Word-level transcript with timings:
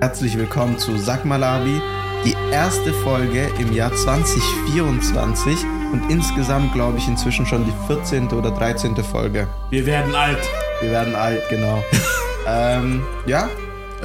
Herzlich 0.00 0.38
willkommen 0.38 0.78
zu 0.78 0.96
Sag 0.96 1.24
Malabi, 1.24 1.82
die 2.24 2.36
erste 2.52 2.92
Folge 2.92 3.50
im 3.58 3.72
Jahr 3.72 3.92
2024 3.92 5.64
und 5.92 6.08
insgesamt 6.08 6.72
glaube 6.72 6.98
ich 6.98 7.08
inzwischen 7.08 7.44
schon 7.44 7.64
die 7.64 7.72
14. 7.88 8.28
oder 8.28 8.52
13. 8.52 8.94
Folge. 8.98 9.48
Wir 9.70 9.84
werden 9.86 10.14
alt. 10.14 10.38
Wir 10.80 10.92
werden 10.92 11.16
alt, 11.16 11.42
genau. 11.50 11.82
ähm, 12.46 13.02
ja, 13.26 13.48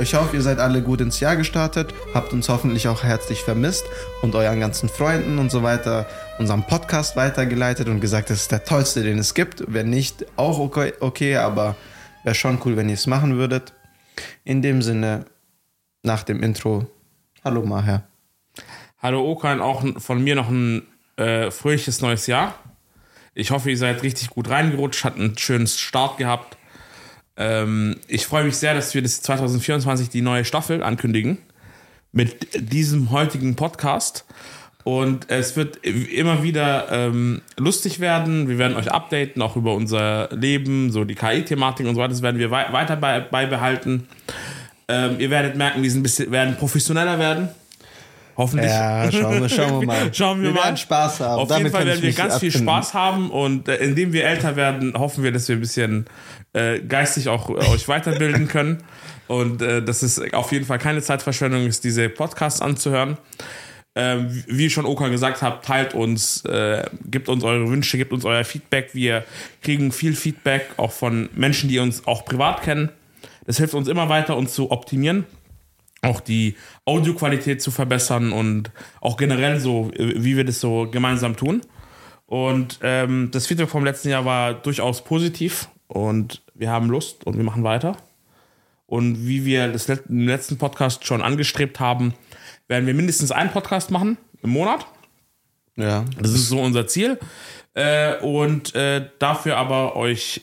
ich 0.02 0.16
hoffe, 0.16 0.36
ihr 0.36 0.42
seid 0.42 0.58
alle 0.58 0.82
gut 0.82 1.00
ins 1.00 1.20
Jahr 1.20 1.36
gestartet, 1.36 1.94
habt 2.16 2.34
uns 2.34 2.50
hoffentlich 2.50 2.88
auch 2.88 3.04
herzlich 3.04 3.44
vermisst 3.44 3.86
und 4.24 4.34
euren 4.34 4.62
ganzen 4.62 4.90
Freunden 4.90 5.38
und 5.38 5.52
so 5.52 5.62
weiter 5.62 6.08
unseren 6.40 6.64
Podcast 6.64 7.16
weitergeleitet 7.16 7.88
und 7.88 8.00
gesagt, 8.00 8.32
das 8.32 8.42
ist 8.42 8.52
der 8.52 8.64
tollste, 8.64 9.04
den 9.04 9.20
es 9.20 9.36
gibt. 9.36 9.64
Wenn 9.68 9.92
nicht, 9.92 10.26
auch 10.38 10.58
okay, 10.58 10.94
okay 11.02 11.36
aber 11.36 11.76
wäre 12.24 12.34
schon 12.34 12.58
cool, 12.66 12.78
wenn 12.78 12.90
ihr 12.90 12.96
es 12.96 13.06
machen 13.06 13.38
würdet. 13.38 13.74
In 14.44 14.64
dem 14.64 14.82
Sinne, 14.82 15.26
nach 16.04 16.24
dem 16.24 16.44
Intro, 16.44 16.86
hallo 17.44 17.66
Maher. 17.66 18.04
Hallo 19.02 19.26
Okan, 19.30 19.62
auch 19.62 19.84
von 19.98 20.24
mir 20.24 20.36
noch 20.36 20.50
ein 20.50 20.84
äh, 21.16 21.50
fröhliches 21.50 22.02
neues 22.02 22.28
Jahr. 22.28 22.56
Ich 23.34 23.52
hoffe, 23.52 23.70
ihr 23.70 23.78
seid 23.78 24.04
richtig 24.04 24.30
gut 24.30 24.50
reingerutscht, 24.50 25.06
habt 25.06 25.18
einen 25.18 25.38
schönen 25.38 25.66
Start 25.66 26.18
gehabt. 26.18 26.58
Ähm, 27.38 27.96
ich 28.08 28.26
freue 28.26 28.44
mich 28.44 28.58
sehr, 28.58 28.74
dass 28.74 28.94
wir 28.94 29.02
das 29.02 29.22
2024 29.22 30.10
die 30.10 30.22
neue 30.22 30.46
Staffel 30.46 30.84
ankündigen 30.84 31.38
mit 32.12 32.48
diesem 32.72 33.10
heutigen 33.12 33.56
Podcast. 33.56 34.26
Und 34.84 35.30
es 35.30 35.56
wird 35.56 35.78
immer 35.86 36.44
wieder 36.44 36.92
ähm, 36.92 37.42
lustig 37.58 38.02
werden. 38.02 38.50
Wir 38.50 38.58
werden 38.58 38.76
euch 38.76 38.92
updaten, 38.92 39.42
auch 39.42 39.56
über 39.56 39.74
unser 39.74 40.28
Leben, 40.32 40.92
so 40.92 41.06
die 41.06 41.16
KI-Thematik 41.16 41.88
und 41.88 41.96
so 41.96 42.02
weiter. 42.02 42.10
Das 42.10 42.22
werden 42.22 42.38
wir 42.38 42.52
wei 42.52 42.72
weiter 42.74 42.98
bei 42.98 43.22
beibehalten. 43.22 44.10
Ähm, 44.94 45.20
ihr 45.20 45.30
werdet 45.30 45.56
merken, 45.56 45.82
wir 45.82 45.90
sind 45.90 46.02
ein 46.02 46.04
bisschen, 46.04 46.32
werden 46.32 46.56
professioneller 46.56 47.18
werden. 47.18 47.50
Hoffentlich. 48.36 48.72
Ja, 48.72 49.12
schauen 49.12 49.42
wir, 49.42 49.50
schauen 49.50 49.80
wir 49.80 49.88
mal. 49.88 50.10
schauen 50.14 50.42
wir, 50.42 50.50
wir 50.50 50.56
mal. 50.56 50.64
werden 50.66 50.78
Spaß 50.78 51.20
haben. 51.20 51.42
Auf 51.42 51.48
Damit 51.48 51.66
jeden 51.66 51.76
Fall 51.76 51.86
werden 51.86 52.02
wir 52.02 52.14
ganz 52.14 52.40
viel 52.40 52.50
abfinden. 52.50 52.68
Spaß 52.68 52.94
haben 52.94 53.30
und 53.30 53.68
äh, 53.68 53.76
indem 53.78 54.12
wir 54.12 54.26
älter 54.26 54.56
werden, 54.56 54.94
hoffen 54.96 55.24
wir, 55.24 55.32
dass 55.32 55.48
wir 55.48 55.56
ein 55.56 55.60
bisschen 55.60 56.06
äh, 56.54 56.80
geistig 56.80 57.30
auch 57.30 57.50
äh, 57.50 57.54
euch 57.54 57.88
weiterbilden 57.88 58.48
können. 58.48 58.84
Und 59.28 59.62
äh, 59.62 59.84
dass 59.84 60.04
es 60.04 60.22
auf 60.34 60.52
jeden 60.52 60.66
Fall 60.66 60.80
keine 60.80 61.02
Zeitverschwendung 61.02 61.66
ist, 61.66 61.84
diese 61.84 62.10
Podcasts 62.10 62.62
anzuhören. 62.62 63.18
Ähm, 63.96 64.44
wie 64.48 64.72
schon 64.72 64.86
Oka 64.86 65.08
gesagt 65.10 65.44
hat, 65.44 65.64
teilt 65.64 65.94
uns, 65.94 66.44
äh, 66.46 66.84
gibt 67.06 67.30
uns 67.30 67.44
eure 67.44 67.70
Wünsche, 67.70 67.98
gibt 67.98 68.12
uns 68.12 68.26
euer 68.26 68.44
Feedback. 68.44 68.90
Wir 68.94 69.24
kriegen 69.62 69.92
viel 69.92 70.16
Feedback 70.16 70.70
auch 70.78 70.92
von 70.92 71.30
Menschen, 71.36 71.70
die 71.70 71.78
uns 71.78 72.08
auch 72.08 72.26
privat 72.26 72.64
kennen. 72.64 72.90
Das 73.46 73.58
hilft 73.58 73.74
uns 73.74 73.88
immer 73.88 74.10
weiter, 74.10 74.38
uns 74.38 74.54
zu 74.54 74.72
optimieren 74.72 75.26
auch 76.04 76.20
die 76.20 76.56
Audioqualität 76.86 77.62
zu 77.62 77.72
verbessern 77.72 78.32
und 78.32 78.72
auch 79.02 79.18
generell 79.18 79.60
so, 79.60 79.92
äh, 79.94 80.24
wie 80.24 80.38
wir 80.38 80.44
das 80.44 80.60
so 80.60 80.88
gemeinsam 80.92 81.36
tun. 81.36 81.62
Und 82.26 82.80
ähm, 82.82 83.30
das 83.32 83.48
Feedback 83.48 83.70
vom 83.70 83.86
letzten 83.86 84.10
Jahr 84.10 84.26
war 84.26 84.54
durchaus 84.54 85.04
positiv 85.04 85.70
und 85.88 86.42
wir 86.54 86.70
haben 86.70 86.90
Lust 86.90 87.26
und 87.26 87.38
wir 87.38 87.44
machen 87.44 87.64
weiter. 87.64 87.98
Und 88.86 89.26
wie 89.28 89.46
wir 89.46 89.72
das 89.72 89.88
let 89.88 90.04
im 90.10 90.28
letzten 90.28 90.58
Podcast 90.58 91.06
schon 91.06 91.22
angestrebt 91.22 91.80
haben, 91.80 92.14
werden 92.68 92.86
wir 92.86 92.94
mindestens 92.94 93.32
einen 93.32 93.52
Podcast 93.52 93.92
machen 93.92 94.18
im 94.42 94.52
Monat. 94.52 94.86
Ja. 95.76 96.06
Das 96.20 96.32
ist 96.32 96.50
so 96.50 96.60
unser 96.62 96.86
Ziel. 96.88 97.20
Äh, 97.74 98.18
und 98.20 98.76
äh, 98.76 99.10
dafür 99.20 99.58
aber 99.58 99.96
euch 99.96 100.42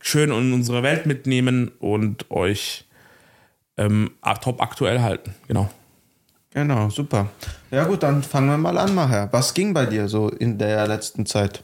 schön 0.00 0.30
in 0.30 0.52
unsere 0.52 0.82
Welt 0.82 1.06
mitnehmen 1.06 1.70
und 1.80 2.30
euch 2.30 2.84
ähm, 3.76 4.12
top 4.42 4.60
aktuell 4.60 5.00
halten. 5.00 5.34
Genau. 5.48 5.68
Genau, 6.50 6.88
super. 6.88 7.28
Ja 7.70 7.84
gut, 7.84 8.02
dann 8.02 8.22
fangen 8.22 8.48
wir 8.48 8.56
mal 8.56 8.78
an, 8.78 8.94
Maher. 8.94 9.28
Was 9.30 9.52
ging 9.52 9.74
bei 9.74 9.84
dir 9.84 10.08
so 10.08 10.30
in 10.30 10.56
der 10.56 10.86
letzten 10.86 11.26
Zeit? 11.26 11.62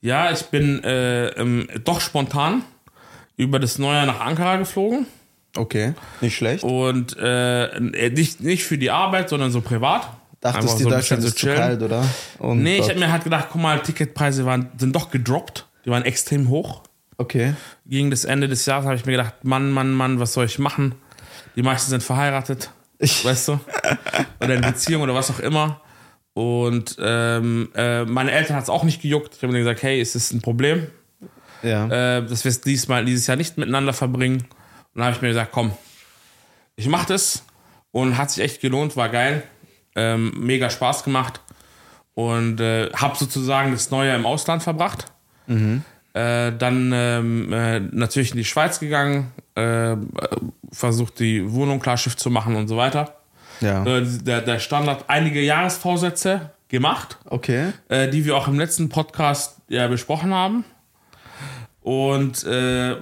Ja, 0.00 0.30
ich 0.30 0.44
bin 0.46 0.82
äh, 0.84 1.28
ähm, 1.28 1.68
doch 1.84 2.00
spontan 2.00 2.62
über 3.36 3.58
das 3.58 3.78
Neue 3.78 4.06
nach 4.06 4.20
Ankara 4.20 4.56
geflogen. 4.56 5.06
Okay, 5.56 5.94
nicht 6.20 6.36
schlecht. 6.36 6.64
Und 6.64 7.16
äh, 7.20 7.78
nicht, 8.10 8.40
nicht 8.40 8.64
für 8.64 8.78
die 8.78 8.90
Arbeit, 8.90 9.28
sondern 9.28 9.50
so 9.50 9.60
privat. 9.60 10.08
Dachtest 10.40 10.62
Einfach 10.62 10.78
du, 10.78 10.84
so 10.84 10.90
Deutschland 10.90 11.24
ist 11.24 11.38
zu 11.38 11.46
kalt, 11.46 11.82
oder? 11.82 12.04
Und 12.38 12.62
Nee, 12.62 12.78
ich 12.78 12.88
habe 12.88 12.98
mir 12.98 13.10
halt 13.12 13.24
gedacht, 13.24 13.48
guck 13.52 13.62
mal, 13.62 13.80
Ticketpreise 13.80 14.44
waren, 14.44 14.70
sind 14.78 14.94
doch 14.94 15.10
gedroppt. 15.10 15.66
Die 15.84 15.90
waren 15.90 16.04
extrem 16.04 16.48
hoch. 16.48 16.82
Okay. 17.16 17.54
Gegen 17.86 18.10
das 18.10 18.24
Ende 18.24 18.48
des 18.48 18.66
Jahres 18.66 18.86
habe 18.86 18.96
ich 18.96 19.06
mir 19.06 19.12
gedacht, 19.12 19.44
Mann, 19.44 19.70
Mann, 19.70 19.92
Mann, 19.92 20.18
was 20.20 20.32
soll 20.32 20.46
ich 20.46 20.58
machen? 20.58 20.94
Die 21.56 21.62
meisten 21.62 21.90
sind 21.90 22.02
verheiratet, 22.02 22.70
weißt 22.98 23.48
du? 23.48 23.60
Oder 24.40 24.54
in 24.54 24.60
Beziehung 24.60 25.02
oder 25.02 25.14
was 25.14 25.30
auch 25.30 25.38
immer. 25.40 25.80
Und 26.32 26.96
ähm, 27.00 27.70
äh, 27.76 28.04
meine 28.04 28.32
Eltern 28.32 28.56
hat 28.56 28.64
es 28.64 28.68
auch 28.70 28.82
nicht 28.82 29.00
gejuckt. 29.02 29.34
Ich 29.36 29.42
habe 29.42 29.52
mir 29.52 29.60
gesagt, 29.60 29.82
hey, 29.84 30.00
ist 30.00 30.16
das 30.16 30.32
ein 30.32 30.40
Problem, 30.42 30.88
Ja. 31.62 31.86
äh, 32.18 32.26
dass 32.26 32.42
wir 32.44 32.48
es 32.48 32.60
diesmal, 32.60 33.04
dieses 33.04 33.26
Jahr 33.28 33.36
nicht 33.36 33.56
miteinander 33.56 33.92
verbringen? 33.92 34.38
Und 34.40 34.48
dann 34.96 35.04
habe 35.04 35.14
ich 35.16 35.22
mir 35.22 35.28
gesagt, 35.28 35.52
komm, 35.52 35.72
ich 36.74 36.88
mache 36.88 37.06
das. 37.06 37.44
Und 37.92 38.18
hat 38.18 38.32
sich 38.32 38.42
echt 38.42 38.60
gelohnt, 38.60 38.96
war 38.96 39.08
geil. 39.08 39.44
Ähm, 39.94 40.32
mega 40.36 40.68
Spaß 40.70 41.04
gemacht. 41.04 41.40
Und 42.14 42.60
äh, 42.60 42.90
habe 42.92 43.16
sozusagen 43.16 43.70
das 43.70 43.92
Neue 43.92 44.12
im 44.16 44.26
Ausland 44.26 44.64
verbracht. 44.64 45.12
Äh, 46.14 46.52
dann 46.56 46.92
ähm, 46.94 47.52
äh, 47.52 47.80
natürlich 47.80 48.30
in 48.30 48.36
die 48.38 48.44
Schweiz 48.44 48.78
gegangen, 48.80 49.32
äh, 49.56 49.96
versucht 50.72 51.18
die 51.18 51.52
Wohnung 51.52 51.80
klarschiff 51.80 52.16
zu 52.16 52.30
machen 52.30 52.54
und 52.56 52.68
so 52.68 52.76
weiter. 52.76 53.16
ja. 53.60 53.84
Äh, 53.84 54.02
der, 54.22 54.40
der 54.40 54.58
Standard, 54.60 55.04
einige 55.08 55.40
Jahresvorsätze 55.42 56.52
gemacht, 56.68 57.18
Okay. 57.28 57.72
äh, 57.88 58.08
die 58.08 58.24
wir 58.24 58.36
auch 58.36 58.46
im 58.48 58.58
letzten 58.58 58.88
Podcast 58.88 59.56
ja 59.68 59.86
besprochen 59.88 60.32
haben. 60.32 60.64
Und 61.82 62.44
äh, 62.44 62.96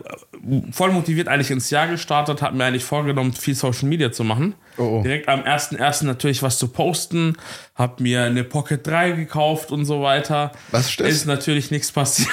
voll 0.72 0.90
motiviert 0.90 1.28
eigentlich 1.28 1.52
ins 1.52 1.70
Jahr 1.70 1.86
gestartet, 1.86 2.42
hat 2.42 2.52
mir 2.52 2.64
eigentlich 2.64 2.82
vorgenommen, 2.84 3.32
viel 3.32 3.54
Social 3.54 3.88
Media 3.88 4.10
zu 4.10 4.24
machen. 4.24 4.56
Oh, 4.76 4.98
oh. 4.98 5.02
Direkt 5.04 5.28
am 5.28 5.42
1.1. 5.42 6.04
natürlich 6.04 6.42
was 6.42 6.58
zu 6.58 6.66
posten, 6.66 7.36
hab 7.76 8.00
mir 8.00 8.24
eine 8.24 8.42
Pocket 8.42 8.84
3 8.84 9.12
gekauft 9.12 9.70
und 9.70 9.84
so 9.84 10.02
weiter. 10.02 10.50
Was 10.72 10.88
ist 10.88 10.98
das? 11.00 11.08
Ist 11.08 11.26
natürlich 11.26 11.70
nichts 11.70 11.92
passiert. 11.92 12.28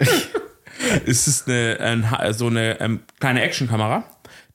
es 1.06 1.28
ist 1.28 1.48
eine, 1.48 1.78
ein, 1.80 2.32
so 2.32 2.46
eine 2.46 2.80
ähm, 2.80 3.00
kleine 3.18 3.42
Actionkamera, 3.42 4.04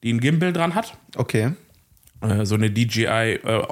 die 0.03 0.13
ein 0.13 0.19
Gimbal 0.19 0.53
dran 0.53 0.75
hat. 0.75 0.97
Okay. 1.15 1.53
Äh, 2.21 2.45
so 2.45 2.55
eine 2.55 2.71
DJI 2.71 3.39
äh, 3.43 3.63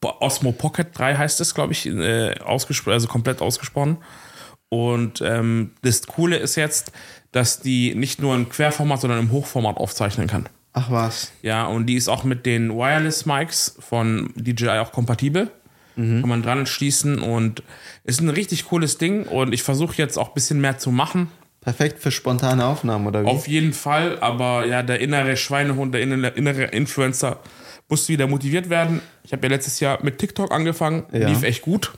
Osmo 0.00 0.52
Pocket 0.52 0.86
3 0.96 1.16
heißt 1.16 1.40
es, 1.40 1.54
glaube 1.54 1.72
ich, 1.72 1.86
äh, 1.86 2.34
ausgespro- 2.40 2.92
also 2.92 3.08
komplett 3.08 3.40
ausgesprochen. 3.40 3.98
Und 4.68 5.22
ähm, 5.22 5.72
das 5.82 6.06
Coole 6.06 6.36
ist 6.36 6.56
jetzt, 6.56 6.92
dass 7.32 7.60
die 7.60 7.94
nicht 7.94 8.20
nur 8.20 8.34
im 8.34 8.48
Querformat, 8.48 9.00
sondern 9.00 9.18
im 9.18 9.32
Hochformat 9.32 9.76
aufzeichnen 9.76 10.26
kann. 10.26 10.48
Ach 10.72 10.90
was. 10.90 11.32
Ja, 11.42 11.66
und 11.66 11.86
die 11.86 11.94
ist 11.94 12.08
auch 12.08 12.24
mit 12.24 12.46
den 12.46 12.70
Wireless 12.70 13.26
Mics 13.26 13.76
von 13.80 14.32
DJI 14.36 14.78
auch 14.78 14.92
kompatibel. 14.92 15.50
Kann 15.98 16.28
man 16.28 16.42
dran 16.44 16.64
schließen 16.66 17.18
und 17.18 17.64
ist 18.04 18.20
ein 18.20 18.28
richtig 18.28 18.66
cooles 18.66 18.98
Ding. 18.98 19.24
Und 19.24 19.52
ich 19.52 19.64
versuche 19.64 19.96
jetzt 19.96 20.16
auch 20.16 20.28
ein 20.28 20.34
bisschen 20.34 20.60
mehr 20.60 20.78
zu 20.78 20.92
machen. 20.92 21.26
Perfekt 21.60 22.00
für 22.00 22.12
spontane 22.12 22.64
Aufnahmen, 22.64 23.06
oder 23.08 23.24
wie? 23.24 23.26
Auf 23.26 23.48
jeden 23.48 23.72
Fall, 23.72 24.18
aber 24.20 24.64
ja, 24.66 24.84
der 24.84 25.00
innere 25.00 25.36
Schweinehund, 25.36 25.92
der 25.92 26.00
innere, 26.02 26.64
Influencer 26.66 27.40
muss 27.88 28.08
wieder 28.08 28.28
motiviert 28.28 28.70
werden. 28.70 29.00
Ich 29.24 29.32
habe 29.32 29.44
ja 29.46 29.50
letztes 29.54 29.80
Jahr 29.80 29.98
mit 30.04 30.18
TikTok 30.18 30.52
angefangen, 30.52 31.04
Ja. 31.12 31.28
lief 31.28 31.42
echt 31.42 31.62
gut. 31.62 31.92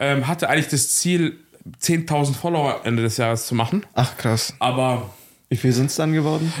Ähm, 0.00 0.26
hatte 0.26 0.48
eigentlich 0.50 0.68
das 0.68 0.88
Ziel, 0.96 1.38
10.000 1.80 2.34
Follower 2.34 2.80
Ende 2.84 3.02
des 3.04 3.16
Jahres 3.18 3.46
zu 3.46 3.54
machen, 3.54 3.86
Ach 3.94 4.16
krass. 4.16 4.54
aber 4.58 5.10
Wie 5.48 5.56
viel 5.56 5.72
sind 5.72 5.86
es 5.86 5.96
dann 5.96 6.12
geworden? 6.12 6.52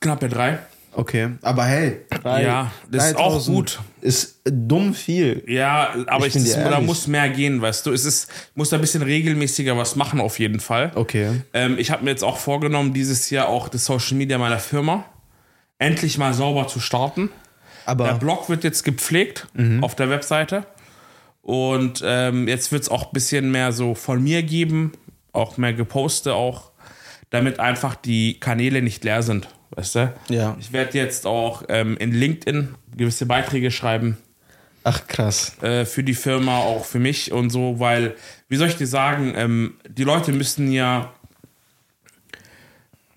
knappe 0.00 0.28
drei. 0.30 0.58
Okay. 0.92 1.30
Aber 1.42 1.64
hey. 1.64 1.98
drei- 2.10 2.42
Ja, 2.42 2.72
das 2.90 3.08
ist 3.10 3.16
auch 3.16 3.30
3000 3.32 3.56
gut. 3.56 3.80
Ist 4.00 4.40
dumm 4.44 4.92
viel. 4.94 5.44
Ja, 5.46 5.94
aber 6.06 6.26
Ich 6.26 6.34
ich, 6.36 6.42
das, 6.44 6.54
da 6.54 6.80
muss 6.80 7.06
mehr 7.06 7.28
gehen, 7.28 7.62
weißt 7.62 7.86
du. 7.86 7.92
Es 7.92 8.04
ist, 8.04 8.30
muss 8.54 8.70
da 8.70 8.76
ein 8.76 8.80
bisschen 8.80 9.02
regelmäßiger 9.02 9.76
was 9.76 9.94
machen, 9.96 10.20
auf 10.20 10.38
jeden 10.38 10.58
Fall. 10.60 10.90
Okay. 10.94 11.42
Ähm, 11.54 11.78
ich 11.78 11.90
habe 11.90 12.04
mir 12.04 12.10
jetzt 12.10 12.24
auch 12.24 12.38
vorgenommen, 12.38 12.92
dieses 12.92 13.30
Jahr 13.30 13.48
auch 13.48 13.68
das 13.68 13.84
Social 13.84 14.16
Media 14.16 14.36
meiner 14.38 14.58
Firma 14.58 15.04
endlich 15.78 16.18
mal 16.18 16.34
sauber 16.34 16.66
zu 16.66 16.80
starten. 16.80 17.30
Der 17.86 17.92
Aber 17.92 18.14
Blog 18.14 18.48
wird 18.48 18.64
jetzt 18.64 18.82
gepflegt 18.84 19.46
auf 19.80 19.94
der 19.94 20.10
Webseite. 20.10 20.66
Und 21.42 22.02
ähm, 22.04 22.46
jetzt 22.48 22.70
wird 22.72 22.82
es 22.82 22.88
auch 22.88 23.04
ein 23.06 23.12
bisschen 23.12 23.50
mehr 23.50 23.72
so 23.72 23.94
von 23.94 24.22
mir 24.22 24.42
geben, 24.42 24.92
auch 25.32 25.56
mehr 25.56 25.72
geposte 25.72 26.34
auch, 26.34 26.70
damit 27.30 27.58
einfach 27.60 27.94
die 27.94 28.38
Kanäle 28.38 28.82
nicht 28.82 29.04
leer 29.04 29.22
sind. 29.22 29.48
Weißt 29.70 29.94
du? 29.94 30.12
Ja. 30.28 30.56
Ich 30.58 30.72
werde 30.72 30.98
jetzt 30.98 31.26
auch 31.26 31.62
ähm, 31.68 31.96
in 31.98 32.12
LinkedIn 32.12 32.74
gewisse 32.96 33.26
Beiträge 33.26 33.70
schreiben 33.70 34.18
ach 34.82 35.06
krass. 35.06 35.56
äh, 35.62 35.84
für 35.84 36.02
die 36.02 36.14
Firma, 36.14 36.58
auch 36.58 36.84
für 36.84 36.98
mich 36.98 37.30
und 37.32 37.50
so, 37.50 37.78
weil, 37.78 38.14
wie 38.48 38.56
soll 38.56 38.68
ich 38.68 38.76
dir 38.76 38.86
sagen, 38.88 39.32
ähm, 39.36 39.74
die 39.88 40.02
Leute 40.04 40.32
müssen 40.32 40.72
ja, 40.72 41.12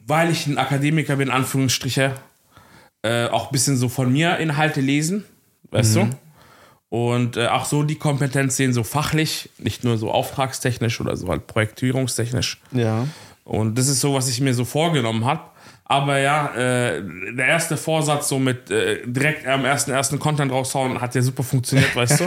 weil 0.05 0.29
ich 0.31 0.47
ein 0.47 0.57
Akademiker 0.57 1.15
bin, 1.15 1.29
Anführungsstriche, 1.29 2.13
äh, 3.03 3.27
auch 3.27 3.47
ein 3.47 3.51
bisschen 3.51 3.77
so 3.77 3.89
von 3.89 4.11
mir 4.11 4.37
Inhalte 4.37 4.81
lesen, 4.81 5.23
weißt 5.71 5.95
Mhm. 5.95 6.09
du? 6.11 6.17
Und 6.89 7.37
äh, 7.37 7.47
auch 7.47 7.65
so 7.65 7.81
die 7.81 7.95
Kompetenz 7.95 8.55
sehen, 8.57 8.71
so 8.73 8.83
fachlich, 8.83 9.49
nicht 9.57 9.83
nur 9.83 9.97
so 9.97 10.11
auftragstechnisch 10.11 11.01
oder 11.01 11.17
so 11.17 11.27
halt 11.29 11.47
projektierungstechnisch. 11.47 12.61
Ja. 12.71 13.07
Und 13.45 13.77
das 13.79 13.87
ist 13.87 13.99
so, 13.99 14.13
was 14.13 14.29
ich 14.29 14.39
mir 14.41 14.53
so 14.53 14.63
vorgenommen 14.63 15.25
habe. 15.25 15.41
Aber 15.93 16.17
ja, 16.17 16.47
äh, 16.55 17.03
der 17.37 17.45
erste 17.47 17.77
Vorsatz, 17.77 18.27
so 18.29 18.39
mit 18.39 18.71
äh, 18.71 19.01
direkt 19.05 19.45
am 19.45 19.63
ersten 19.65 19.91
ersten 19.91 20.17
Content 20.19 20.51
raushauen, 20.51 20.99
hat 21.01 21.13
ja 21.13 21.21
super 21.21 21.43
funktioniert, 21.43 21.95
weißt 21.95 22.21
du? 22.21 22.25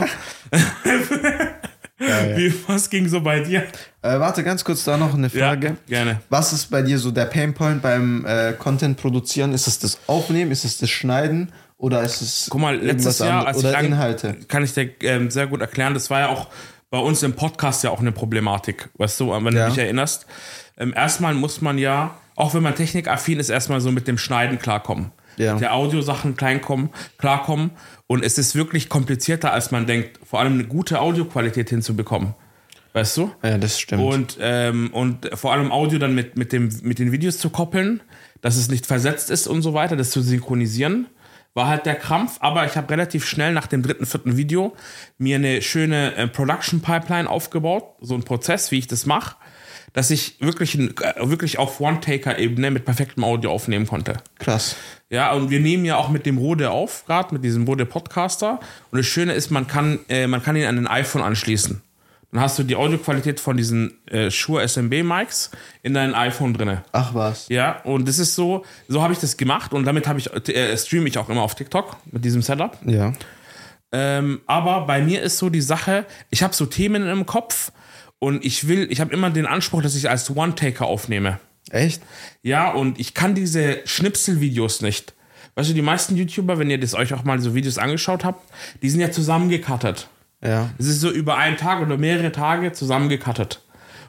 Wie, 1.99 2.53
was 2.67 2.89
ging 2.89 3.07
so 3.07 3.21
bei 3.21 3.39
dir? 3.39 3.63
Äh, 4.03 4.19
warte, 4.19 4.43
ganz 4.43 4.63
kurz 4.63 4.83
da 4.83 4.97
noch 4.97 5.13
eine 5.15 5.29
Frage. 5.29 5.77
gerne. 5.87 6.21
Was 6.29 6.53
ist 6.53 6.67
bei 6.69 6.81
dir 6.83 6.99
so 6.99 7.09
der 7.11 7.25
Painpoint 7.25 7.81
beim 7.81 8.23
äh, 8.25 8.53
Content 8.53 8.97
produzieren? 8.97 9.51
Ist 9.53 9.67
es 9.67 9.79
das 9.79 9.97
Aufnehmen? 10.07 10.51
Ist 10.51 10.63
es 10.63 10.77
das 10.77 10.89
Schneiden? 10.89 11.51
Oder 11.77 12.03
ist 12.03 12.21
es 12.21 12.47
Guck 12.49 12.61
mal, 12.61 12.75
letztes 12.77 13.19
Jahr, 13.19 13.47
als 13.47 13.57
ich 13.59 13.65
oder 13.65 13.77
an- 13.77 13.85
Inhalte? 13.85 14.35
kann 14.47 14.63
ich 14.63 14.73
dir 14.73 14.89
ähm, 15.01 15.29
sehr 15.29 15.47
gut 15.47 15.61
erklären, 15.61 15.93
das 15.93 16.09
war 16.09 16.19
ja 16.21 16.29
auch 16.29 16.47
bei 16.89 16.97
uns 16.99 17.21
im 17.23 17.33
Podcast 17.33 17.83
ja 17.83 17.89
auch 17.91 17.99
eine 17.99 18.11
Problematik, 18.11 18.89
weißt 18.97 19.19
du, 19.19 19.31
wenn 19.31 19.53
Ja. 19.55 19.65
du 19.65 19.69
dich 19.71 19.79
erinnerst. 19.79 20.25
Ähm, 20.77 20.93
erstmal 20.95 21.33
muss 21.33 21.61
man 21.61 21.77
ja, 21.77 22.15
auch 22.37 22.53
wenn 22.53 22.63
man 22.63 22.75
technikaffin 22.75 23.39
ist, 23.39 23.49
erstmal 23.49 23.81
so 23.81 23.91
mit 23.91 24.07
dem 24.07 24.17
Schneiden 24.17 24.59
klarkommen. 24.59 25.11
Ja. 25.37 25.53
Mit 25.53 25.61
der 25.61 25.73
Audiosachen 25.73 26.37
kleinkommen, 26.37 26.91
klarkommen. 27.17 27.71
Und 28.05 28.23
es 28.23 28.37
ist 28.37 28.55
wirklich 28.55 28.89
komplizierter, 28.89 29.51
als 29.51 29.71
man 29.71 29.87
denkt, 29.87 30.19
vor 30.23 30.39
allem 30.39 30.53
eine 30.53 30.63
gute 30.65 31.01
Audioqualität 31.01 31.69
hinzubekommen. 31.69 32.35
Weißt 32.93 33.17
du? 33.17 33.31
Ja, 33.43 33.57
das 33.57 33.79
stimmt. 33.79 34.03
Und, 34.03 34.37
ähm, 34.39 34.91
und 34.93 35.29
vor 35.33 35.51
allem 35.51 35.71
Audio 35.71 35.99
dann 35.99 36.15
mit, 36.15 36.37
mit, 36.37 36.53
dem, 36.53 36.69
mit 36.83 36.99
den 36.99 37.11
Videos 37.11 37.39
zu 37.39 37.49
koppeln, 37.49 38.01
dass 38.41 38.55
es 38.55 38.69
nicht 38.69 38.85
versetzt 38.85 39.31
ist 39.31 39.47
und 39.47 39.63
so 39.63 39.73
weiter, 39.73 39.95
das 39.95 40.11
zu 40.11 40.21
synchronisieren, 40.21 41.07
war 41.55 41.67
halt 41.67 41.87
der 41.87 41.95
Krampf. 41.95 42.37
Aber 42.39 42.65
ich 42.65 42.77
habe 42.77 42.89
relativ 42.91 43.25
schnell 43.25 43.51
nach 43.51 43.65
dem 43.65 43.81
dritten, 43.81 44.05
vierten 44.05 44.37
Video 44.37 44.75
mir 45.17 45.37
eine 45.37 45.63
schöne 45.63 46.15
äh, 46.15 46.27
Production 46.27 46.81
Pipeline 46.81 47.27
aufgebaut, 47.27 47.95
so 47.99 48.13
ein 48.13 48.23
Prozess, 48.23 48.69
wie 48.71 48.77
ich 48.77 48.87
das 48.87 49.07
mache, 49.07 49.35
dass 49.93 50.11
ich 50.11 50.39
wirklich, 50.39 50.77
äh, 50.77 50.91
wirklich 51.21 51.57
auf 51.57 51.79
One-Taker-Ebene 51.79 52.71
mit 52.71 52.85
perfektem 52.85 53.23
Audio 53.23 53.51
aufnehmen 53.51 53.87
konnte. 53.87 54.17
Krass. 54.39 54.75
Ja, 55.09 55.31
und 55.31 55.49
wir 55.49 55.59
nehmen 55.59 55.85
ja 55.85 55.97
auch 55.97 56.09
mit 56.09 56.25
dem 56.25 56.37
Rode 56.37 56.69
auf, 56.71 57.05
gerade 57.05 57.33
mit 57.33 57.43
diesem 57.43 57.63
Rode 57.65 57.85
Podcaster. 57.85 58.59
Und 58.91 58.97
das 58.97 59.05
Schöne 59.05 59.33
ist, 59.33 59.51
man 59.51 59.67
kann, 59.67 59.99
äh, 60.09 60.27
man 60.27 60.43
kann 60.43 60.55
ihn 60.55 60.65
an 60.65 60.77
ein 60.77 60.87
iPhone 60.87 61.21
anschließen. 61.21 61.81
Dann 62.31 62.41
hast 62.41 62.59
du 62.59 62.63
die 62.63 62.75
Audioqualität 62.75 63.39
von 63.39 63.55
diesen 63.55 63.93
äh, 64.07 64.29
Shure 64.29 64.67
SMB 64.67 65.03
Mics 65.03 65.49
in 65.81 65.93
deinem 65.93 66.13
iPhone 66.13 66.53
drinne. 66.53 66.83
Ach 66.91 67.13
was. 67.13 67.47
Ja, 67.47 67.81
und 67.83 68.07
das 68.07 68.19
ist 68.19 68.35
so, 68.35 68.65
so 68.89 69.01
habe 69.01 69.13
ich 69.13 69.19
das 69.19 69.37
gemacht 69.37 69.73
und 69.73 69.85
damit 69.85 70.07
habe 70.07 70.19
ich 70.19 70.29
äh, 70.49 70.77
streame 70.77 71.07
ich 71.07 71.17
auch 71.17 71.29
immer 71.29 71.41
auf 71.41 71.55
TikTok 71.55 71.95
mit 72.11 72.25
diesem 72.25 72.41
Setup. 72.41 72.77
Ja. 72.85 73.13
Ähm, 73.93 74.41
aber 74.45 74.85
bei 74.85 75.01
mir 75.01 75.21
ist 75.21 75.37
so 75.37 75.49
die 75.49 75.61
Sache, 75.61 76.05
ich 76.29 76.43
habe 76.43 76.53
so 76.53 76.65
Themen 76.65 77.07
im 77.07 77.25
Kopf 77.25 77.71
und 78.19 78.43
ich 78.43 78.67
will, 78.67 78.87
ich 78.91 78.99
habe 78.99 79.13
immer 79.13 79.29
den 79.29 79.45
Anspruch, 79.45 79.81
dass 79.81 79.95
ich 79.95 80.09
als 80.09 80.35
One-Taker 80.35 80.85
aufnehme. 80.85 81.39
Echt? 81.69 82.01
Ja, 82.41 82.71
und 82.71 82.99
ich 82.99 83.13
kann 83.13 83.35
diese 83.35 83.81
Schnipselvideos 83.85 84.81
nicht. 84.81 85.13
Weißt 85.55 85.69
du, 85.69 85.73
die 85.73 85.81
meisten 85.81 86.15
YouTuber, 86.15 86.59
wenn 86.59 86.69
ihr 86.69 86.79
das 86.79 86.93
euch 86.93 87.13
auch 87.13 87.23
mal 87.23 87.39
so 87.39 87.55
Videos 87.55 87.77
angeschaut 87.77 88.23
habt, 88.23 88.47
die 88.81 88.89
sind 88.89 89.01
ja 89.01 89.11
zusammengecuttet. 89.11 90.07
Ja. 90.43 90.69
Es 90.77 90.87
ist 90.87 91.01
so 91.01 91.09
über 91.09 91.37
einen 91.37 91.57
Tag 91.57 91.81
oder 91.81 91.97
mehrere 91.97 92.31
Tage 92.31 92.71
zusammengecuttet. 92.71 93.63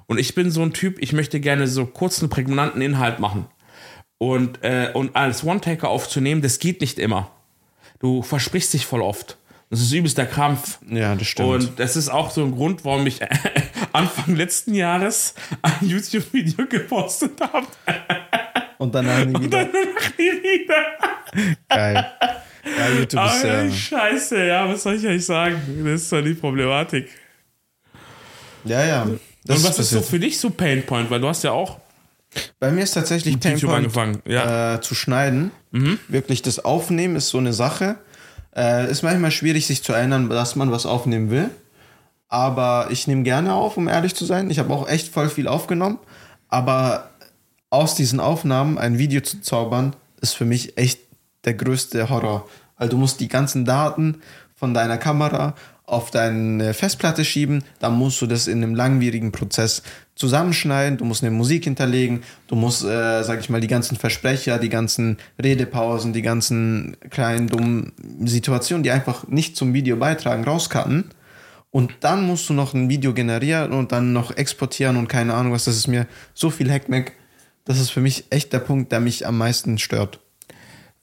Und 0.07 0.19
ich 0.19 0.35
bin 0.35 0.51
so 0.51 0.63
ein 0.63 0.73
Typ, 0.73 0.99
ich 1.01 1.13
möchte 1.13 1.41
gerne 1.41 1.67
so 1.67 1.87
kurzen, 1.87 2.29
prägnanten 2.29 2.83
Inhalt 2.83 3.19
machen. 3.19 3.47
Und, 4.19 4.63
äh, 4.63 4.91
und 4.95 5.17
als 5.17 5.45
One-Taker 5.45 5.89
aufzunehmen, 5.89 6.43
das 6.43 6.59
geht 6.59 6.81
nicht 6.81 6.99
immer. 6.99 7.31
Du 7.99 8.23
versprichst 8.23 8.73
dich 8.75 8.87
voll 8.87 9.03
oft. 9.03 9.37
Das 9.71 9.81
ist 9.81 9.93
übelst 9.93 10.17
der 10.17 10.27
Krampf. 10.27 10.79
Ja, 10.89 11.15
das 11.15 11.27
stimmt. 11.27 11.49
Und 11.49 11.79
das 11.79 11.97
ist 11.97 12.09
auch 12.09 12.31
so 12.31 12.43
ein 12.43 12.53
Grund, 12.53 12.85
warum 12.85 13.07
ich 13.07 13.21
Anfang 13.99 14.37
letzten 14.37 14.75
Jahres 14.75 15.35
ein 15.62 15.89
YouTube-Video 15.89 16.67
gepostet 16.67 17.41
habe. 17.41 17.67
Und 18.79 18.95
danach 18.95 19.25
nie 19.25 19.41
wieder. 19.41 19.65
Danach 19.65 20.19
nie 20.19 20.43
wieder. 20.43 20.85
Geil. 21.69 22.06
Ja, 22.79 22.89
YouTube 22.97 23.27
ist 23.27 23.45
ja. 23.45 23.71
Scheiße, 23.71 24.47
ja, 24.47 24.69
was 24.69 24.83
soll 24.83 24.95
ich 24.95 25.06
euch 25.06 25.25
sagen? 25.25 25.61
Das 25.85 26.03
ist 26.03 26.12
doch 26.12 26.23
die 26.23 26.35
Problematik. 26.35 27.09
Ja, 28.65 28.85
ja. 28.85 29.06
Das 29.45 29.59
Und 29.59 29.65
was 29.65 29.79
ist 29.79 29.91
so 29.91 30.03
für 30.03 30.19
dich 30.19 30.39
so 30.39 30.50
Painpoint? 30.50 31.11
Weil 31.11 31.21
du 31.21 31.29
hast 31.29 31.43
ja 31.43 31.53
auch 31.53 31.79
Bei 32.61 32.71
mir 32.71 32.83
ist 32.83 32.93
tatsächlich 32.93 33.41
Painpoint, 33.41 33.75
angefangen. 33.75 34.23
Ja. 34.27 34.75
äh, 34.75 34.81
zu 34.81 34.95
schneiden. 34.95 35.50
Wirklich 36.09 36.43
das 36.43 36.65
Aufnehmen 36.65 37.17
ist 37.17 37.29
so 37.29 37.39
eine 37.39 37.53
Sache. 37.53 37.97
Äh, 38.55 38.91
ist 38.91 39.03
manchmal 39.03 39.31
schwierig, 39.31 39.67
sich 39.67 39.83
zu 39.83 39.93
erinnern, 39.93 40.29
dass 40.29 40.56
man 40.56 40.71
was 40.71 40.87
aufnehmen 40.87 41.31
will. 41.31 41.50
Aber 42.29 42.89
ich 42.91 43.07
nehme 43.07 43.23
gerne 43.23 43.55
auf, 43.55 43.77
um 43.77 43.89
ehrlich 43.89 44.15
zu 44.15 44.25
sein. 44.25 44.51
Ich 44.51 44.59
habe 44.59 44.73
auch 44.73 44.89
echt 44.89 45.09
voll 45.09 45.29
viel 45.29 45.49
aufgenommen. 45.49 45.99
Aber 46.49 47.11
aus 47.71 47.95
diesen 47.95 48.21
Aufnahmen 48.21 48.79
ein 48.79 48.99
Video 48.99 49.21
zu 49.21 49.41
zaubern, 49.41 49.95
ist 50.21 50.35
für 50.35 50.45
mich 50.45 50.77
echt 50.77 51.01
der 51.45 51.55
größte 51.55 52.11
Horror. 52.11 52.49
Weil 52.77 52.89
du 52.89 52.97
musst 52.97 53.21
die 53.21 53.29
ganzen 53.29 53.65
Daten 53.65 54.23
von 54.55 54.75
deiner 54.75 54.99
Kamera 54.99 55.55
auf 55.89 56.11
deine 56.11 56.75
Festplatte 56.75 57.25
schieben, 57.25 57.65
dann 57.79 57.95
musst 57.95 58.21
du 58.21 58.27
das 58.27 58.47
in 58.47 58.63
einem 58.63 58.75
langwierigen 58.75 59.33
Prozess 59.33 59.83
zusammenschneiden, 60.17 60.99
du 60.99 61.07
musst 61.07 61.23
eine 61.23 61.31
Musik 61.31 61.65
hinterlegen, 61.65 62.23
du 62.47 62.57
musst, 62.57 62.85
äh, 62.85 63.23
sag 63.23 63.41
ich 63.41 63.49
mal, 63.49 63.61
die 63.61 63.69
ganzen 63.69 63.97
Versprecher, 63.97 64.59
die 64.59 64.69
ganzen 64.69 65.17
Redepausen, 65.43 66.13
die 66.13 66.23
ganzen 66.23 66.97
kleinen 67.09 67.47
dummen 67.47 67.93
Situationen, 68.25 68.83
die 68.83 68.91
einfach 68.91 69.29
nicht 69.29 69.57
zum 69.57 69.73
Video 69.73 69.97
beitragen, 69.97 70.45
rauscutten. 70.45 71.05
Und 71.70 71.93
dann 72.00 72.26
musst 72.26 72.49
du 72.49 72.55
noch 72.55 72.73
ein 72.75 72.88
Video 72.88 73.12
generieren 73.12 73.73
und 73.73 73.93
dann 73.93 74.12
noch 74.12 74.37
exportieren 74.37 74.97
und 74.97 75.09
keine 75.09 75.35
Ahnung 75.35 75.53
was. 75.53 75.65
Das 75.65 75.76
ist 75.76 75.87
mir 75.87 76.06
so 76.35 76.50
viel 76.50 76.70
Hackmack. 76.70 77.12
Das 77.65 77.79
ist 77.79 77.91
für 77.91 78.00
mich 78.00 78.25
echt 78.31 78.53
der 78.55 78.61
Punkt, 78.61 78.91
der 78.93 79.00
mich 79.00 79.26
am 79.26 79.37
meisten 79.37 79.76
stört. 79.79 80.20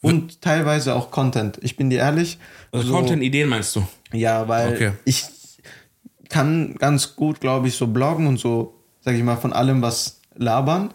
Und 0.01 0.41
teilweise 0.41 0.95
auch 0.95 1.11
Content. 1.11 1.59
Ich 1.61 1.77
bin 1.77 1.89
dir 1.89 1.99
ehrlich. 1.99 2.37
Also 2.71 2.87
so- 2.87 2.93
Content-Ideen 2.93 3.47
meinst 3.49 3.75
du? 3.75 3.87
ja, 4.11 4.47
weil 4.47 4.73
Okay. 4.73 4.91
ich 5.05 5.23
kann 6.29 6.75
ganz 6.75 7.15
gut, 7.15 7.39
glaube 7.39 7.67
ich, 7.67 7.75
so 7.75 7.87
bloggen 7.87 8.27
und 8.27 8.37
so, 8.37 8.73
sag 9.01 9.15
ich 9.15 9.23
mal, 9.23 9.35
von 9.37 9.53
allem 9.53 9.81
was 9.81 10.21
labern. 10.35 10.93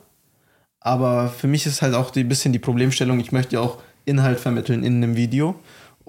Aber 0.81 1.28
für 1.28 1.46
mich 1.46 1.66
ist 1.66 1.82
halt 1.82 1.94
auch 1.94 2.14
ein 2.14 2.28
bisschen 2.28 2.52
die 2.52 2.58
Problemstellung, 2.58 3.20
ich 3.20 3.32
möchte 3.32 3.55
ja 3.56 3.61
auch 3.61 3.78
Inhalt 4.05 4.40
vermitteln 4.40 4.82
in 4.82 4.96
einem 4.96 5.14
Video. 5.16 5.55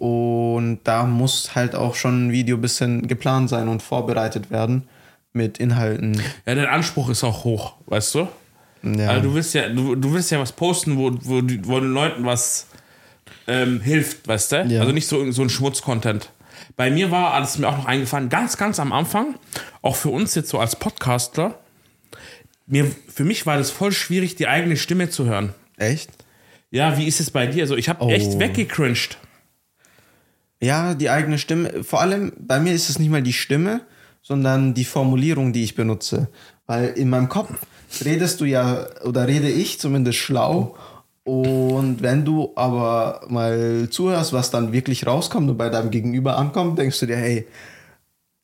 Und 0.01 0.79
da 0.85 1.03
muss 1.05 1.53
halt 1.53 1.75
auch 1.75 1.93
schon 1.93 2.27
ein 2.27 2.31
Video 2.31 2.57
ein 2.57 2.61
bisschen 2.61 3.07
geplant 3.07 3.49
sein 3.49 3.67
und 3.67 3.83
vorbereitet 3.83 4.49
werden 4.49 4.87
mit 5.31 5.59
Inhalten. 5.59 6.15
Ja, 6.47 6.55
dein 6.55 6.65
Anspruch 6.65 7.07
ist 7.11 7.23
auch 7.23 7.43
hoch, 7.43 7.75
weißt 7.85 8.15
du? 8.15 8.27
Ja. 8.81 9.09
Also 9.09 9.29
du 9.29 9.35
willst 9.35 9.53
ja, 9.53 9.69
du, 9.69 9.93
du 9.93 10.11
willst 10.11 10.31
ja 10.31 10.39
was 10.39 10.53
posten, 10.53 10.97
wo, 10.97 11.11
wo, 11.21 11.35
wo 11.35 11.79
den 11.79 11.93
Leuten 11.93 12.25
was 12.25 12.65
ähm, 13.45 13.79
hilft, 13.81 14.27
weißt 14.27 14.51
du? 14.53 14.55
Ja. 14.69 14.79
Also 14.79 14.91
nicht 14.91 15.07
so, 15.07 15.29
so 15.29 15.43
ein 15.43 15.49
Schmutz-Content. 15.51 16.31
Bei 16.77 16.89
mir 16.89 17.11
war, 17.11 17.35
alles 17.35 17.59
mir 17.59 17.69
auch 17.69 17.77
noch 17.77 17.85
eingefallen, 17.85 18.29
ganz, 18.29 18.57
ganz 18.57 18.79
am 18.79 18.91
Anfang, 18.93 19.35
auch 19.83 19.95
für 19.95 20.09
uns 20.09 20.33
jetzt 20.33 20.49
so 20.49 20.57
als 20.57 20.75
Podcaster, 20.75 21.59
mir, 22.65 22.87
für 23.07 23.23
mich 23.23 23.45
war 23.45 23.59
das 23.59 23.69
voll 23.69 23.91
schwierig, 23.91 24.35
die 24.35 24.47
eigene 24.47 24.77
Stimme 24.77 25.11
zu 25.11 25.25
hören. 25.25 25.53
Echt? 25.77 26.09
Ja, 26.71 26.97
wie 26.97 27.05
ist 27.05 27.19
es 27.19 27.29
bei 27.29 27.45
dir? 27.45 27.61
Also 27.61 27.75
ich 27.75 27.87
habe 27.87 28.03
Oh. 28.03 28.09
echt 28.09 28.39
weggecringed. 28.39 29.17
Ja, 30.61 30.93
die 30.93 31.09
eigene 31.09 31.37
Stimme. 31.37 31.83
Vor 31.83 32.01
allem 32.01 32.33
bei 32.37 32.59
mir 32.59 32.73
ist 32.73 32.89
es 32.89 32.99
nicht 32.99 33.09
mal 33.09 33.23
die 33.23 33.33
Stimme, 33.33 33.81
sondern 34.21 34.73
die 34.73 34.85
Formulierung, 34.85 35.53
die 35.53 35.63
ich 35.63 35.75
benutze. 35.75 36.29
Weil 36.67 36.89
in 36.89 37.09
meinem 37.09 37.29
Kopf 37.29 37.51
redest 38.05 38.39
du 38.41 38.45
ja, 38.45 38.85
oder 39.03 39.27
rede 39.27 39.49
ich 39.49 39.79
zumindest 39.79 40.19
schlau. 40.19 40.75
Und 41.23 42.01
wenn 42.01 42.25
du 42.25 42.51
aber 42.55 43.21
mal 43.27 43.87
zuhörst, 43.89 44.33
was 44.33 44.51
dann 44.51 44.71
wirklich 44.71 45.05
rauskommt 45.07 45.49
und 45.49 45.57
bei 45.57 45.69
deinem 45.69 45.91
Gegenüber 45.91 46.37
ankommt, 46.37 46.77
denkst 46.77 46.99
du 46.99 47.07
dir, 47.07 47.17
hey, 47.17 47.47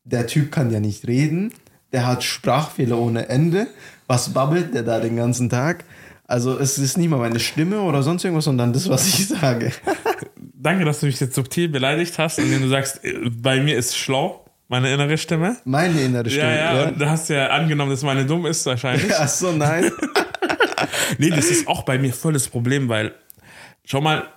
der 0.04 0.28
Typ 0.28 0.52
kann 0.52 0.72
ja 0.72 0.80
nicht 0.80 1.08
reden, 1.08 1.54
der 1.92 2.08
hat 2.08 2.24
Sprachfehler 2.24 2.98
ohne 2.98 3.30
Ende. 3.30 3.68
Was 4.08 4.34
babbelt 4.34 4.74
der 4.74 4.84
da 4.84 5.00
den 5.00 5.18
ganzen 5.18 5.50
Tag? 5.50 5.86
Also 6.26 6.58
es 6.58 6.78
ist 6.78 6.98
nicht 6.98 7.10
mal 7.10 7.20
meine 7.20 7.40
Stimme 7.40 7.82
oder 7.82 8.04
sonst 8.04 8.24
irgendwas, 8.24 8.46
sondern 8.46 8.74
das, 8.74 8.90
was 8.90 9.08
ich 9.08 9.28
sage. 9.28 9.72
Danke, 10.68 10.84
dass 10.84 11.00
du 11.00 11.06
mich 11.06 11.18
jetzt 11.22 11.34
subtil 11.34 11.70
beleidigt 11.70 12.20
hast, 12.20 12.40
indem 12.40 12.62
du 12.62 12.68
sagst, 12.68 13.02
äh, 13.06 13.30
bei 13.30 13.62
mir 13.62 13.78
ist 13.78 13.98
schlau, 13.98 14.44
meine 14.68 14.92
innere 14.92 15.18
Stimme. 15.18 15.56
Meine 15.64 16.02
innere 16.02 16.30
Stimme. 16.30 16.58
Ja, 16.58 16.76
ja, 16.76 16.84
und 16.90 17.00
du 17.00 17.10
hast 17.10 17.30
ja 17.30 17.48
angenommen, 17.52 17.92
dass 17.92 18.04
meine 18.04 18.26
dumm 18.26 18.46
ist 18.46 18.66
wahrscheinlich. 18.66 19.14
Ach 19.18 19.30
so, 19.30 19.54
nein. 19.54 19.90
Nee, 21.18 21.30
das 21.32 21.46
ist 21.46 21.68
auch 21.68 21.84
bei 21.84 21.98
mir 21.98 22.14
volles 22.14 22.50
Problem, 22.50 22.88
weil, 22.88 23.14
schau 23.84 24.00
mal, 24.00 24.28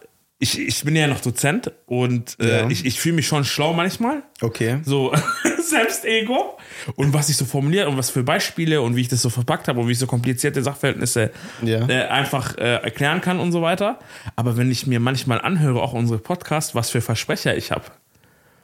ich, 0.42 0.58
ich 0.58 0.82
bin 0.84 0.96
ja 0.96 1.06
noch 1.06 1.20
Dozent 1.20 1.70
und 1.86 2.36
äh, 2.40 2.60
Ja. 2.62 2.68
ich, 2.70 2.84
ich 2.86 2.98
fühle 2.98 3.14
mich 3.16 3.26
schon 3.26 3.44
schlau 3.44 3.72
manchmal. 3.74 4.22
Okay. 4.40 4.78
So 4.84 5.12
Selbstego. 5.62 6.56
Und 6.96 7.12
was 7.12 7.28
ich 7.28 7.36
so 7.36 7.44
formuliert 7.44 7.86
und 7.88 7.96
was 7.98 8.10
für 8.10 8.22
Beispiele 8.22 8.80
und 8.80 8.96
wie 8.96 9.02
ich 9.02 9.08
das 9.08 9.22
so 9.22 9.30
verpackt 9.30 9.68
habe 9.68 9.80
und 9.80 9.86
wie 9.88 9.92
ich 9.92 9.98
so 9.98 10.06
komplizierte 10.06 10.62
Sachverhältnisse 10.62 11.30
Ja. 11.62 11.86
äh, 11.88 12.06
einfach 12.08 12.56
äh, 12.58 12.76
erklären 12.82 13.20
kann 13.20 13.38
und 13.38 13.52
so 13.52 13.62
weiter. 13.62 13.98
Aber 14.36 14.56
wenn 14.56 14.70
ich 14.70 14.86
mir 14.86 14.98
manchmal 14.98 15.40
anhöre, 15.40 15.80
auch 15.82 15.92
unsere 15.92 16.18
Podcasts, 16.18 16.74
was 16.74 16.90
für 16.90 17.00
Versprecher 17.00 17.56
ich 17.56 17.70
habe. 17.70 17.84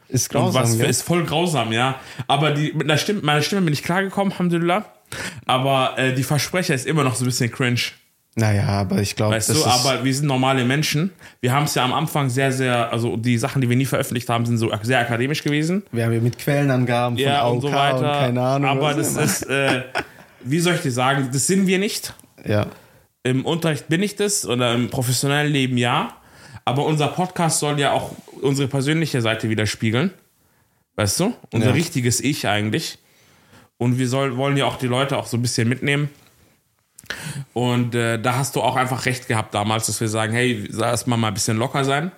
Ist 0.09 0.35
Und 0.35 0.41
grausam, 0.43 0.63
was 0.63 0.73
für, 0.73 0.79
gell? 0.83 0.91
ist 0.91 1.03
voll 1.03 1.25
grausam, 1.25 1.73
ja. 1.73 2.01
Aber 2.27 2.53
die, 2.53 2.73
mit 2.73 2.85
einer 2.85 2.97
Stimme, 2.97 3.21
meiner 3.23 3.43
Stimme 3.43 3.63
bin 3.63 3.73
ich 3.75 3.83
klargekommen, 3.83 4.33
Alhamdulillah. 4.33 4.87
Aber 5.47 5.99
äh, 5.99 6.15
die 6.15 6.23
Versprecher 6.23 6.75
ist 6.75 6.87
immer 6.87 7.05
noch 7.05 7.17
so 7.17 7.25
ein 7.25 7.27
bisschen 7.27 7.51
cringe. 7.51 7.81
Naja, 8.39 8.67
aber 8.69 8.99
ich 9.01 9.17
glaube, 9.17 9.35
Weißt 9.35 9.49
das 9.49 9.63
du, 9.63 9.67
ist... 9.67 9.87
aber 9.87 10.05
wir 10.05 10.15
sind 10.15 10.27
normale 10.27 10.63
Menschen. 10.67 11.11
Wir 11.41 11.53
haben 11.55 11.65
es 11.65 11.75
ja 11.75 11.85
am 11.85 11.95
Anfang 11.95 12.29
sehr, 12.29 12.53
sehr, 12.53 12.93
also 12.93 13.17
die 13.17 13.39
Sachen, 13.39 13.63
die 13.63 13.69
wir 13.71 13.77
nie 13.77 13.87
veröffentlicht 13.87 14.29
haben, 14.29 14.45
sind 14.45 14.59
so 14.59 14.71
sehr 14.83 15.01
akademisch 15.01 15.43
gewesen. 15.43 15.83
wir 15.91 16.05
haben 16.05 16.13
ja 16.13 16.21
mit 16.21 16.39
Quellenangaben 16.39 17.17
von 17.17 17.25
Ja, 17.25 17.41
AOK 17.43 17.55
und 17.55 17.61
so 17.63 17.73
weiter. 17.73 18.19
keine 18.21 18.43
Ahnung. 18.43 18.69
Aber 18.71 18.93
das 18.93 19.13
immer. 19.13 19.23
ist, 19.23 19.43
äh, 19.49 19.83
wie 20.45 20.61
soll 20.61 20.75
ich 20.75 20.83
dir 20.83 20.93
sagen, 20.93 21.31
das 21.33 21.47
sind 21.47 21.67
wir 21.67 21.79
nicht. 21.79 22.13
Ja. 22.45 22.67
Im 23.23 23.47
Unterricht 23.47 23.89
bin 23.89 24.03
ich 24.03 24.17
das 24.17 24.45
oder 24.47 24.75
im 24.75 24.91
professionellen 24.91 25.51
Leben 25.51 25.79
ja. 25.79 26.13
Aber 26.67 26.85
unser 26.85 27.09
Podcast 27.09 27.61
soll 27.61 27.81
ja 27.81 27.93
auch 27.93 28.11
unsere 28.43 28.69
persönliche 28.69 29.23
Seite 29.23 29.49
widerspiegeln. 29.49 30.11
Weißt 30.97 31.19
du? 31.21 31.33
Unser 31.53 31.69
Ja. 31.69 31.73
richtiges 31.73 32.21
Ich 32.21 32.47
eigentlich. 32.47 32.99
Und 33.79 33.99
wir 33.99 34.09
soll, 34.09 34.37
wollen 34.37 34.57
ja 34.59 34.67
auch 34.67 34.77
die 34.77 34.87
Leute 34.89 35.17
auch 35.17 35.27
so 35.27 35.37
ein 35.39 35.43
bisschen 35.43 35.69
mitnehmen. 35.69 36.11
Und 37.53 37.95
äh, 37.95 38.19
da 38.21 38.37
hast 38.37 38.57
du 38.57 38.63
auch 38.63 38.77
einfach 38.77 39.07
recht 39.07 39.29
gehabt 39.29 39.55
damals, 39.55 39.87
dass 39.87 40.01
wir 40.01 40.09
sagen, 40.09 40.33
hey, 40.33 40.69
lass 40.71 41.07
mal 41.07 41.17
mal 41.17 41.29
ein 41.29 41.35
bisschen 41.35 41.57
locker 41.57 41.85
sein 41.85 42.13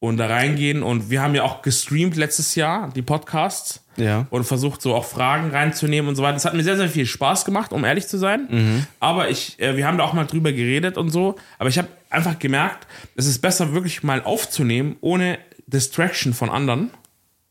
und 0.00 0.16
da 0.16 0.26
reingehen. 0.26 0.82
Und 0.82 1.10
wir 1.10 1.22
haben 1.22 1.34
ja 1.34 1.42
auch 1.44 1.62
gestreamt 1.62 2.16
letztes 2.16 2.54
Jahr, 2.54 2.90
die 2.94 3.02
Podcasts 3.02 3.82
Ja. 3.96 4.26
und 4.30 4.44
versucht 4.44 4.80
so 4.82 4.94
auch 4.94 5.04
Fragen 5.04 5.50
reinzunehmen 5.50 6.08
und 6.08 6.16
so 6.16 6.22
weiter. 6.22 6.34
Das 6.34 6.44
hat 6.44 6.54
mir 6.54 6.62
sehr, 6.64 6.76
sehr 6.76 6.88
viel 6.88 7.06
Spaß 7.06 7.44
gemacht, 7.44 7.72
um 7.72 7.84
ehrlich 7.84 8.06
zu 8.08 8.16
sein. 8.18 8.86
Aber 9.00 9.28
ich, 9.28 9.58
äh, 9.60 9.76
wir 9.76 9.86
haben 9.86 9.98
da 9.98 10.04
auch 10.04 10.12
mal 10.12 10.24
drüber 10.26 10.52
geredet 10.52 10.96
und 10.96 11.10
so. 11.10 11.36
Aber 11.58 11.68
ich 11.68 11.78
habe 11.78 11.88
einfach 12.10 12.38
gemerkt, 12.38 12.86
es 13.16 13.26
ist 13.26 13.40
besser, 13.40 13.72
wirklich 13.72 14.02
mal 14.02 14.22
aufzunehmen, 14.22 14.96
ohne 15.00 15.38
Distraction 15.66 16.32
von 16.32 16.48
anderen 16.48 16.90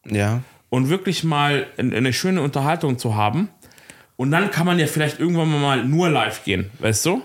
Ja. 0.09 0.41
und 0.69 0.89
wirklich 0.89 1.23
mal 1.23 1.67
ein- 1.77 1.93
eine 1.93 2.13
schöne 2.13 2.41
Unterhaltung 2.41 2.97
zu 2.97 3.15
haben. 3.15 3.49
Und 4.17 4.31
dann 4.31 4.51
kann 4.51 4.65
man 4.65 4.79
ja 4.79 4.87
vielleicht 4.87 5.19
irgendwann 5.19 5.49
mal 5.61 5.85
nur 5.85 6.09
live 6.09 6.43
gehen, 6.43 6.69
weißt 6.79 7.05
du? 7.05 7.21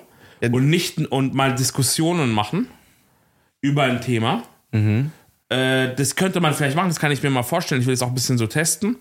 Und 0.56 0.68
nicht 0.68 0.98
und 0.98 1.34
mal 1.34 1.54
Diskussionen 1.54 2.30
machen 2.30 2.68
über 3.60 3.84
ein 3.84 4.00
Thema. 4.00 4.42
Äh, 5.48 5.94
das 5.94 6.16
könnte 6.16 6.40
man 6.40 6.54
vielleicht 6.54 6.76
machen, 6.76 6.88
das 6.88 6.98
kann 7.00 7.10
ich 7.12 7.22
mir 7.22 7.30
mal 7.30 7.42
vorstellen. 7.42 7.80
Ich 7.80 7.86
will 7.86 7.94
es 7.94 8.02
auch 8.02 8.08
ein 8.08 8.14
bisschen 8.14 8.38
so 8.38 8.46
testen. 8.46 8.96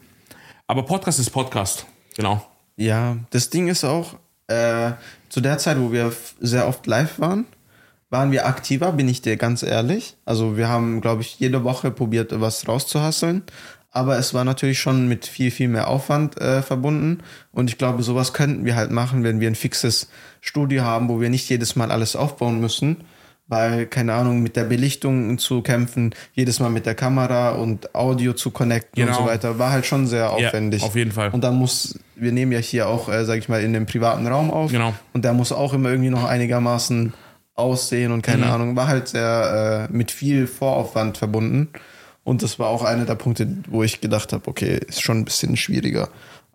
Aber 0.68 0.84
Podcast 0.84 1.20
ist 1.20 1.30
Podcast. 1.32 1.86
Genau. 2.16 2.46
Ja, 2.78 3.18
das 3.32 3.50
Ding 3.50 3.68
ist 3.68 3.84
auch, 3.84 4.16
äh, 4.48 4.92
zu 5.30 5.42
der 5.42 5.58
Zeit, 5.58 5.80
wo 5.80 5.92
wir 5.92 6.14
sehr 6.40 6.68
oft 6.68 6.88
live 6.88 7.20
waren, 7.20 7.46
waren 8.10 8.32
wir 8.32 8.46
aktiver, 8.46 8.92
bin 8.92 9.08
ich 9.08 9.22
dir 9.22 9.38
ganz 9.38 9.64
ehrlich. 9.64 10.18
Also 10.26 10.58
wir 10.58 10.68
haben, 10.68 11.02
glaube 11.02 11.22
ich, 11.22 11.40
jede 11.40 11.64
Woche 11.64 11.92
probiert, 11.92 12.40
was 12.40 12.68
rauszuhasseln. 12.68 13.44
Aber 13.94 14.18
es 14.18 14.34
war 14.34 14.46
natürlich 14.46 14.80
schon 14.80 15.08
mit 15.10 15.26
viel, 15.26 15.52
viel 15.52 15.68
mehr 15.68 15.90
Aufwand 15.90 16.40
äh, 16.40 16.62
verbunden. 16.62 17.20
Und 17.52 17.70
ich 17.70 17.78
glaube, 17.78 18.04
sowas 18.04 18.32
könnten 18.32 18.64
wir 18.64 18.76
halt 18.78 18.90
machen, 18.92 19.24
wenn 19.26 19.42
wir 19.42 19.48
ein 19.50 19.56
fixes 19.56 20.10
Studio 20.40 20.84
haben, 20.84 21.10
wo 21.10 21.20
wir 21.20 21.30
nicht 21.30 21.50
jedes 21.50 21.76
Mal 21.76 21.92
alles 21.92 22.16
aufbauen 22.16 22.62
müssen. 22.62 22.98
Weil, 23.48 23.86
keine 23.88 24.14
Ahnung, 24.14 24.42
mit 24.42 24.56
der 24.56 24.64
Belichtung 24.64 25.38
zu 25.38 25.62
kämpfen, 25.62 26.16
jedes 26.34 26.62
Mal 26.62 26.70
mit 26.70 26.86
der 26.86 26.96
Kamera 26.96 27.50
und 27.50 27.94
Audio 27.94 28.32
zu 28.32 28.50
connecten 28.52 29.02
und 29.04 29.08
Genau. 29.10 29.24
so 29.24 29.26
weiter, 29.26 29.60
war 29.60 29.72
halt 29.74 29.86
schon 29.86 30.08
sehr 30.08 30.22
Ja, 30.38 30.48
aufwendig. 30.48 30.82
auf 30.84 30.96
jeden 30.96 31.12
Fall. 31.12 31.32
Und 31.32 31.44
dann 31.44 31.56
muss, 31.56 32.00
wir 32.16 32.32
nehmen 32.32 32.54
ja 32.54 32.60
hier 32.60 32.88
auch, 32.88 33.10
äh, 33.10 33.26
sag 33.26 33.40
ich 33.40 33.50
mal, 33.50 33.62
in 33.62 33.76
einem 33.76 33.88
privaten 33.88 34.26
Raum 34.26 34.52
auf. 34.52 34.72
Genau. 34.72 34.94
Und 35.12 35.26
der 35.26 35.34
muss 35.34 35.52
auch 35.52 35.74
immer 35.74 35.90
irgendwie 35.90 36.12
noch 36.12 36.24
einigermaßen 36.24 37.12
aussehen 37.56 38.14
und 38.14 38.22
keine 38.22 38.46
Mhm. 38.46 38.52
Ahnung. 38.52 38.76
War 38.78 38.88
halt 38.88 39.10
sehr 39.10 39.90
äh, 39.90 39.94
mit 39.94 40.12
viel 40.12 40.48
Voraufwand 40.48 41.18
verbunden. 41.18 41.68
Und 42.24 42.44
das 42.44 42.60
war 42.60 42.68
auch 42.68 42.84
einer 42.84 43.06
der 43.06 43.16
Punkte, 43.16 43.48
wo 43.68 43.84
ich 43.84 44.01
gedacht 44.01 44.32
habe, 44.34 44.48
okay, 44.48 44.80
ist 44.88 45.01
schon 45.01 45.20
ein 45.20 45.25
bisschen 45.25 45.58
schwieriger. 45.58 46.10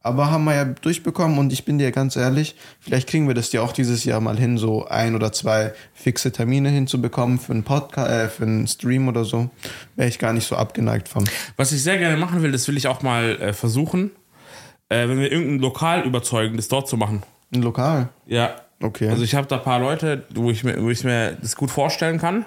Aber 0.07 0.31
haben 0.31 0.45
wir 0.45 0.55
ja 0.55 0.65
durchbekommen 0.65 1.37
und 1.37 1.53
ich 1.53 1.65
bin 1.65 1.79
dir 1.79 1.91
ganz 1.91 2.15
ehrlich, 2.15 2.55
vielleicht 2.79 3.09
kriegen 3.09 3.27
wir 3.27 3.35
das 3.35 3.51
ja 3.51 3.61
auch 3.63 3.73
dieses 3.73 4.05
Jahr 4.05 4.21
mal 4.21 4.39
hin, 4.39 4.57
so 4.57 4.87
ein 4.87 5.17
oder 5.17 5.33
zwei 5.33 5.73
fixe 5.95 6.31
Termine 6.31 6.69
hinzubekommen 6.69 7.41
für 7.41 7.53
einen 7.53 7.65
Podcast, 7.65 8.09
äh, 8.09 8.29
für 8.29 8.45
einen 8.45 8.69
Stream 8.69 9.09
oder 9.09 9.25
so. 9.25 9.51
Wäre 9.97 10.09
ich 10.09 10.21
gar 10.21 10.33
nicht 10.33 10.47
so 10.47 10.55
abgeneigt 10.55 11.09
von. 11.09 11.25
Was 11.57 11.73
ich 11.73 11.83
sehr 11.83 11.99
gerne 11.99 12.17
machen 12.19 12.41
will, 12.43 12.53
das 12.53 12.69
will 12.69 12.77
ich 12.77 12.87
auch 12.87 13.03
mal 13.03 13.37
äh, 13.41 13.53
versuchen, 13.53 14.13
äh, 14.91 15.09
wenn 15.09 15.19
wir 15.19 15.33
irgendein 15.33 15.59
Lokal 15.59 16.05
überzeugen, 16.05 16.57
das 16.57 16.69
dort 16.69 16.89
zu 16.89 16.97
machen. 16.97 17.25
Ein 17.53 17.63
Lokal. 17.63 18.09
Ja. 18.27 18.55
Okay. 18.81 19.09
Also 19.09 19.25
ich 19.25 19.35
habe 19.35 19.49
da 19.49 19.57
ein 19.57 19.65
paar 19.65 19.81
Leute, 19.81 20.25
wo 20.35 20.53
ich 20.53 20.63
mir, 20.63 20.81
wo 20.81 20.89
ich 20.89 21.03
mir 21.03 21.33
das 21.43 21.57
gut 21.57 21.73
vorstellen 21.73 22.19
kann. 22.19 22.45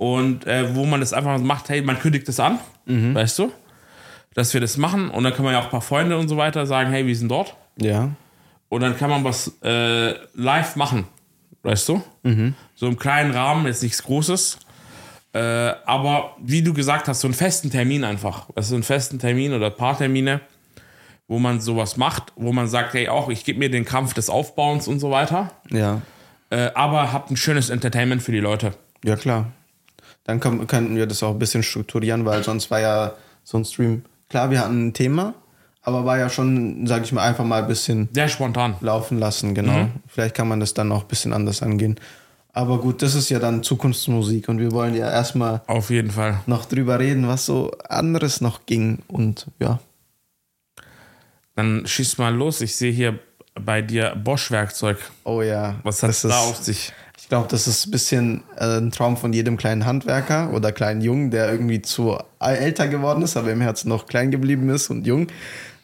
Und 0.00 0.46
äh, 0.46 0.74
wo 0.74 0.86
man 0.86 1.00
das 1.00 1.12
einfach 1.12 1.38
macht, 1.38 1.68
hey, 1.68 1.82
man 1.82 1.98
kündigt 1.98 2.26
das 2.26 2.40
an, 2.40 2.58
weißt 2.86 3.38
du? 3.38 3.52
Dass 4.32 4.54
wir 4.54 4.60
das 4.62 4.78
machen 4.78 5.10
und 5.10 5.24
dann 5.24 5.34
kann 5.34 5.44
man 5.44 5.52
ja 5.52 5.60
auch 5.60 5.64
ein 5.64 5.70
paar 5.70 5.82
Freunde 5.82 6.16
und 6.16 6.26
so 6.28 6.38
weiter 6.38 6.64
sagen, 6.64 6.90
hey, 6.90 7.06
wir 7.06 7.14
sind 7.14 7.28
dort. 7.30 7.54
ja. 7.76 8.08
Und 8.70 8.80
dann 8.80 8.96
kann 8.96 9.10
man 9.10 9.24
was 9.24 9.52
äh, 9.62 10.14
live 10.34 10.76
machen, 10.76 11.04
weißt 11.64 11.88
du? 11.90 12.02
So 12.76 12.86
im 12.86 12.96
kleinen 12.96 13.32
Rahmen, 13.32 13.66
jetzt 13.66 13.82
nichts 13.82 14.02
Großes. 14.02 14.60
Äh, 15.34 15.38
aber 15.84 16.36
wie 16.40 16.62
du 16.62 16.72
gesagt 16.72 17.06
hast, 17.08 17.20
so 17.20 17.26
einen 17.26 17.34
festen 17.34 17.68
Termin 17.70 18.02
einfach. 18.04 18.46
Also 18.54 18.76
einen 18.76 18.84
festen 18.84 19.18
Termin 19.18 19.52
oder 19.52 19.66
ein 19.66 19.76
paar 19.76 19.98
Termine, 19.98 20.40
wo 21.28 21.38
man 21.38 21.60
sowas 21.60 21.96
macht, 21.98 22.32
wo 22.36 22.52
man 22.52 22.68
sagt, 22.68 22.94
hey, 22.94 23.08
auch 23.08 23.28
ich 23.28 23.44
gebe 23.44 23.58
mir 23.58 23.70
den 23.70 23.84
Kampf 23.84 24.14
des 24.14 24.30
Aufbauens 24.30 24.88
und 24.88 24.98
so 25.00 25.10
weiter. 25.10 25.50
Ja. 25.70 26.00
Äh, 26.48 26.70
aber 26.74 27.12
habt 27.12 27.30
ein 27.30 27.36
schönes 27.36 27.68
Entertainment 27.70 28.22
für 28.22 28.32
die 28.32 28.38
Leute. 28.40 28.72
Ja, 29.04 29.16
klar. 29.16 29.50
Dann 30.24 30.38
kann, 30.40 30.66
könnten 30.66 30.96
wir 30.96 31.06
das 31.06 31.22
auch 31.22 31.32
ein 31.32 31.38
bisschen 31.38 31.62
strukturieren, 31.62 32.24
weil 32.24 32.42
sonst 32.44 32.70
war 32.70 32.80
ja 32.80 33.12
so 33.44 33.58
ein 33.58 33.64
Stream. 33.64 34.04
Klar, 34.28 34.50
wir 34.50 34.60
hatten 34.60 34.88
ein 34.88 34.92
Thema, 34.94 35.34
aber 35.82 36.04
war 36.04 36.18
ja 36.18 36.28
schon, 36.28 36.86
sag 36.86 37.02
ich 37.04 37.12
mal, 37.12 37.26
einfach 37.26 37.44
mal 37.44 37.62
ein 37.62 37.68
bisschen 37.68 38.08
Sehr 38.12 38.28
spontan. 38.28 38.76
laufen 38.80 39.18
lassen, 39.18 39.54
genau. 39.54 39.88
Vielleicht 40.06 40.34
kann 40.34 40.46
man 40.48 40.60
das 40.60 40.74
dann 40.74 40.92
auch 40.92 41.02
ein 41.02 41.08
bisschen 41.08 41.32
anders 41.32 41.62
angehen. 41.62 41.98
Aber 42.52 42.78
gut, 42.78 43.00
das 43.02 43.14
ist 43.14 43.28
ja 43.30 43.38
dann 43.38 43.62
Zukunftsmusik 43.62 44.48
und 44.48 44.58
wir 44.58 44.72
wollen 44.72 44.94
ja 44.94 45.10
erstmal 45.10 45.62
Auf 45.68 45.90
jeden 45.90 46.10
Fall. 46.10 46.40
noch 46.46 46.64
drüber 46.66 46.98
reden, 46.98 47.26
was 47.28 47.46
so 47.46 47.70
anderes 47.88 48.40
noch 48.40 48.66
ging 48.66 48.98
und 49.08 49.46
ja. 49.60 49.78
Dann 51.56 51.86
schieß 51.86 52.18
mal 52.18 52.34
los. 52.34 52.60
Ich 52.60 52.76
sehe 52.76 52.92
hier 52.92 53.18
bei 53.54 53.82
dir 53.82 54.14
Bosch-Werkzeug. 54.16 54.98
Oh 55.24 55.42
ja. 55.42 55.76
Was 55.82 56.02
hat 56.02 56.10
das 56.10 56.22
da 56.22 56.28
ist- 56.28 56.34
auf 56.34 56.56
sich? 56.56 56.92
Ich 57.20 57.28
glaube, 57.28 57.48
das 57.48 57.68
ist 57.68 57.86
ein 57.86 57.90
bisschen 57.90 58.42
äh, 58.56 58.78
ein 58.78 58.90
Traum 58.90 59.16
von 59.16 59.32
jedem 59.32 59.56
kleinen 59.56 59.84
Handwerker 59.84 60.52
oder 60.52 60.72
kleinen 60.72 61.00
Jungen, 61.02 61.30
der 61.30 61.52
irgendwie 61.52 61.82
zu 61.82 62.18
älter 62.40 62.88
geworden 62.88 63.22
ist, 63.22 63.36
aber 63.36 63.52
im 63.52 63.60
Herzen 63.60 63.88
noch 63.88 64.06
klein 64.06 64.30
geblieben 64.30 64.68
ist 64.70 64.88
und 64.88 65.06
jung, 65.06 65.28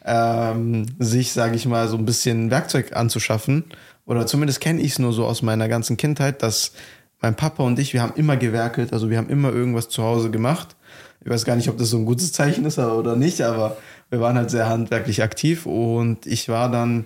ähm, 0.03 0.87
sich, 0.99 1.31
sage 1.31 1.55
ich 1.55 1.65
mal, 1.65 1.87
so 1.87 1.97
ein 1.97 2.05
bisschen 2.05 2.49
Werkzeug 2.49 2.95
anzuschaffen. 2.95 3.65
Oder 4.05 4.25
zumindest 4.25 4.61
kenne 4.61 4.81
ich 4.81 4.93
es 4.93 4.99
nur 4.99 5.13
so 5.13 5.25
aus 5.25 5.41
meiner 5.41 5.69
ganzen 5.69 5.95
Kindheit, 5.95 6.41
dass 6.41 6.73
mein 7.21 7.35
Papa 7.35 7.63
und 7.63 7.77
ich, 7.77 7.93
wir 7.93 8.01
haben 8.01 8.13
immer 8.15 8.35
gewerkelt, 8.35 8.91
also 8.91 9.09
wir 9.09 9.17
haben 9.17 9.29
immer 9.29 9.53
irgendwas 9.53 9.89
zu 9.89 10.03
Hause 10.03 10.31
gemacht. 10.31 10.75
Ich 11.23 11.29
weiß 11.29 11.45
gar 11.45 11.55
nicht, 11.55 11.69
ob 11.69 11.77
das 11.77 11.89
so 11.89 11.97
ein 11.97 12.05
gutes 12.05 12.33
Zeichen 12.33 12.65
ist 12.65 12.79
oder 12.79 13.15
nicht, 13.15 13.41
aber 13.41 13.77
wir 14.09 14.19
waren 14.19 14.37
halt 14.37 14.49
sehr 14.49 14.67
handwerklich 14.67 15.21
aktiv 15.21 15.65
und 15.65 16.25
ich 16.25 16.49
war 16.49 16.71
dann 16.71 17.05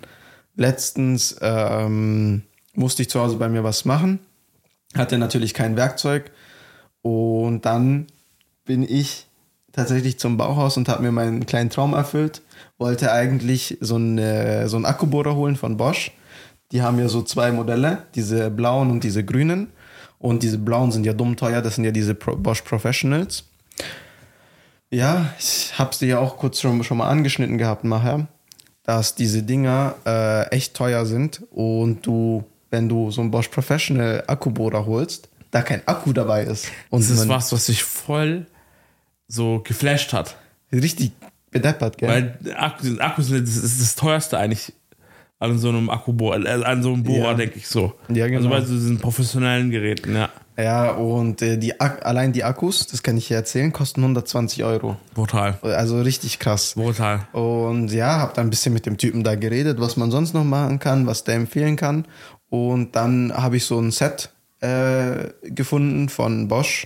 letztens, 0.55 1.35
ähm, 1.41 2.43
musste 2.73 3.01
ich 3.01 3.09
zu 3.09 3.19
Hause 3.19 3.37
bei 3.37 3.49
mir 3.49 3.63
was 3.63 3.85
machen, 3.85 4.19
hatte 4.95 5.17
natürlich 5.17 5.53
kein 5.53 5.75
Werkzeug 5.75 6.31
und 7.01 7.65
dann 7.65 8.07
bin 8.65 8.83
ich 8.83 9.27
tatsächlich 9.71 10.19
zum 10.19 10.37
Bauhaus 10.37 10.77
und 10.77 10.89
habe 10.89 11.03
mir 11.03 11.11
meinen 11.11 11.45
kleinen 11.45 11.69
Traum 11.69 11.93
erfüllt. 11.93 12.41
Wollte 12.77 13.11
eigentlich 13.11 13.77
so, 13.81 13.95
eine, 13.95 14.67
so 14.67 14.75
einen 14.75 14.85
Akkubohrer 14.85 15.35
holen 15.35 15.55
von 15.55 15.77
Bosch. 15.77 16.11
Die 16.71 16.81
haben 16.81 16.99
ja 16.99 17.07
so 17.07 17.21
zwei 17.21 17.51
Modelle, 17.51 18.03
diese 18.15 18.49
blauen 18.49 18.91
und 18.91 19.03
diese 19.03 19.23
grünen. 19.23 19.67
Und 20.19 20.43
diese 20.43 20.59
blauen 20.59 20.91
sind 20.91 21.05
ja 21.05 21.13
dumm 21.13 21.35
teuer, 21.35 21.61
das 21.61 21.75
sind 21.75 21.83
ja 21.83 21.91
diese 21.91 22.13
Pro 22.13 22.35
Bosch 22.35 22.61
Professionals. 22.61 23.45
Ja, 24.91 25.33
ich 25.39 25.77
habe 25.79 25.95
sie 25.95 26.07
ja 26.07 26.19
auch 26.19 26.37
kurz 26.37 26.59
schon, 26.59 26.83
schon 26.83 26.97
mal 26.97 27.09
angeschnitten 27.09 27.57
gehabt 27.57 27.85
nachher, 27.85 28.27
dass 28.83 29.15
diese 29.15 29.41
Dinger 29.41 29.95
äh, 30.05 30.47
echt 30.49 30.75
teuer 30.75 31.05
sind 31.05 31.41
und 31.49 32.05
du, 32.05 32.43
wenn 32.71 32.89
du 32.89 33.11
so 33.11 33.21
einen 33.21 33.29
Bosch 33.31 33.49
Professional 33.49 34.23
Akkubohrer 34.27 34.85
holst, 34.85 35.29
da 35.51 35.61
kein 35.61 35.85
Akku 35.87 36.13
dabei 36.13 36.43
ist. 36.45 36.67
Und 36.89 37.01
Das 37.03 37.09
ist 37.11 37.27
was, 37.27 37.51
was 37.51 37.65
sich 37.67 37.83
voll 37.83 38.47
so 39.27 39.59
geflasht 39.63 40.13
hat. 40.13 40.37
Richtig 40.71 41.11
bedeppert, 41.51 41.97
gell? 41.97 42.09
Weil 42.43 42.53
Akkus, 42.55 42.99
Akkus 42.99 43.27
sind 43.27 43.47
das, 43.47 43.57
ist 43.57 43.81
das 43.81 43.95
teuerste 43.95 44.37
eigentlich, 44.37 44.73
an 45.39 45.57
so 45.57 45.69
einem 45.69 45.89
Akkubohrer, 45.89 46.45
äh, 46.45 46.63
an 46.63 46.83
so 46.83 46.93
einem 46.93 47.03
Bohrer, 47.03 47.31
Ja. 47.31 47.33
denke 47.33 47.57
ich 47.57 47.67
so. 47.67 47.93
Ja, 48.09 48.27
genau. 48.27 48.37
Also 48.37 48.49
bei 48.49 48.61
so 48.61 48.73
diesen 48.73 48.99
professionellen 48.99 49.71
Geräten, 49.71 50.15
ja. 50.15 50.29
Ja, 50.57 50.91
und 50.91 51.41
äh, 51.41 51.57
die 51.57 51.79
Ak 51.81 52.05
allein 52.05 52.33
die 52.33 52.43
Akkus, 52.43 52.85
das 52.85 53.01
kann 53.01 53.17
ich 53.17 53.27
hier 53.27 53.37
erzählen, 53.37 53.71
kosten 53.73 54.01
120 54.01 54.63
Euro. 54.63 54.97
Brutal. 55.15 55.57
Also 55.63 55.99
richtig 56.01 56.37
krass. 56.39 56.73
Brutal. 56.75 57.27
Und 57.31 57.91
ja, 57.91 58.19
hab 58.19 58.35
dann 58.35 58.47
ein 58.47 58.49
bisschen 58.51 58.73
mit 58.73 58.85
dem 58.85 58.97
Typen 58.97 59.23
da 59.23 59.35
geredet, 59.35 59.79
was 59.79 59.97
man 59.97 60.11
sonst 60.11 60.33
noch 60.33 60.43
machen 60.43 60.77
kann, 60.77 61.07
was 61.07 61.23
der 61.23 61.35
empfehlen 61.35 61.77
kann. 61.77 62.05
Und 62.51 62.97
dann 62.97 63.33
habe 63.33 63.55
ich 63.57 63.65
so 63.65 63.79
ein 63.79 63.91
Set 63.91 64.29
äh, 64.59 65.29
gefunden 65.43 66.09
von 66.09 66.49
Bosch 66.49 66.85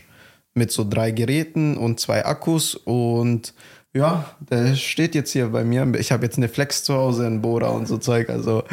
mit 0.53 0.71
so 0.71 0.87
drei 0.87 1.09
Geräten 1.09 1.75
und 1.75 1.99
zwei 1.99 2.23
Akkus. 2.23 2.75
Und 2.75 3.55
ja, 3.93 4.25
der 4.39 4.75
steht 4.75 5.15
jetzt 5.15 5.31
hier 5.31 5.47
bei 5.47 5.63
mir. 5.63 5.91
Ich 5.97 6.11
habe 6.11 6.23
jetzt 6.23 6.37
eine 6.37 6.49
Flex 6.49 6.83
zu 6.83 6.93
Hause, 6.93 7.25
einen 7.25 7.41
Bohrer 7.41 7.73
und 7.73 7.87
so 7.87 7.97
Zeug. 7.97 8.29
Also 8.29 8.63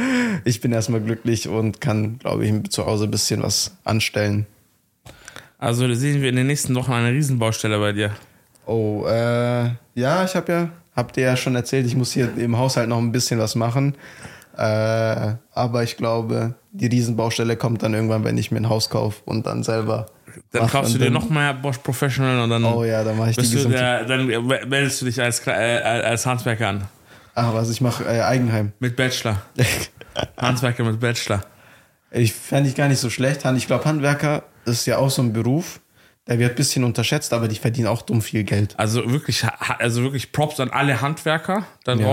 ich 0.45 0.61
bin 0.61 0.71
erstmal 0.71 1.01
glücklich 1.01 1.49
und 1.49 1.81
kann, 1.81 2.19
glaube 2.19 2.45
ich, 2.45 2.71
zu 2.71 2.85
Hause 2.85 3.05
ein 3.05 3.11
bisschen 3.11 3.43
was 3.43 3.75
anstellen. 3.85 4.47
Also 5.57 5.89
da 5.89 5.95
sehen 5.95 6.21
wir 6.21 6.29
in 6.29 6.37
den 6.37 6.47
nächsten 6.47 6.75
Wochen 6.75 6.93
eine 6.93 7.13
Riesenbaustelle 7.13 7.79
bei 7.79 7.93
dir. 7.93 8.11
Oh, 8.67 9.07
äh, 9.07 9.71
ja, 9.95 10.25
ich 10.25 10.37
habe 10.37 10.53
ja, 10.53 10.69
habt 10.95 11.17
ihr 11.17 11.25
ja 11.25 11.37
schon 11.39 11.55
erzählt, 11.55 11.87
ich 11.87 11.97
muss 11.97 12.13
hier 12.13 12.37
im 12.37 12.59
Haushalt 12.59 12.91
noch 12.91 12.99
ein 12.99 13.13
bisschen 13.13 13.39
was 13.39 13.55
machen. 13.55 13.95
Äh, 14.57 15.37
aber 15.53 15.83
ich 15.83 15.97
glaube, 15.97 16.55
die 16.73 16.87
Riesenbaustelle 16.87 17.57
kommt 17.57 17.83
dann 17.83 17.95
irgendwann, 17.95 18.25
wenn 18.25 18.37
ich 18.39 18.51
mir 18.51 18.59
ein 18.59 18.69
Haus 18.69 18.91
kaufe 18.91 19.23
und 19.25 19.47
dann 19.47 19.63
selber. 19.63 20.07
Dann 20.51 20.63
mach 20.63 20.73
kaufst 20.73 20.95
du 20.95 20.99
dir 20.99 21.11
noch 21.11 21.29
mehr 21.29 21.55
Bosch 21.55 21.79
Professional 21.79 22.41
und 22.41 22.51
dann, 22.51 22.65
Oh 22.65 22.85
ja, 22.85 23.05
dann 23.05 23.19
mache 23.19 23.31
ich 23.31 23.37
die 23.37 23.51
du 23.51 23.69
der, 23.69 24.05
dann 24.05 24.27
meldest 24.27 25.01
du 25.01 25.07
dich 25.07 25.21
als, 25.21 25.47
äh, 25.47 25.51
als 25.51 26.25
Handwerker 26.27 26.69
an. 26.69 26.85
Ach, 27.35 27.55
was 27.55 27.71
ich 27.71 27.81
mache, 27.81 28.05
äh, 28.05 28.21
Eigenheim. 28.21 28.73
Mit 28.79 28.97
Bachelor. 28.97 29.43
Handwerker 30.37 30.85
mit 30.85 31.01
Bachelor. 31.01 31.43
Ich 32.11 32.33
fände 32.33 32.69
ich 32.69 32.75
gar 32.75 32.89
nicht 32.89 33.01
so 33.01 33.09
schlecht. 33.09 33.45
Ich 33.57 33.67
glaube, 33.67 33.85
Handwerker 33.87 34.43
ist 34.67 34.87
ja 34.87 34.99
auch 34.99 35.11
so 35.11 35.23
ein 35.23 35.33
Beruf, 35.33 35.81
der 36.27 36.39
wird 36.39 36.51
ein 36.51 36.57
bisschen 36.57 36.85
unterschätzt, 36.85 37.33
aber 37.33 37.49
die 37.49 37.57
verdienen 37.57 37.89
auch 37.89 38.03
dumm 38.03 38.21
viel 38.23 38.45
Geld. 38.45 38.75
Also 38.79 39.11
wirklich, 39.11 39.45
also 39.79 40.03
wirklich 40.03 40.33
Props 40.33 40.61
an 40.61 40.71
alle 40.71 41.01
Handwerker 41.01 41.67
da 41.85 41.95
Ja. 41.95 42.07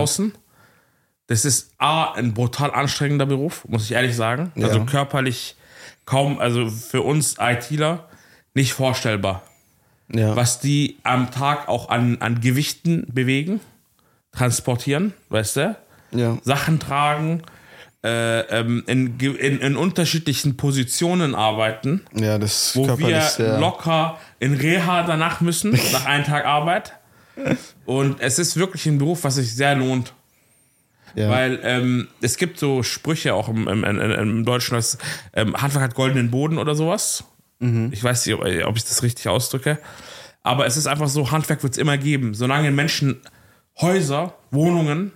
Das 1.29 1.45
ist 1.45 1.71
A, 1.77 2.11
ein 2.13 2.33
brutal 2.33 2.71
anstrengender 2.71 3.27
Beruf, 3.27 3.63
muss 3.67 3.85
ich 3.85 3.91
ehrlich 3.91 4.15
sagen. 4.15 4.51
Ja. 4.55 4.67
Also 4.67 4.83
körperlich 4.83 5.55
kaum, 6.05 6.39
also 6.39 6.67
für 6.69 7.03
uns 7.03 7.35
ITler 7.39 8.09
nicht 8.55 8.73
vorstellbar. 8.73 9.43
Ja. 10.11 10.35
Was 10.35 10.59
die 10.59 10.97
am 11.03 11.29
Tag 11.29 11.67
auch 11.69 11.89
an, 11.89 12.17
an 12.19 12.41
Gewichten 12.41 13.05
bewegen, 13.13 13.61
transportieren, 14.31 15.13
weißt 15.29 15.55
du? 15.57 15.75
Ja. 16.11 16.37
Sachen 16.41 16.79
tragen, 16.79 17.43
äh, 18.03 18.39
ähm, 18.59 18.83
in, 18.87 19.19
in, 19.19 19.59
in 19.59 19.75
unterschiedlichen 19.75 20.57
Positionen 20.57 21.35
arbeiten, 21.35 22.01
Ja, 22.15 22.39
das 22.39 22.69
ist 22.69 22.75
wo 22.75 22.97
wir 22.97 23.21
sehr. 23.21 23.59
locker 23.59 24.17
in 24.39 24.55
Reha 24.55 25.03
danach 25.03 25.41
müssen, 25.41 25.71
nach 25.91 26.05
einem 26.05 26.23
Tag 26.23 26.45
Arbeit. 26.45 26.93
Und 27.85 28.19
es 28.19 28.39
ist 28.39 28.57
wirklich 28.57 28.87
ein 28.87 28.97
Beruf, 28.97 29.23
was 29.23 29.35
sich 29.35 29.53
sehr 29.55 29.75
lohnt. 29.75 30.13
Ja. 31.15 31.29
Weil 31.29 31.59
ähm, 31.63 32.07
es 32.21 32.37
gibt 32.37 32.59
so 32.59 32.83
Sprüche 32.83 33.33
auch 33.33 33.49
im, 33.49 33.67
im, 33.67 33.83
im, 33.83 34.45
Deutschen, 34.45 34.75
dass 34.75 34.97
ähm, 35.33 35.55
Handwerk 35.55 35.83
hat 35.83 35.95
goldenen 35.95 36.31
Boden 36.31 36.57
oder 36.57 36.75
sowas. 36.75 37.23
Ich 37.91 38.01
weiß 38.01 38.25
nicht, 38.25 38.35
ob, 38.35 38.41
ob 38.41 38.77
ich 38.77 38.85
das 38.85 39.03
richtig 39.03 39.27
ausdrücke. 39.27 39.79
Aber 40.43 40.65
es 40.65 40.77
ist 40.77 40.87
einfach 40.87 41.09
so, 41.09 41.31
Handwerk 41.31 41.61
wird 41.61 41.73
es 41.73 41.77
immer 41.77 41.97
geben. 41.97 42.33
Solange 42.33 42.71
Menschen 42.71 43.19
Häuser, 43.81 44.33
Wohnungen, 44.51 45.11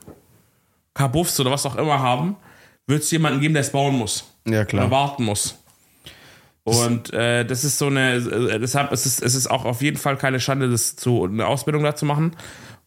Kabuffs 0.94 1.40
oder 1.40 1.52
was 1.52 1.66
auch 1.66 1.76
immer 1.76 2.00
haben, 2.00 2.36
wird 2.88 3.04
es 3.04 3.12
jemanden 3.12 3.40
geben, 3.40 3.54
der 3.54 3.62
es 3.62 3.72
bauen 3.72 3.96
muss. 3.96 4.26
Ja, 4.46 4.66
klar. 4.66 4.84
Oder 4.84 4.92
warten 4.92 5.24
muss. 5.24 5.58
Und 6.66 7.12
äh, 7.14 7.46
das 7.46 7.66
ist 7.66 7.78
so 7.78 7.88
eine, 7.88 8.16
äh, 8.16 8.60
deshalb 8.60 8.92
ist 8.94 9.06
es, 9.06 9.20
es 9.20 9.36
ist 9.36 9.48
auch 9.52 9.66
auf 9.66 9.82
jeden 9.82 9.98
Fall 9.98 10.18
keine 10.18 10.40
Schande, 10.40 10.70
das 10.70 10.96
zu, 10.96 11.26
eine 11.26 11.46
Ausbildung 11.46 11.84
da 11.84 11.96
zu 11.96 12.06
machen. 12.06 12.36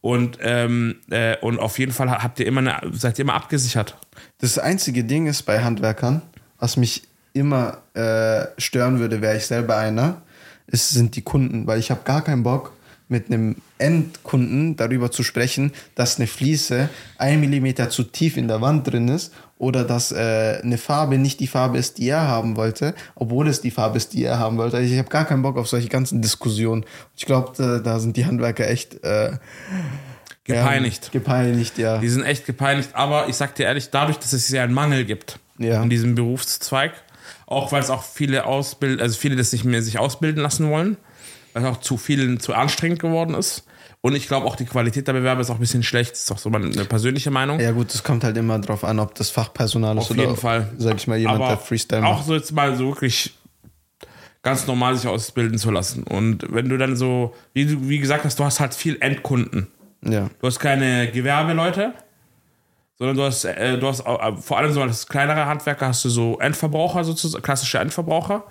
Und, 0.07 0.37
ähm, 0.41 1.01
äh, 1.09 1.35
und 1.41 1.59
auf 1.59 1.77
jeden 1.79 1.91
Fall 1.91 2.09
habt 2.09 2.39
ihr 2.39 2.45
immer 2.45 2.61
eine, 2.61 2.79
seid 2.93 3.19
ihr 3.19 3.23
immer 3.23 3.33
abgesichert. 3.33 3.97
Das 4.37 4.57
einzige 4.57 5.03
Ding 5.03 5.27
ist 5.27 5.43
bei 5.43 5.61
Handwerkern, 5.61 6.21
was 6.59 6.77
mich 6.77 7.03
immer 7.33 7.79
äh, 7.93 8.45
stören 8.57 8.99
würde, 8.99 9.19
wäre 9.19 9.35
ich 9.35 9.45
selber 9.47 9.75
einer, 9.75 10.21
ist, 10.65 10.91
sind 10.91 11.17
die 11.17 11.23
Kunden, 11.23 11.67
weil 11.67 11.77
ich 11.79 11.91
habe 11.91 12.05
gar 12.05 12.23
keinen 12.23 12.43
Bock, 12.43 12.71
mit 13.09 13.27
einem 13.27 13.55
Endkunden 13.77 14.75
darüber 14.75 15.11
zu 15.11 15.23
sprechen, 15.23 15.71
dass 15.95 16.17
eine 16.17 16.27
Fliese 16.27 16.89
ein 17.17 17.39
Millimeter 17.39 17.89
zu 17.89 18.03
tief 18.03 18.35
in 18.37 18.47
der 18.47 18.59
Wand 18.61 18.85
drin 18.91 19.07
ist 19.07 19.33
oder 19.57 19.83
dass 19.83 20.11
äh, 20.11 20.59
eine 20.61 20.77
Farbe 20.77 21.17
nicht 21.17 21.39
die 21.39 21.47
Farbe 21.47 21.77
ist, 21.77 21.97
die 21.97 22.09
er 22.09 22.27
haben 22.27 22.57
wollte, 22.57 22.93
obwohl 23.15 23.47
es 23.47 23.61
die 23.61 23.71
Farbe 23.71 23.97
ist, 23.97 24.13
die 24.13 24.23
er 24.23 24.39
haben 24.39 24.57
wollte. 24.57 24.79
Ich 24.81 24.97
habe 24.97 25.09
gar 25.09 25.25
keinen 25.25 25.41
Bock 25.41 25.57
auf 25.57 25.67
solche 25.67 25.87
ganzen 25.87 26.21
Diskussionen. 26.21 26.85
Ich 27.15 27.25
glaube, 27.25 27.53
da, 27.57 27.79
da 27.79 27.99
sind 27.99 28.17
die 28.17 28.25
Handwerker 28.25 28.67
echt 28.67 29.03
äh, 29.03 29.31
Gepeinigt. 30.43 31.05
Ja, 31.05 31.11
gepeinigt, 31.19 31.77
ja. 31.77 31.97
Die 31.97 32.07
sind 32.07 32.23
echt 32.23 32.45
gepeinigt, 32.45 32.91
aber 32.93 33.27
ich 33.27 33.35
sag 33.35 33.55
dir 33.55 33.65
ehrlich, 33.65 33.89
dadurch, 33.89 34.17
dass 34.17 34.31
es 34.31 34.47
ja 34.49 34.63
einen 34.63 34.73
Mangel 34.73 35.03
gibt 35.03 35.39
Ja. 35.57 35.83
in 35.83 35.89
diesem 35.89 36.15
Berufszweig, 36.15 36.93
auch 37.47 37.73
weil 37.73 37.81
es 37.81 37.89
auch 37.89 38.03
viele 38.03 38.45
ausbilden, 38.45 39.01
also 39.01 39.17
viele 39.17 39.35
das 39.35 39.51
nicht 39.51 39.65
mehr 39.65 39.81
sich 39.81 39.99
ausbilden 39.99 40.41
lassen 40.41 40.69
wollen, 40.69 40.95
weil 41.63 41.63
es 41.71 41.77
auch 41.77 41.81
zu 41.81 41.97
vielen 41.97 42.39
zu 42.39 42.53
anstrengend 42.53 42.99
geworden 42.99 43.33
ist. 43.33 43.63
Und 44.01 44.15
ich 44.15 44.27
glaube 44.27 44.45
auch 44.45 44.55
die 44.55 44.65
Qualität 44.65 45.07
der 45.07 45.13
Bewerber 45.13 45.41
ist 45.41 45.49
auch 45.49 45.55
ein 45.55 45.59
bisschen 45.59 45.83
schlecht. 45.83 46.11
Das 46.11 46.19
ist 46.19 46.31
doch 46.31 46.37
so 46.37 46.49
meine 46.49 46.69
persönliche 46.85 47.31
Meinung. 47.31 47.59
Ja 47.59 47.71
gut, 47.71 47.93
es 47.93 48.03
kommt 48.03 48.23
halt 48.23 48.37
immer 48.37 48.59
drauf 48.59 48.83
an, 48.83 48.99
ob 48.99 49.15
das 49.15 49.31
Fachpersonal 49.31 49.97
ist 49.97 50.03
Auf 50.03 50.11
oder, 50.11 50.21
jeden 50.21 50.35
Fall. 50.37 50.71
sag 50.77 50.95
ich 50.97 51.07
mal, 51.07 51.17
jemand, 51.17 51.41
Aber 51.41 51.47
der 51.49 51.57
Freestyle 51.57 52.05
auch 52.05 52.17
macht. 52.17 52.25
so 52.27 52.35
jetzt 52.35 52.51
mal 52.51 52.75
so 52.75 52.87
wirklich 52.89 53.33
ganz 54.43 54.67
normal 54.67 54.95
sich 54.95 55.07
ausbilden 55.07 55.57
zu 55.57 55.71
lassen. 55.71 56.03
Und 56.03 56.45
wenn 56.53 56.69
du 56.69 56.77
dann 56.77 56.95
so, 56.95 57.33
wie 57.53 57.65
du 57.65 57.89
wie 57.89 57.97
gesagt 57.99 58.23
hast, 58.23 58.37
du 58.39 58.43
hast 58.43 58.59
halt 58.59 58.73
viel 58.75 58.97
Endkunden. 59.01 59.67
Ja, 60.05 60.29
Du 60.39 60.47
hast 60.47 60.59
keine 60.59 61.11
Gewerbeleute, 61.11 61.93
sondern 62.99 63.17
du 63.17 63.23
hast, 63.23 63.45
äh, 63.45 63.77
du 63.79 63.87
hast 63.87 64.01
äh, 64.01 64.31
vor 64.39 64.59
allem 64.59 64.71
so 64.71 64.81
als 64.81 65.07
kleinere 65.07 65.47
Handwerker 65.47 65.87
hast 65.87 66.05
du 66.05 66.09
so 66.09 66.37
Endverbraucher 66.39 67.03
sozusagen, 67.03 67.41
klassische 67.43 67.79
Endverbraucher. 67.79 68.43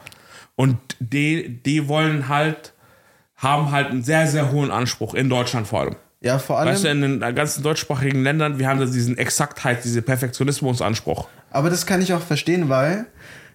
Und 0.57 0.77
die, 0.99 1.63
die 1.63 1.87
wollen 1.87 2.29
halt, 2.29 2.73
haben 3.37 3.71
halt 3.71 3.89
einen 3.91 4.03
sehr, 4.03 4.27
sehr 4.27 4.51
hohen 4.53 4.71
Anspruch, 4.71 5.15
in 5.15 5.29
Deutschland 5.29 5.67
vor 5.67 5.81
allem. 5.81 5.97
ja 6.21 6.39
vor 6.39 6.59
allem, 6.59 6.69
Weißt 6.71 6.85
du, 6.85 6.89
in 6.89 7.01
den 7.03 7.21
ganzen 7.35 7.63
deutschsprachigen 7.63 8.23
Ländern, 8.23 8.59
wir 8.59 8.69
haben 8.69 8.81
da 8.81 8.87
diesen 8.87 9.19
Exaktheit, 9.19 9.85
diesen 9.85 10.03
Perfektionismusanspruch. 10.03 11.29
aber 11.51 11.71
das 11.71 11.87
kann 11.87 12.01
ich 12.03 12.13
auch 12.15 12.23
verstehen, 12.23 12.69
weil 12.69 13.07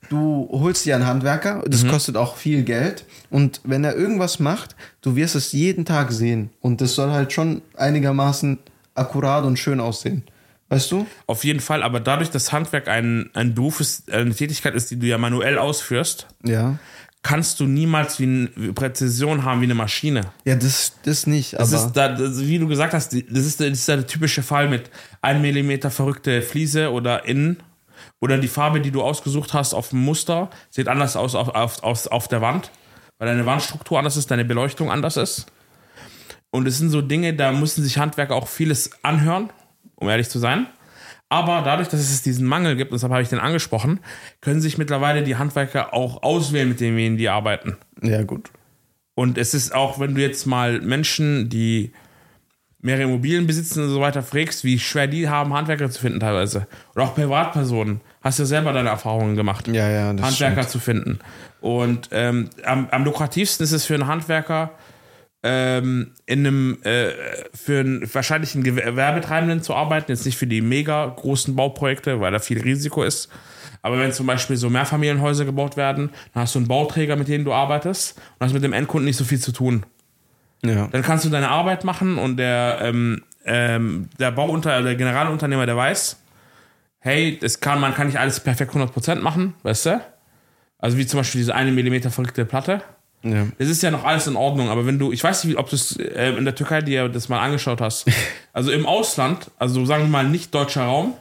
du 0.10 0.48
holst 0.52 0.86
dir 0.86 0.96
einen 0.96 1.06
Handwerker, 1.08 1.63
das 1.67 1.88
kostet 1.88 2.17
auch 2.17 2.36
viel 2.36 2.63
Geld 2.63 3.06
und 3.30 3.62
wenn 3.63 3.84
er 3.84 3.96
irgendwas 3.96 4.39
macht, 4.39 4.76
du 5.02 5.15
wirst 5.15 5.36
es 5.36 5.52
jeden 5.54 5.86
Tag 5.86 6.12
sehen 6.12 6.50
und 6.62 6.82
das 6.82 6.96
soll 6.96 7.12
halt 7.12 7.32
schon 7.34 7.62
einigermaßen 7.78 8.60
akkurat 8.94 9.46
und 9.46 9.58
schön 9.58 9.80
aussehen. 9.80 10.24
Weißt 10.70 10.89
du? 10.91 11.06
Auf 11.28 11.44
jeden 11.44 11.60
Fall, 11.60 11.84
aber 11.84 12.00
dadurch, 12.00 12.30
dass 12.30 12.54
Handwerk 12.54 12.88
ein, 12.88 13.30
ein 13.34 13.54
Beruf 13.54 13.82
ist, 13.82 14.10
eine 14.10 14.34
Tätigkeit 14.34 14.74
ist, 14.74 14.89
die 14.89 14.98
du 14.98 15.06
ja 15.06 15.17
manuell 15.17 15.58
ausführst, 15.58 16.28
Ja. 16.44 16.78
Kannst 17.23 17.60
du 17.60 17.65
niemals 17.65 18.19
wie 18.19 18.23
eine 18.57 18.73
Präzision 18.73 19.43
haben 19.43 19.62
wie 19.62 19.65
eine 19.65 19.75
Maschine. 19.75 20.21
Ja, 20.43 20.55
das, 20.55 20.93
das 21.03 21.27
nicht, 21.27 21.53
Das 21.53 21.71
ist, 21.71 21.93
da, 21.93 22.10
das, 22.10 22.41
wie 22.41 22.57
du 22.57 22.67
gesagt 22.67 22.93
hast, 22.93 23.13
das 23.13 23.45
ist, 23.45 23.60
das 23.60 23.67
ist 23.67 23.88
der 23.88 24.07
typische 24.07 24.41
Fall 24.41 24.67
mit 24.67 24.89
1 25.21 25.39
mm 25.39 25.89
verrückte 25.89 26.41
Fliese 26.41 26.91
oder 26.91 27.25
innen. 27.25 27.62
Oder 28.19 28.38
die 28.38 28.47
Farbe, 28.47 28.81
die 28.81 28.91
du 28.91 29.01
ausgesucht 29.01 29.53
hast 29.53 29.73
auf 29.73 29.89
dem 29.89 30.03
Muster, 30.03 30.49
sieht 30.69 30.88
anders 30.88 31.15
aus 31.15 31.36
auf, 31.36 31.49
auf, 31.49 31.84
auf, 31.84 32.07
auf 32.07 32.27
der 32.27 32.41
Wand, 32.41 32.71
weil 33.17 33.27
deine 33.27 33.45
Wandstruktur 33.45 33.97
anders 33.97 34.17
ist, 34.17 34.29
deine 34.29 34.45
Beleuchtung 34.45 34.91
anders 34.91 35.17
ist. 35.17 35.47
Und 36.51 36.67
es 36.67 36.77
sind 36.77 36.89
so 36.89 37.01
Dinge, 37.01 37.34
da 37.34 37.51
müssen 37.51 37.84
sich 37.84 37.97
Handwerker 37.97 38.36
auch 38.36 38.47
vieles 38.47 38.91
anhören, 39.03 39.49
um 39.95 40.10
ehrlich 40.10 40.29
zu 40.29 40.39
sein. 40.39 40.67
Aber 41.32 41.62
dadurch, 41.62 41.88
dass 41.88 42.02
es 42.02 42.22
diesen 42.24 42.46
Mangel 42.46 42.76
gibt, 42.76 42.91
und 42.91 42.98
deshalb 42.98 43.13
habe 43.13 43.24
ich 43.24 43.30
den 43.30 43.39
angesprochen, 43.39 44.02
können 44.41 44.60
sich 44.60 44.78
mittlerweile 44.78 45.24
die 45.24 45.38
Handwerker 45.38 45.94
auch 45.94 46.24
auswählen, 46.24 46.67
mit 46.67 46.82
denen 46.82 47.15
die 47.15 47.30
arbeiten. 47.30 47.78
ja 48.02 48.24
gut. 48.24 48.52
Und 49.15 49.38
es 49.38 49.54
ist 49.54 49.74
auch, 49.74 49.98
wenn 49.98 50.13
du 50.13 50.22
jetzt 50.22 50.46
mal 50.46 50.82
Menschen, 50.82 51.48
die 51.48 51.94
mehrere 52.80 53.04
Immobilien 53.04 53.48
besitzen 53.48 53.84
und 53.84 53.89
so 53.89 54.02
weiter, 54.02 54.24
fragst, 54.24 54.65
wie 54.65 54.78
schwer 54.78 55.08
die 55.08 55.30
haben, 55.30 55.54
Handwerker 55.54 55.89
zu 55.89 56.02
finden 56.02 56.20
teilweise. 56.20 56.67
Oder 56.96 57.06
auch 57.06 57.15
Privatpersonen. 57.15 58.02
Hast 58.22 58.39
du 58.39 58.46
selber 58.46 58.74
deine 58.74 58.89
Erfahrungen 58.89 59.38
gemacht, 59.38 59.70
Ja, 59.70 59.89
ja, 59.89 60.08
Handwerker 60.08 60.67
zu 60.67 60.80
finden. 60.80 61.20
Und 61.62 62.10
ähm, 62.12 62.50
am, 62.65 62.89
am 62.91 63.06
lukrativsten 63.06 63.63
ist 63.63 63.72
es 63.72 63.86
für 63.86 63.94
einen 63.94 64.08
Handwerker, 64.08 64.72
ähm, 65.43 66.12
in 66.25 66.45
einem, 66.45 66.77
äh, 66.84 67.10
für 67.54 67.80
einen 67.80 68.13
wahrscheinlich 68.13 68.54
einen 68.54 68.63
Gewerbetreibenden 68.63 69.62
zu 69.63 69.73
arbeiten, 69.73 70.12
jetzt 70.12 70.25
nicht 70.25 70.38
für 70.38 70.47
die 70.47 70.62
mega 70.62 71.06
großen 71.06 71.56
Bauprojekte, 71.56 72.19
weil 72.19 72.32
da 72.32 72.39
viel 72.39 72.62
Risiko 72.62 73.04
ist. 73.04 73.30
Aber 73.82 73.97
wenn 73.97 74.12
zum 74.12 74.27
Beispiel 74.27 74.58
so 74.58 74.69
Mehrfamilienhäuser 74.69 75.45
gebaut 75.45 75.75
werden, 75.75 76.12
dann 76.34 76.43
hast 76.43 76.54
du 76.54 76.60
einen 76.60 76.67
Bauträger, 76.67 77.15
mit 77.15 77.27
dem 77.27 77.43
du 77.43 77.54
arbeitest 77.54 78.17
und 78.17 78.45
hast 78.45 78.54
mit 78.54 78.63
dem 78.63 78.73
Endkunden 78.73 79.06
nicht 79.06 79.17
so 79.17 79.23
viel 79.23 79.39
zu 79.39 79.51
tun. 79.51 79.86
Ja. 80.63 80.88
Dann 80.88 81.01
kannst 81.01 81.25
du 81.25 81.30
deine 81.30 81.49
Arbeit 81.49 81.84
machen 81.84 82.19
und 82.19 82.38
der, 82.38 82.80
ähm, 82.82 83.23
ähm, 83.45 84.10
der 84.19 84.32
Bauunter 84.32 84.84
der 84.84 84.95
Generalunternehmer, 84.95 85.65
der 85.65 85.75
weiß, 85.75 86.21
hey, 86.99 87.39
das 87.41 87.60
kann, 87.60 87.80
man 87.80 87.95
kann 87.95 88.08
nicht 88.08 88.19
alles 88.19 88.39
perfekt 88.39 88.73
100% 88.73 89.15
machen, 89.15 89.56
weißt 89.63 89.88
du? 89.88 90.01
Also 90.77 90.97
wie 90.97 91.08
zum 91.08 91.19
Beispiel 91.19 91.39
diese 91.39 91.56
eine 91.56 91.71
Millimeter 91.71 92.12
verrückte 92.12 92.45
Platte. 92.45 92.84
Ja. 93.23 93.47
Das 93.57 93.67
ist 93.67 93.84
ja 93.84 93.91
noch 93.91 94.03
alles 94.03 94.27
in 94.27 94.36
Ordnung, 94.36 94.69
aber 94.69 94.86
wenn 94.86 94.97
du, 94.97 95.12
ich 95.12 95.23
weiß 95.23 95.43
nicht, 95.43 95.57
ob 95.57 95.69
du 95.69 95.75
es 95.75 95.95
äh, 95.97 96.31
in 96.31 96.45
der 96.45 96.55
Türkei 96.55 96.81
dir 96.81 97.07
das 97.07 97.29
mal 97.29 97.39
angeschaut 97.39 97.81
hast. 97.81 98.07
Also 98.53 98.73
im 98.73 98.86
Ausland, 98.86 99.49
also 99.60 99.86
sagen 99.86 100.03
wir 100.03 100.10
mal 100.10 100.27
nicht 100.27 100.53
deutscher 100.53 100.84
Raum, 100.84 101.13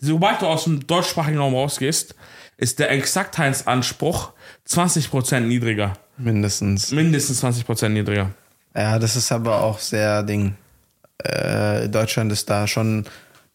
sobald 0.00 0.42
du 0.42 0.46
aus 0.46 0.64
dem 0.64 0.84
deutschsprachigen 0.88 1.38
Raum 1.38 1.54
rausgehst, 1.54 2.16
ist 2.56 2.80
der 2.80 2.90
Exaktheitsanspruch 2.90 4.32
20% 4.68 5.38
niedriger. 5.38 5.92
Mindestens. 6.18 6.90
Mindestens 6.90 7.44
20% 7.44 7.90
niedriger. 7.90 8.30
Ja, 8.74 8.98
das 8.98 9.14
ist 9.14 9.30
aber 9.30 9.62
auch 9.62 9.78
sehr 9.78 10.24
Ding. 10.24 10.56
Äh, 11.18 11.88
Deutschland 11.88 12.32
ist 12.32 12.50
da 12.50 12.66
schon 12.66 13.04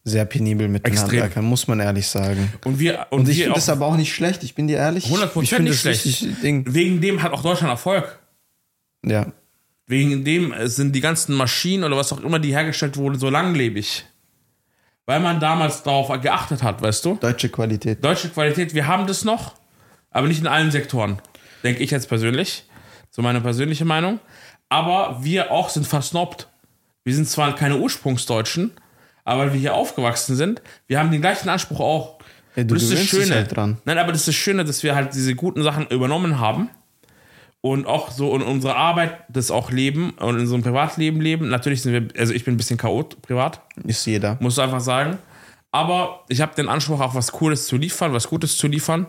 sehr 0.04 0.24
penibel 0.24 0.68
mit 0.68 0.86
den 0.86 0.92
Extrem. 0.92 1.44
Muss 1.44 1.66
man 1.68 1.80
ehrlich 1.80 2.06
sagen. 2.06 2.52
Und 2.64 2.78
wir, 2.78 3.06
und 3.10 3.20
Und 3.20 3.28
ich 3.28 3.38
finde 3.38 3.54
das 3.54 3.68
aber 3.68 3.86
auch 3.86 3.96
nicht 3.96 4.12
schlecht, 4.14 4.42
ich 4.42 4.54
bin 4.54 4.66
dir 4.66 4.78
ehrlich. 4.78 5.06
100% 5.06 5.42
ich 5.42 5.50
finde 5.50 5.70
nicht 5.70 5.80
schlecht. 5.80 6.42
wegen 6.42 7.00
dem 7.00 7.22
hat 7.22 7.32
auch 7.32 7.42
Deutschland 7.42 7.70
Erfolg. 7.70 8.18
Ja. 9.04 9.32
Wegen 9.86 10.24
dem 10.24 10.54
sind 10.64 10.94
die 10.94 11.00
ganzen 11.00 11.34
Maschinen 11.34 11.84
oder 11.84 11.96
was 11.96 12.12
auch 12.12 12.20
immer, 12.20 12.38
die 12.38 12.52
hergestellt 12.52 12.96
wurden, 12.96 13.18
so 13.18 13.28
langlebig. 13.28 14.04
Weil 15.04 15.20
man 15.20 15.40
damals 15.40 15.82
darauf 15.82 16.08
geachtet 16.20 16.62
hat, 16.62 16.80
weißt 16.80 17.04
du? 17.04 17.16
Deutsche 17.16 17.48
Qualität. 17.48 18.04
Deutsche 18.04 18.28
Qualität, 18.28 18.74
wir 18.74 18.86
haben 18.86 19.06
das 19.06 19.24
noch, 19.24 19.54
aber 20.10 20.28
nicht 20.28 20.40
in 20.40 20.46
allen 20.46 20.70
Sektoren. 20.70 21.20
Denke 21.64 21.82
ich 21.82 21.90
jetzt 21.90 22.08
persönlich. 22.08 22.64
So 23.10 23.20
meine 23.22 23.40
persönliche 23.40 23.84
Meinung. 23.84 24.20
Aber 24.68 25.18
wir 25.22 25.50
auch 25.50 25.68
sind 25.68 25.86
versnobbt. 25.86 26.48
Wir 27.02 27.14
sind 27.14 27.28
zwar 27.28 27.54
keine 27.56 27.78
Ursprungsdeutschen, 27.78 28.70
aber 29.24 29.42
weil 29.42 29.52
wir 29.52 29.60
hier 29.60 29.74
aufgewachsen 29.74 30.36
sind, 30.36 30.62
wir 30.86 30.98
haben 30.98 31.10
den 31.10 31.20
gleichen 31.20 31.48
Anspruch 31.48 31.80
auch. 31.80 32.18
Ja, 32.56 32.64
du 32.64 32.74
Und 32.74 32.82
das 32.82 32.90
ist 32.90 32.92
das 32.94 33.06
Schöne. 33.06 33.34
halt 33.34 33.56
dran. 33.56 33.78
Nein, 33.84 33.98
aber 33.98 34.12
das 34.12 34.22
ist 34.22 34.28
das 34.28 34.34
Schöne, 34.34 34.64
dass 34.64 34.82
wir 34.82 34.94
halt 34.94 35.14
diese 35.14 35.34
guten 35.34 35.62
Sachen 35.62 35.86
übernommen 35.88 36.40
haben 36.40 36.68
und 37.60 37.86
auch 37.86 38.10
so 38.10 38.34
in 38.34 38.42
unserer 38.42 38.76
Arbeit 38.76 39.18
das 39.28 39.50
auch 39.50 39.70
leben 39.70 40.10
und 40.18 40.38
in 40.40 40.48
einem 40.52 40.62
Privatleben 40.62 41.20
leben. 41.20 41.48
Natürlich 41.48 41.82
sind 41.82 41.92
wir, 41.92 42.20
also 42.20 42.32
ich 42.32 42.44
bin 42.44 42.54
ein 42.54 42.56
bisschen 42.56 42.78
chaot 42.78 43.20
privat, 43.22 43.60
Ist 43.84 44.06
jeder. 44.06 44.36
muss 44.40 44.58
einfach 44.58 44.80
sagen. 44.80 45.18
Aber 45.72 46.24
ich 46.28 46.40
habe 46.40 46.54
den 46.56 46.68
Anspruch, 46.68 47.00
auch 47.00 47.14
was 47.14 47.30
Cooles 47.30 47.66
zu 47.66 47.76
liefern, 47.76 48.12
was 48.12 48.28
Gutes 48.28 48.56
zu 48.56 48.66
liefern. 48.66 49.06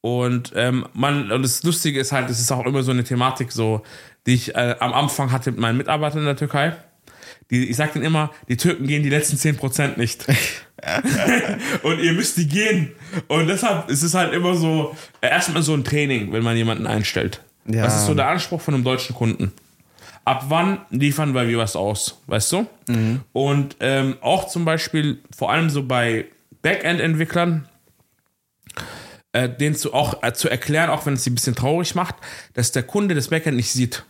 Und 0.00 0.52
ähm, 0.54 0.86
man, 0.92 1.32
und 1.32 1.42
das 1.42 1.62
Lustige 1.62 1.98
ist 1.98 2.12
halt, 2.12 2.28
es 2.30 2.38
ist 2.40 2.52
auch 2.52 2.64
immer 2.66 2.82
so 2.82 2.90
eine 2.90 3.04
Thematik, 3.04 3.50
so, 3.52 3.82
die 4.26 4.34
ich 4.34 4.54
äh, 4.54 4.76
am 4.78 4.92
Anfang 4.92 5.32
hatte 5.32 5.50
mit 5.50 5.60
meinen 5.60 5.78
Mitarbeitern 5.78 6.20
in 6.20 6.26
der 6.26 6.36
Türkei. 6.36 6.74
Die, 7.50 7.68
ich 7.70 7.76
sag 7.76 7.92
denen 7.94 8.04
immer, 8.04 8.30
die 8.48 8.56
Türken 8.56 8.86
gehen 8.86 9.02
die 9.02 9.08
letzten 9.08 9.36
10% 9.36 9.98
nicht. 9.98 10.26
und 11.82 11.98
ihr 11.98 12.12
müsst 12.12 12.36
die 12.36 12.46
gehen. 12.46 12.92
Und 13.26 13.46
deshalb 13.46 13.88
ist 13.88 14.02
es 14.02 14.14
halt 14.14 14.32
immer 14.34 14.54
so, 14.54 14.94
erstmal 15.20 15.62
so 15.62 15.74
ein 15.74 15.84
Training, 15.84 16.32
wenn 16.32 16.42
man 16.42 16.56
jemanden 16.56 16.86
einstellt. 16.86 17.42
Ja. 17.66 17.84
Das 17.84 17.96
ist 17.96 18.06
so 18.06 18.14
der 18.14 18.28
Anspruch 18.28 18.60
von 18.60 18.74
einem 18.74 18.84
deutschen 18.84 19.14
Kunden. 19.14 19.52
Ab 20.24 20.46
wann 20.48 20.80
liefern 20.90 21.34
wir 21.34 21.58
was 21.58 21.74
aus, 21.74 22.20
weißt 22.26 22.52
du? 22.52 22.66
Und 23.32 23.76
ähm, 23.80 24.16
auch 24.20 24.46
zum 24.48 24.66
Beispiel, 24.66 25.20
vor 25.34 25.50
allem 25.50 25.70
so 25.70 25.84
bei 25.84 26.26
Backend-Entwicklern, 26.60 27.66
äh, 29.32 29.48
denen 29.48 29.74
zu, 29.74 29.94
auch 29.94 30.22
äh, 30.22 30.34
zu 30.34 30.50
erklären, 30.50 30.90
auch 30.90 31.06
wenn 31.06 31.14
es 31.14 31.24
sie 31.24 31.30
ein 31.30 31.34
bisschen 31.34 31.54
traurig 31.54 31.94
macht, 31.94 32.16
dass 32.54 32.72
der 32.72 32.82
Kunde 32.82 33.14
das 33.14 33.28
Backend 33.28 33.56
nicht 33.56 33.70
sieht. 33.70 34.04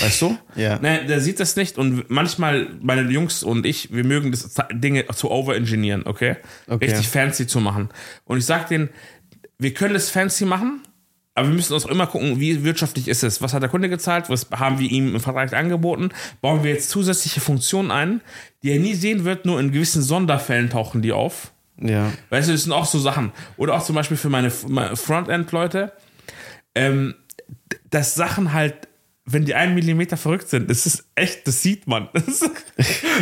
Weißt 0.00 0.22
du? 0.22 0.36
Ja. 0.56 0.78
Ne, 0.78 1.04
der 1.06 1.20
sieht 1.20 1.40
das 1.40 1.56
nicht 1.56 1.78
und 1.78 2.10
manchmal, 2.10 2.68
meine 2.80 3.02
Jungs 3.10 3.42
und 3.42 3.64
ich, 3.64 3.92
wir 3.92 4.04
mögen 4.04 4.30
das, 4.30 4.54
Dinge 4.72 5.06
zu 5.08 5.30
overengineeren, 5.30 6.06
okay? 6.06 6.36
Okay. 6.66 6.86
Richtig 6.86 7.08
fancy 7.08 7.46
zu 7.46 7.60
machen. 7.60 7.90
Und 8.24 8.38
ich 8.38 8.46
sag 8.46 8.68
denen, 8.68 8.90
wir 9.58 9.72
können 9.72 9.94
es 9.94 10.10
fancy 10.10 10.44
machen, 10.44 10.82
aber 11.34 11.48
wir 11.48 11.54
müssen 11.54 11.74
uns 11.74 11.84
auch 11.84 11.90
immer 11.90 12.06
gucken, 12.06 12.38
wie 12.38 12.64
wirtschaftlich 12.64 13.08
ist 13.08 13.24
es. 13.24 13.42
Was 13.42 13.54
hat 13.54 13.62
der 13.62 13.68
Kunde 13.68 13.88
gezahlt? 13.88 14.30
Was 14.30 14.48
haben 14.52 14.78
wir 14.78 14.90
ihm 14.90 15.14
im 15.14 15.20
Vertrag 15.20 15.52
angeboten? 15.52 16.10
Bauen 16.40 16.62
wir 16.62 16.70
jetzt 16.70 16.90
zusätzliche 16.90 17.40
Funktionen 17.40 17.90
ein, 17.90 18.20
die 18.62 18.70
er 18.70 18.78
nie 18.78 18.94
sehen 18.94 19.24
wird, 19.24 19.44
nur 19.44 19.58
in 19.58 19.72
gewissen 19.72 20.02
Sonderfällen 20.02 20.70
tauchen 20.70 21.02
die 21.02 21.12
auf. 21.12 21.52
Ja. 21.80 22.12
Weißt 22.30 22.48
du, 22.48 22.52
das 22.52 22.62
sind 22.62 22.72
auch 22.72 22.86
so 22.86 23.00
Sachen. 23.00 23.32
Oder 23.56 23.74
auch 23.74 23.84
zum 23.84 23.96
Beispiel 23.96 24.16
für 24.16 24.30
meine, 24.30 24.52
meine 24.68 24.94
Frontend-Leute, 24.94 25.92
ähm, 26.76 27.14
dass 27.90 28.14
Sachen 28.14 28.52
halt, 28.52 28.88
wenn 29.26 29.46
die 29.46 29.54
einen 29.54 29.74
Millimeter 29.74 30.18
verrückt 30.18 30.48
sind, 30.48 30.68
das 30.68 30.84
ist 30.84 31.06
echt, 31.14 31.46
das 31.46 31.62
sieht 31.62 31.86
man. 31.86 32.08
Das, 32.26 32.40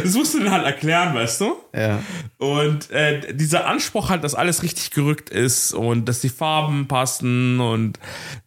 das 0.02 0.14
musst 0.14 0.34
du 0.34 0.38
denen 0.38 0.50
halt 0.50 0.64
erklären, 0.64 1.14
weißt 1.14 1.42
du? 1.42 1.56
Ja. 1.74 2.02
Und 2.38 2.90
äh, 2.90 3.34
dieser 3.34 3.66
Anspruch 3.66 4.08
halt, 4.08 4.24
dass 4.24 4.34
alles 4.34 4.62
richtig 4.62 4.90
gerückt 4.90 5.28
ist 5.28 5.74
und 5.74 6.06
dass 6.06 6.20
die 6.20 6.30
Farben 6.30 6.88
passen 6.88 7.60
und 7.60 7.98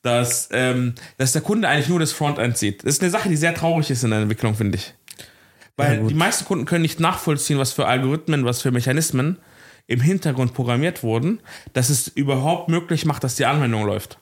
dass, 0.01 0.49
ähm, 0.51 0.95
dass 1.17 1.33
der 1.33 1.41
Kunde 1.41 1.67
eigentlich 1.67 1.89
nur 1.89 1.99
das 1.99 2.11
Frontend 2.11 2.57
sieht. 2.57 2.83
Das 2.83 2.95
ist 2.95 3.01
eine 3.01 3.11
Sache, 3.11 3.29
die 3.29 3.37
sehr 3.37 3.53
traurig 3.53 3.91
ist 3.91 4.03
in 4.03 4.09
der 4.09 4.19
Entwicklung, 4.19 4.55
finde 4.55 4.77
ich. 4.77 4.93
Weil 5.77 5.99
Ja, 5.99 6.07
die 6.07 6.13
meisten 6.13 6.45
Kunden 6.45 6.65
können 6.65 6.81
nicht 6.81 6.99
nachvollziehen, 6.99 7.59
was 7.59 7.71
für 7.71 7.85
Algorithmen, 7.85 8.45
was 8.45 8.61
für 8.61 8.71
Mechanismen 8.71 9.37
im 9.87 10.01
Hintergrund 10.01 10.53
programmiert 10.53 11.03
wurden, 11.03 11.39
dass 11.73 11.89
es 11.89 12.07
überhaupt 12.07 12.69
möglich 12.69 13.05
macht, 13.05 13.23
dass 13.23 13.35
die 13.35 13.45
Anwendung 13.45 13.85
läuft. 13.85 14.17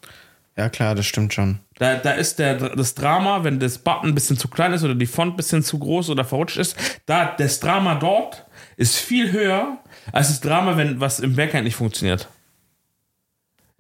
Ja, 0.56 0.70
klar, 0.70 0.94
das 0.94 1.06
stimmt 1.06 1.34
schon. 1.34 1.60
Da, 1.80 1.96
da 1.96 2.12
ist 2.12 2.38
der, 2.38 2.56
das 2.76 2.94
Drama, 2.94 3.44
wenn 3.44 3.60
das 3.60 3.80
Button 3.80 4.10
ein 4.10 4.16
bisschen 4.16 4.38
zu 4.38 4.48
klein 4.48 4.74
ist 4.74 4.84
oder 4.84 4.94
die 4.94 5.08
Font 5.08 5.34
ein 5.34 5.38
bisschen 5.38 5.64
zu 5.64 5.80
groß 5.80 6.10
oder 6.12 6.24
verrutscht 6.24 6.58
ist, 6.58 6.76
da 7.06 7.34
das 7.38 7.60
Drama 7.60 7.96
dort 7.96 8.46
ist 8.78 8.98
viel 8.98 9.32
höher 9.32 9.80
als 10.12 10.28
das 10.28 10.42
Drama, 10.42 10.78
wenn 10.78 11.00
was 11.00 11.20
im 11.20 11.36
Backend 11.36 11.64
nicht 11.64 11.76
funktioniert. 11.76 12.28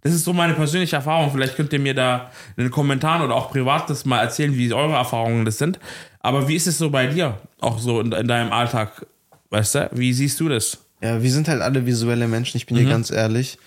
Das 0.02 0.14
ist 0.14 0.26
so 0.26 0.34
meine 0.34 0.54
persönliche 0.54 0.98
Erfahrung. 0.98 1.32
Vielleicht 1.32 1.56
könnt 1.56 1.72
ihr 1.72 1.80
mir 1.80 1.94
da 1.94 2.30
in 2.58 2.64
den 2.64 2.72
Kommentaren 2.72 3.22
oder 3.22 3.36
auch 3.36 3.52
privat 3.52 3.90
das 3.90 4.04
mal 4.04 4.20
erzählen, 4.20 4.56
wie 4.58 4.74
eure 4.74 4.94
Erfahrungen 4.94 5.46
das 5.46 5.58
sind. 5.58 5.80
Aber 6.20 6.48
wie 6.48 6.56
ist 6.56 6.68
es 6.68 6.78
so 6.78 6.90
bei 6.90 7.08
dir? 7.08 7.40
Auch 7.62 7.80
so 7.80 8.02
in, 8.02 8.12
in 8.12 8.28
deinem 8.28 8.52
Alltag? 8.52 9.06
Weißt 9.50 9.76
du? 9.76 9.90
Wie 9.94 10.12
siehst 10.12 10.40
du 10.40 10.50
das? 10.50 10.80
Ja, 11.02 11.22
wir 11.22 11.32
sind 11.32 11.48
halt 11.48 11.62
alle 11.62 11.86
visuelle 11.86 12.28
Menschen, 12.28 12.58
ich 12.58 12.66
bin 12.66 12.78
dir 12.78 12.86
ganz 12.86 13.12
ehrlich. 13.12 13.58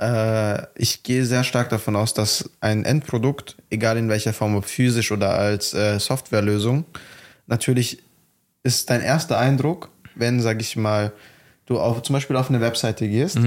Äh, 0.00 0.66
ich 0.76 1.02
gehe 1.02 1.26
sehr 1.26 1.44
stark 1.44 1.68
davon 1.68 1.94
aus, 1.94 2.14
dass 2.14 2.50
ein 2.60 2.84
Endprodukt, 2.84 3.56
egal 3.68 3.98
in 3.98 4.08
welcher 4.08 4.32
Form, 4.32 4.56
ob 4.56 4.64
physisch 4.64 5.12
oder 5.12 5.34
als 5.34 5.74
äh, 5.74 6.00
Softwarelösung, 6.00 6.86
natürlich 7.46 8.02
ist 8.62 8.88
dein 8.88 9.02
erster 9.02 9.38
Eindruck, 9.38 9.90
wenn, 10.14 10.40
sag 10.40 10.60
ich 10.60 10.76
mal, 10.76 11.12
du 11.66 11.78
auf, 11.78 12.02
zum 12.02 12.14
Beispiel 12.14 12.36
auf 12.36 12.48
eine 12.48 12.60
Webseite 12.60 13.08
gehst 13.08 13.38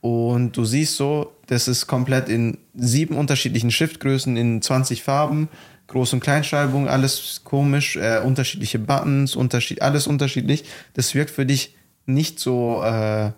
und 0.00 0.56
du 0.56 0.64
siehst 0.64 0.96
so, 0.96 1.32
das 1.46 1.68
ist 1.68 1.86
komplett 1.86 2.28
in 2.28 2.58
sieben 2.74 3.16
unterschiedlichen 3.16 3.70
Schriftgrößen, 3.70 4.36
in 4.36 4.62
20 4.62 5.02
Farben, 5.02 5.48
Groß- 5.88 6.14
und 6.14 6.20
Kleinschreibung, 6.20 6.88
alles 6.88 7.42
komisch, 7.44 7.96
äh, 7.96 8.20
unterschiedliche 8.24 8.78
Buttons, 8.78 9.34
unterschied 9.34 9.82
alles 9.82 10.06
unterschiedlich. 10.06 10.64
Das 10.94 11.14
wirkt 11.14 11.32
für 11.32 11.44
dich 11.44 11.74
nicht 12.06 12.38
so, 12.38 12.82
äh, 12.84 13.32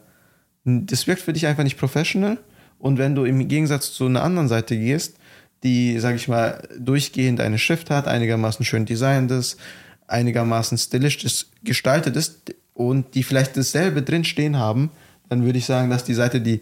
das 0.65 1.07
wirkt 1.07 1.23
für 1.23 1.33
dich 1.33 1.47
einfach 1.47 1.65
nicht 1.65 1.79
professional. 1.79 2.39
Und 2.79 2.99
wenn 2.99 3.15
du 3.15 3.25
im 3.25 3.47
Gegensatz 3.49 3.93
zu 3.93 4.07
einer 4.07 4.23
anderen 4.23 4.49
Seite 4.49 4.77
gehst, 4.77 5.17
die, 5.63 5.99
sag 5.99 6.17
ich 6.17 6.29
mal, 6.29 6.69
durchgehend 6.79 7.41
eine 7.41 7.59
Schrift 7.59 7.91
hat, 7.91 8.09
einigermaßen 8.09 8.65
schön 8.65 8.85
designt 8.85 9.31
ist, 9.31 9.59
einigermaßen 10.09 10.77
stilistisch 10.77 11.47
gestaltet 11.63 12.17
ist 12.17 12.55
und 12.75 13.15
die 13.15 13.23
vielleicht 13.23 13.57
dasselbe 13.57 14.03
drin 14.03 14.25
stehen 14.25 14.59
haben, 14.59 14.91
dann 15.29 15.45
würde 15.45 15.59
ich 15.59 15.67
sagen, 15.67 15.91
dass 15.91 16.05
die 16.05 16.15
Seite, 16.15 16.41
die 16.41 16.61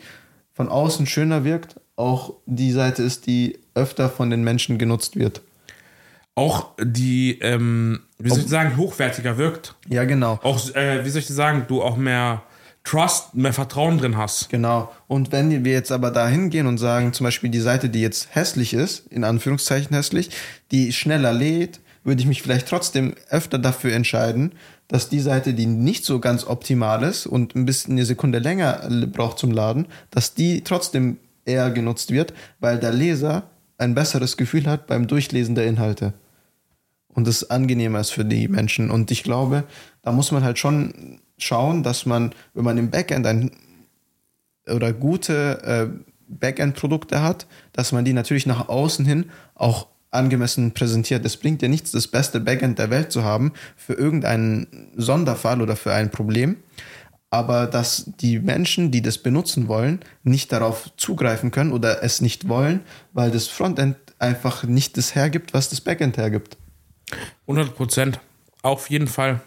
von 0.52 0.68
außen 0.68 1.06
schöner 1.06 1.44
wirkt, 1.44 1.80
auch 1.96 2.34
die 2.46 2.72
Seite 2.72 3.02
ist, 3.02 3.26
die 3.26 3.58
öfter 3.74 4.08
von 4.08 4.30
den 4.30 4.44
Menschen 4.44 4.78
genutzt 4.78 5.16
wird. 5.16 5.42
Auch 6.34 6.72
die, 6.82 7.38
ähm, 7.40 8.00
wie 8.18 8.30
soll 8.30 8.40
ich 8.40 8.46
sagen, 8.46 8.76
hochwertiger 8.76 9.36
wirkt. 9.36 9.74
Ja, 9.88 10.04
genau. 10.04 10.38
Auch, 10.42 10.74
äh, 10.74 11.04
wie 11.04 11.10
soll 11.10 11.20
ich 11.20 11.28
sagen, 11.28 11.64
du 11.68 11.82
auch 11.82 11.96
mehr 11.96 12.42
Trust, 12.85 13.35
mehr 13.35 13.53
Vertrauen 13.53 13.99
drin 13.99 14.16
hast. 14.16 14.49
Genau. 14.49 14.90
Und 15.07 15.33
wenn 15.33 15.64
wir 15.64 15.73
jetzt 15.73 15.93
aber 15.93 16.11
da 16.11 16.27
hingehen 16.29 16.66
und 16.66 16.79
sagen, 16.79 17.12
zum 17.12 17.25
Beispiel 17.25 17.51
die 17.51 17.61
Seite, 17.61 17.90
die 17.90 18.01
jetzt 18.01 18.35
hässlich 18.35 18.73
ist, 18.73 19.07
in 19.09 19.25
Anführungszeichen 19.25 19.95
hässlich, 19.95 20.31
die 20.71 20.93
schneller 20.93 21.33
lädt, 21.33 21.81
würde 22.05 22.23
ich 22.23 22.27
mich 22.27 22.43
vielleicht 22.43 22.69
trotzdem 22.69 23.14
öfter 23.29 23.59
dafür 23.59 23.93
entscheiden, 23.93 24.53
dass 24.88 25.09
die 25.09 25.21
Seite, 25.21 25.55
die 25.55 25.66
nicht 25.66 26.05
so 26.05 26.19
ganz 26.19 26.45
optimal 26.45 27.03
ist 27.05 27.27
und 27.27 27.55
ein 27.55 27.66
bisschen 27.66 27.93
eine 27.93 28.05
Sekunde 28.05 28.38
länger 28.38 28.88
braucht 29.12 29.38
zum 29.38 29.53
Laden, 29.53 29.87
dass 30.11 30.35
die 30.35 30.62
trotzdem 30.64 31.19
eher 31.45 31.71
genutzt 31.71 32.11
wird, 32.11 32.33
weil 32.59 32.79
der 32.79 32.93
Leser 32.93 33.45
ein 33.79 33.95
besseres 33.95 34.37
Gefühl 34.37 34.66
hat 34.66 34.87
beim 34.87 35.07
Durchlesen 35.07 35.55
der 35.55 35.66
Inhalte. 35.66 36.12
Und 37.09 37.29
es 37.29 37.51
angenehmer 37.51 38.01
ist 38.01 38.11
für 38.11 38.25
die 38.25 38.49
Menschen. 38.49 38.90
Und 38.90 39.11
ich 39.11 39.23
glaube, 39.23 39.64
da 40.03 40.12
muss 40.12 40.33
man 40.33 40.45
halt 40.45 40.59
schon 40.59 41.21
schauen, 41.42 41.83
dass 41.83 42.07
man, 42.07 42.33
wenn 42.55 42.64
man 42.64 42.79
im 42.79 42.90
Backend 42.90 43.26
ein 43.26 43.50
oder 44.66 44.92
gute 44.92 45.62
äh, 45.64 45.87
Backend-Produkte 46.29 47.22
hat, 47.22 47.46
dass 47.72 47.92
man 47.92 48.05
die 48.05 48.12
natürlich 48.12 48.46
nach 48.46 48.68
außen 48.68 49.05
hin 49.05 49.31
auch 49.55 49.88
angemessen 50.12 50.72
präsentiert. 50.72 51.24
Es 51.24 51.37
bringt 51.37 51.62
ja 51.62 51.68
nichts, 51.68 51.92
das 51.92 52.09
beste 52.09 52.40
Backend 52.40 52.79
der 52.79 52.90
Welt 52.90 53.12
zu 53.12 53.24
haben 53.24 53.53
für 53.76 53.94
irgendeinen 53.94 54.66
Sonderfall 54.96 55.62
oder 55.62 55.76
für 55.76 55.92
ein 55.92 56.11
Problem. 56.11 56.57
aber 57.31 57.66
dass 57.66 58.11
die 58.20 58.40
Menschen, 58.40 58.90
die 58.90 59.03
das 59.03 59.18
benutzen 59.18 59.68
wollen, 59.68 60.00
nicht 60.24 60.50
darauf 60.50 60.90
zugreifen 60.96 61.53
können 61.53 61.72
oder 61.72 62.03
es 62.03 62.20
nicht 62.20 62.48
wollen, 62.48 62.81
weil 63.12 63.31
das 63.31 63.46
Frontend 63.46 63.96
einfach 64.18 64.64
nicht 64.64 64.96
das 64.96 65.14
hergibt, 65.14 65.55
was 65.55 65.68
das 65.68 65.81
Backend 65.81 66.16
hergibt. 66.16 66.57
100 67.46 67.74
Prozent. 67.74 68.20
Auf 68.62 68.90
jeden 68.90 69.07
Fall. 69.07 69.40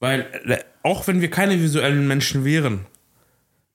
Weil, 0.00 0.26
äh, 0.46 0.58
auch 0.82 1.06
wenn 1.06 1.20
wir 1.20 1.30
keine 1.30 1.60
visuellen 1.60 2.06
Menschen 2.06 2.44
wären, 2.44 2.86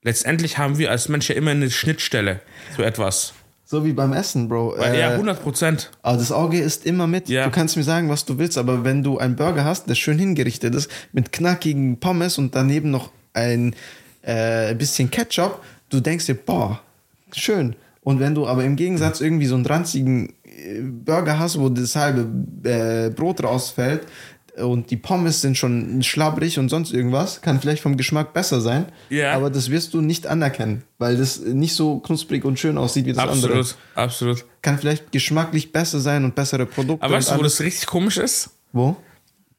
letztendlich 0.02 0.58
haben 0.58 0.78
wir 0.78 0.90
als 0.90 1.08
Mensch 1.08 1.28
ja 1.28 1.34
immer 1.36 1.50
eine 1.50 1.70
Schnittstelle 1.70 2.40
zu 2.76 2.82
etwas. 2.82 3.34
So 3.66 3.84
wie 3.84 3.92
beim 3.92 4.12
Essen, 4.12 4.48
Bro. 4.48 4.74
Weil, 4.76 4.94
Äh, 4.94 5.00
ja, 5.00 5.10
100 5.10 5.42
Prozent. 5.42 5.90
Aber 6.02 6.18
das 6.18 6.32
Auge 6.32 6.60
ist 6.60 6.84
immer 6.86 7.06
mit. 7.06 7.28
Ja. 7.28 7.44
Du 7.44 7.50
kannst 7.50 7.76
mir 7.76 7.82
sagen, 7.82 8.08
was 8.08 8.24
du 8.24 8.38
willst, 8.38 8.58
aber 8.58 8.84
wenn 8.84 9.02
du 9.02 9.18
einen 9.18 9.36
Burger 9.36 9.64
hast, 9.64 9.88
der 9.88 9.94
schön 9.94 10.18
hingerichtet 10.18 10.74
ist, 10.74 10.90
mit 11.12 11.32
knackigen 11.32 11.98
Pommes 11.98 12.38
und 12.38 12.54
daneben 12.54 12.90
noch 12.90 13.10
ein 13.32 13.74
äh, 14.22 14.74
bisschen 14.74 15.10
Ketchup, 15.10 15.62
du 15.88 16.00
denkst 16.00 16.26
dir, 16.26 16.34
boah, 16.34 16.80
schön. 17.32 17.74
Und 18.02 18.20
wenn 18.20 18.34
du 18.34 18.46
aber 18.46 18.64
im 18.64 18.76
Gegensatz 18.76 19.22
irgendwie 19.22 19.46
so 19.46 19.54
einen 19.54 19.64
ranzigen 19.64 20.34
äh, 20.44 20.80
Burger 20.82 21.38
hast, 21.38 21.58
wo 21.58 21.70
das 21.70 21.96
halbe 21.96 22.28
äh, 22.68 23.08
Brot 23.10 23.42
rausfällt 23.42 24.06
und 24.62 24.90
die 24.90 24.96
Pommes 24.96 25.40
sind 25.40 25.56
schon 25.58 26.02
schlabbrig 26.02 26.58
und 26.58 26.68
sonst 26.68 26.92
irgendwas, 26.92 27.40
kann 27.42 27.60
vielleicht 27.60 27.82
vom 27.82 27.96
Geschmack 27.96 28.32
besser 28.32 28.60
sein, 28.60 28.86
Ja. 29.10 29.32
aber 29.32 29.50
das 29.50 29.70
wirst 29.70 29.94
du 29.94 30.00
nicht 30.00 30.26
anerkennen, 30.26 30.82
weil 30.98 31.16
das 31.16 31.40
nicht 31.40 31.74
so 31.74 31.98
knusprig 32.00 32.44
und 32.44 32.58
schön 32.58 32.78
aussieht 32.78 33.06
wie 33.06 33.12
das 33.12 33.18
andere 33.18 33.58
Absolut, 33.58 33.76
absolut. 33.94 34.44
kann 34.62 34.78
vielleicht 34.78 35.10
geschmacklich 35.12 35.72
besser 35.72 35.98
sein 36.00 36.24
und 36.24 36.34
bessere 36.34 36.66
Produkte. 36.66 37.04
Aber 37.04 37.14
weißt 37.14 37.32
du, 37.32 37.38
wo 37.38 37.42
das 37.42 37.60
richtig 37.60 37.86
komisch 37.86 38.16
ist? 38.18 38.50
Wo? 38.72 38.96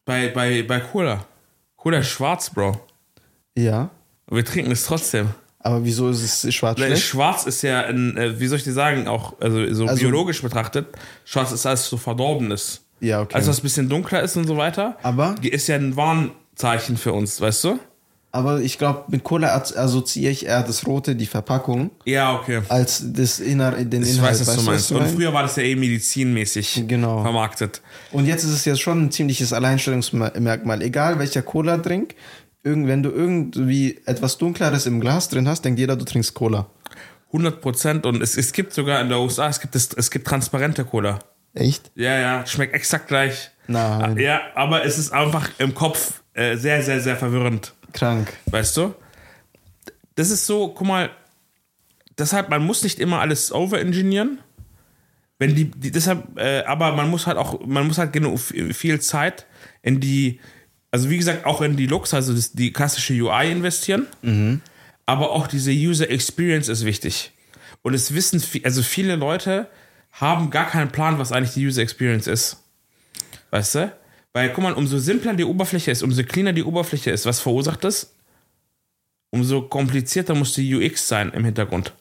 Bei, 0.05 0.29
bei, 0.29 0.63
bei 0.63 0.79
Cola. 0.79 1.25
Cola 1.77 1.99
ist 1.99 2.07
schwarz, 2.09 2.49
Bro. 2.49 2.79
Ja. 3.57 3.89
Und 4.27 4.37
wir 4.37 4.45
trinken 4.45 4.71
es 4.71 4.85
trotzdem. 4.85 5.29
Aber 5.59 5.83
wieso 5.83 6.09
ist 6.09 6.43
es 6.43 6.53
schwarz 6.53 6.79
Weil 6.79 6.87
schlecht? 6.89 7.03
Schwarz 7.03 7.45
ist 7.47 7.63
ja, 7.63 7.81
ein, 7.85 8.15
äh, 8.17 8.39
wie 8.39 8.45
soll 8.47 8.59
ich 8.59 8.63
dir 8.63 8.73
sagen, 8.73 9.07
auch 9.07 9.39
also 9.39 9.73
so 9.73 9.87
Also- 9.87 9.99
biologisch 9.99 10.41
betrachtet, 10.43 10.87
schwarz 11.25 11.51
ist 11.51 11.65
alles 11.65 11.87
so 11.89 11.97
verdorbenes. 11.97 12.84
Ja, 12.99 13.21
okay. 13.21 13.35
Alles, 13.35 13.47
was 13.47 13.59
ein 13.59 13.63
bisschen 13.63 13.89
dunkler 13.89 14.21
ist 14.23 14.35
und 14.37 14.47
so 14.47 14.57
weiter, 14.57 14.97
Aber- 15.03 15.35
ist 15.41 15.67
ja 15.67 15.75
ein 15.75 15.95
Warnzeichen 15.95 16.97
für 16.97 17.13
uns, 17.13 17.39
weißt 17.41 17.63
du? 17.65 17.79
Aber 18.31 18.59
ich 18.59 18.77
glaube, 18.77 19.05
mit 19.07 19.23
Cola 19.23 19.55
as- 19.55 19.75
assoziiere 19.77 20.29
ich 20.31 20.45
eher 20.45 20.61
das 20.61 20.85
Rote, 20.85 21.15
die 21.15 21.25
Verpackung, 21.25 21.91
Ja, 22.03 22.33
okay. 22.35 22.61
als 22.67 23.01
das 23.13 23.39
Inner, 23.39 23.71
den 23.71 24.03
Ich 24.03 24.15
Inhalt. 24.17 24.31
weiß, 24.31 24.41
was 24.41 24.47
Weißt 24.47 24.59
du 24.59 24.69
meinst. 24.71 24.91
ich 24.91 24.97
Und 24.97 25.07
früher 25.15 25.33
war 25.33 25.43
das 25.43 25.55
ja 25.55 25.63
eh 25.63 25.75
medizinmäßig 25.75 26.83
Genau. 26.85 27.21
vermarktet. 27.21 27.81
Und 28.11 28.25
jetzt 28.25 28.43
ist 28.43 28.51
es 28.51 28.65
ja 28.65 28.75
schon 28.75 29.05
ein 29.05 29.11
ziemliches 29.11 29.53
Alleinstellungsmerkmal. 29.53 30.81
Egal 30.81 31.17
welcher 31.19 31.43
Cola-Drink, 31.43 32.15
wenn 32.63 33.03
du 33.03 33.09
irgendwie 33.09 34.01
etwas 34.05 34.37
Dunkleres 34.37 34.85
im 34.85 34.99
Glas 34.99 35.29
drin 35.29 35.47
hast, 35.47 35.63
denkt 35.63 35.79
jeder, 35.79 35.95
du 35.95 36.03
trinkst 36.03 36.33
Cola. 36.33 36.67
100 37.31 37.61
Prozent. 37.61 38.05
Und 38.05 38.21
es, 38.21 38.35
es 38.37 38.51
gibt 38.51 38.73
sogar 38.73 38.99
in 39.01 39.07
der 39.09 39.19
USA, 39.19 39.47
es 39.47 39.61
gibt, 39.61 39.75
es, 39.75 39.89
es 39.95 40.11
gibt 40.11 40.27
transparente 40.27 40.83
Cola. 40.83 41.19
Echt? 41.55 41.91
Ja, 41.95 42.17
ja, 42.19 42.45
schmeckt 42.45 42.73
exakt 42.73 43.07
gleich. 43.07 43.49
Nein. 43.67 44.17
Ja, 44.17 44.41
aber 44.53 44.85
es 44.85 44.97
ist 44.97 45.11
einfach 45.11 45.49
im 45.57 45.73
Kopf 45.73 46.21
äh, 46.33 46.57
sehr, 46.57 46.83
sehr, 46.83 46.99
sehr 46.99 47.15
verwirrend. 47.15 47.73
Krank. 47.93 48.31
Weißt 48.47 48.77
du? 48.77 48.93
Das 50.15 50.29
ist 50.29 50.45
so, 50.45 50.67
guck 50.69 50.85
mal, 50.85 51.09
deshalb, 52.17 52.49
man 52.49 52.63
muss 52.63 52.83
nicht 52.83 52.99
immer 52.99 53.21
alles 53.21 53.51
overengineeren. 53.51 54.39
Wenn 55.39 55.55
die, 55.55 55.71
die 55.71 55.91
deshalb, 55.91 56.37
äh, 56.37 56.63
aber 56.63 56.93
man 56.93 57.09
muss 57.09 57.25
halt 57.25 57.37
auch, 57.37 57.65
man 57.65 57.87
muss 57.87 57.97
halt 57.97 58.13
genug 58.13 58.39
viel 58.39 59.01
Zeit 59.01 59.45
in 59.81 59.99
die, 59.99 60.39
also 60.91 61.09
wie 61.09 61.17
gesagt, 61.17 61.45
auch 61.45 61.61
in 61.61 61.75
die 61.75 61.87
Looks, 61.87 62.13
also 62.13 62.33
das, 62.33 62.53
die 62.53 62.71
klassische 62.71 63.13
UI 63.13 63.51
investieren. 63.51 64.07
Aber 65.05 65.31
auch 65.31 65.47
diese 65.47 65.71
User 65.71 66.09
Experience 66.09 66.69
ist 66.69 66.85
wichtig. 66.85 67.31
Und 67.81 67.93
es 67.93 68.13
wissen, 68.13 68.41
also 68.63 68.81
viele 68.81 69.15
Leute 69.15 69.67
haben 70.15 70.49
gar 70.49 70.67
keinen 70.67 70.91
Plan, 70.91 71.19
was 71.19 71.31
eigentlich 71.31 71.53
die 71.53 71.65
User 71.65 71.81
Experience 71.81 72.27
ist. 72.27 72.63
Weißt 73.51 73.75
du? 73.75 73.91
Weil, 74.33 74.51
guck 74.51 74.63
mal, 74.63 74.73
umso 74.73 74.97
simpler 74.97 75.33
die 75.33 75.45
Oberfläche 75.45 75.91
ist, 75.91 76.03
umso 76.03 76.23
cleaner 76.23 76.53
die 76.53 76.63
Oberfläche 76.63 77.11
ist, 77.11 77.25
was 77.25 77.39
verursacht 77.39 77.83
das? 77.83 78.13
Umso 79.29 79.61
komplizierter 79.63 80.35
muss 80.35 80.53
die 80.53 80.73
UX 80.75 81.07
sein 81.07 81.31
im 81.31 81.45
Hintergrund. 81.45 81.93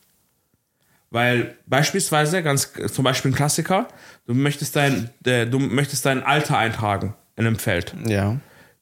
Weil 1.10 1.56
beispielsweise, 1.66 2.42
ganz 2.42 2.72
zum 2.92 3.04
Beispiel 3.04 3.30
ein 3.30 3.34
Klassiker, 3.34 3.88
du 4.26 4.34
möchtest 4.34 4.74
dein, 4.74 5.10
äh, 5.24 5.46
du 5.46 5.60
möchtest 5.60 6.06
dein 6.06 6.24
Alter 6.24 6.58
eintragen 6.58 7.14
in 7.36 7.46
einem 7.46 7.56
Feld. 7.56 7.94
Ja. 8.06 8.40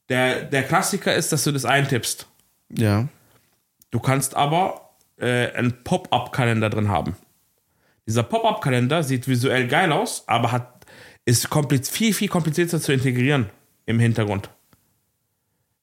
Der, 0.09 0.43
der 0.45 0.63
Klassiker 0.63 1.15
ist, 1.15 1.33
dass 1.33 1.45
du 1.45 1.53
das 1.53 1.65
eintippst. 1.65 2.27
Ja. 2.71 3.09
Du 3.91 4.01
kannst 4.01 4.35
aber 4.35 4.95
äh, 5.19 5.53
einen 5.53 5.85
Pop-up-Kalender 5.85 6.71
drin 6.71 6.89
haben. 6.89 7.17
Dieser 8.07 8.23
Pop-up-Kalender 8.25 9.03
sieht 9.03 9.29
visuell 9.29 9.69
geil 9.69 9.93
aus, 9.93 10.25
aber 10.27 10.51
hat, 10.53 10.85
ist 11.25 11.49
kompliz 11.51 11.89
viel, 11.89 12.13
viel 12.13 12.29
komplizierter 12.29 12.81
zu 12.81 12.93
integrieren 12.93 13.47
im 13.87 13.99
Hintergrund. 14.01 14.51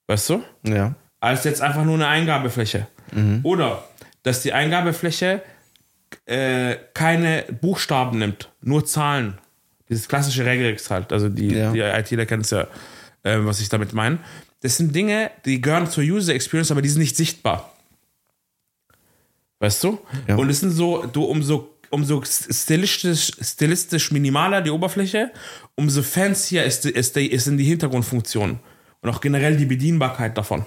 Weißt 0.07 0.29
du? 0.29 0.43
Ja. 0.63 0.95
Als 1.21 1.43
jetzt 1.43 1.61
einfach 1.61 1.83
nur 1.85 1.95
eine 1.95 2.07
Eingabefläche. 2.07 2.87
Oder 3.43 3.83
dass 4.23 4.41
die 4.41 4.53
Eingabefläche 4.53 5.41
äh, 6.25 6.75
keine 6.93 7.45
Buchstaben 7.61 8.19
nimmt, 8.19 8.49
nur 8.61 8.85
Zahlen. 8.85 9.37
Dieses 9.89 10.07
klassische 10.07 10.45
Regex 10.45 10.91
halt. 10.91 11.11
Also 11.11 11.29
die, 11.29 11.47
Ja. 11.53 11.71
die 11.71 11.79
ITler 11.79 12.25
kennen 12.25 12.41
es 12.41 12.51
ja, 12.51 12.67
äh, 13.23 13.37
was 13.39 13.59
ich 13.61 13.69
damit 13.69 13.93
meine. 13.93 14.19
Das 14.61 14.77
sind 14.77 14.93
Dinge, 14.93 15.31
die 15.45 15.61
gehören 15.61 15.89
zur 15.89 16.03
User 16.03 16.33
Experience, 16.35 16.69
aber 16.71 16.81
die 16.81 16.89
sind 16.89 16.99
nicht 17.01 17.15
sichtbar. 17.15 17.73
Weißt 19.59 19.83
du? 19.83 19.99
Ja. 20.27 20.35
Und 20.35 20.49
es 20.49 20.59
sind 20.59 20.71
so, 20.71 21.05
du 21.05 21.23
umso, 21.23 21.69
umso 21.91 22.23
stilistisch, 22.25 23.31
stilistisch 23.41 24.11
minimaler 24.11 24.61
die 24.61 24.69
Oberfläche, 24.71 25.31
umso 25.75 26.01
fancier 26.03 26.63
ist, 26.63 26.85
die- 26.85 26.91
ist, 26.91 27.15
ist 27.17 27.47
in 27.47 27.57
die 27.57 27.63
Hintergrundfunktion. 27.65 28.59
Und 29.01 29.09
auch 29.09 29.21
generell 29.21 29.55
die 29.57 29.65
Bedienbarkeit 29.65 30.37
davon. 30.37 30.65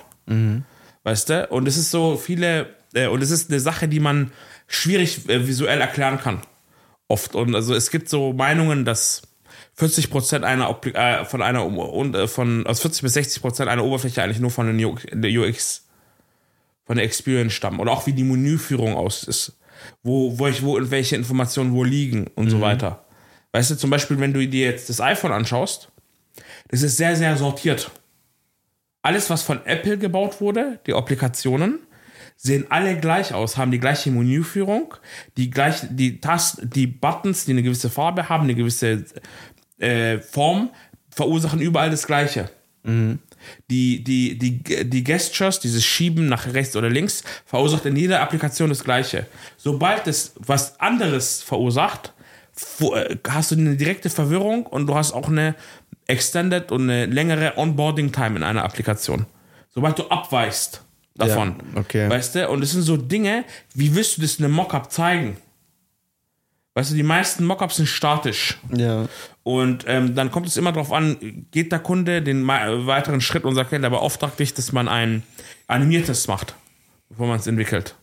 Weißt 1.05 1.29
du? 1.29 1.47
Und 1.49 1.67
es 1.69 1.77
ist 1.77 1.91
so 1.91 2.17
viele, 2.17 2.75
äh, 2.95 3.07
und 3.09 3.23
es 3.23 3.31
ist 3.31 3.51
eine 3.51 3.61
Sache, 3.61 3.89
die 3.89 4.01
man 4.01 4.33
schwierig 4.69 5.29
äh, 5.29 5.47
visuell 5.47 5.81
erklären 5.81 6.19
kann. 6.19 6.41
Oft. 7.09 7.35
Und 7.35 7.55
also 7.55 7.75
es 7.75 7.91
gibt 7.91 8.09
so 8.09 8.33
Meinungen, 8.33 8.85
dass 8.87 9.23
40 9.75 10.11
Prozent 10.11 10.45
einer 10.45 10.79
äh, 10.95 11.25
von 11.27 11.43
einer 11.43 11.65
um- 11.67 11.79
und 11.79 12.15
äh, 12.15 12.27
von 12.29 12.67
aus 12.67 12.81
40 12.81 13.03
bis 13.03 13.13
60 13.15 13.43
Prozent 13.43 13.69
einer 13.69 13.85
Oberfläche 13.85 14.23
eigentlich 14.23 14.39
nur 14.41 14.51
von 14.51 14.79
der 14.79 15.31
UX, 15.41 15.85
von 16.87 16.97
der 16.97 17.05
Experience 17.05 17.53
stammen. 17.53 17.81
Oder 17.81 17.93
auch 17.93 18.07
wie 18.07 18.13
die 18.13 18.25
Menüführung 18.25 18.95
aus 18.95 19.25
ist. 19.25 19.59
Wo, 20.03 20.39
wo 20.39 20.47
ich, 20.47 20.63
wo 20.63 20.77
und 20.77 20.91
welche 20.91 21.17
Informationen 21.17 21.73
wo 21.73 21.85
liegen 21.85 22.27
und 22.35 22.51
so 22.51 22.61
weiter. 22.61 23.05
Weißt 23.53 23.71
du, 23.71 23.77
zum 23.77 23.91
Beispiel, 23.91 24.19
wenn 24.19 24.33
du 24.33 24.47
dir 24.47 24.67
jetzt 24.67 24.89
das 24.89 25.01
iPhone 25.01 25.33
anschaust, 25.33 25.91
das 26.69 26.83
ist 26.83 26.97
sehr, 26.97 27.17
sehr 27.17 27.37
sortiert. 27.37 27.91
Alles, 29.03 29.29
was 29.31 29.43
von 29.43 29.65
Apple 29.67 29.99
gebaut 29.99 30.41
wurde, 30.41 30.81
die 30.87 30.95
Applikationen, 30.95 31.81
sehen 32.37 32.67
alle 32.71 32.99
gleich 32.99 33.35
aus, 33.35 33.57
haben 33.57 33.71
die 33.71 33.79
gleiche 33.79 34.11
Menüführung, 34.11 34.95
die 35.37 35.51
gleich, 35.51 35.83
die 35.91 36.21
Tasten, 36.21 36.71
die 36.71 36.87
Buttons, 36.87 37.45
die 37.45 37.53
eine 37.53 37.63
gewisse 37.63 37.91
Farbe 37.91 38.29
haben, 38.29 38.45
eine 38.45 38.55
gewisse 38.55 39.05
äh, 39.79 40.19
Form, 40.19 40.71
verursachen 41.11 41.61
überall 41.61 41.91
das 41.91 42.07
Gleiche. 42.07 42.51
Die, 43.71 44.03
die, 44.05 44.39
die, 44.39 44.89
die 44.89 45.05
Gestures, 45.05 45.61
dieses 45.61 45.85
Schieben 45.85 46.27
nach 46.27 46.53
rechts 46.53 46.77
oder 46.77 46.91
links, 46.91 47.23
verursacht 47.47 47.87
in 47.87 47.97
jeder 47.97 48.21
Applikation 48.21 48.69
das 48.69 48.85
Gleiche. 48.85 49.27
Sobald 49.57 50.07
es 50.07 50.33
was 50.39 50.79
anderes 50.81 51.43
verursacht, 51.43 52.13
äh, 52.81 53.17
hast 53.29 53.51
du 53.51 53.57
eine 53.57 53.77
direkte 53.77 54.11
Verwirrung 54.11 54.67
und 54.67 54.87
du 54.87 54.95
hast 54.95 55.13
auch 55.13 55.29
eine 55.29 55.55
extended 56.07 56.73
und 56.73 56.83
eine 56.83 57.07
längere 57.07 57.57
Onboarding-Time 57.57 58.37
in 58.37 58.43
einer 58.43 58.65
Applikation. 58.65 59.27
Sobald 59.75 59.99
du 59.99 60.09
abweichst 60.09 60.83
davon. 61.15 61.57
Ja, 61.75 61.81
okay. 61.81 62.11
Weißt 62.11 62.35
du? 62.35 62.49
Und 62.49 62.63
es 62.63 62.73
sind 62.73 62.83
so 62.83 62.97
Dinge, 62.97 63.45
wie 63.75 63.95
willst 63.95 64.17
du 64.17 64.23
das 64.23 64.37
in 64.37 64.45
einem 64.45 64.55
Mockup 64.55 64.93
zeigen? 64.93 65.37
Weißt 66.75 66.91
du, 66.91 66.95
die 66.95 67.03
meisten 67.03 67.45
Mockups 67.45 67.77
sind 67.77 67.87
statisch. 67.87 68.59
Ja. 68.75 69.07
Und 69.43 69.85
ähm, 69.87 70.15
dann 70.15 70.31
kommt 70.31 70.47
es 70.47 70.57
immer 70.57 70.73
darauf 70.73 70.91
an, 70.93 71.47
geht 71.51 71.71
der 71.71 71.81
Kunde 71.81 72.23
den 72.23 72.47
weiteren 72.47 73.21
Schritt 73.21 73.45
und 73.45 73.55
sagt, 73.55 73.73
hey, 73.73 73.81
der 73.81 73.91
beauftragt 73.91 74.39
dich, 74.39 74.55
dass 74.55 74.73
man 74.73 74.89
ein 74.89 75.23
animiertes 75.67 76.29
macht, 76.29 76.55
bevor 77.11 77.27
man 77.27 77.39
es 77.39 77.47
entwickelt. 77.47 77.95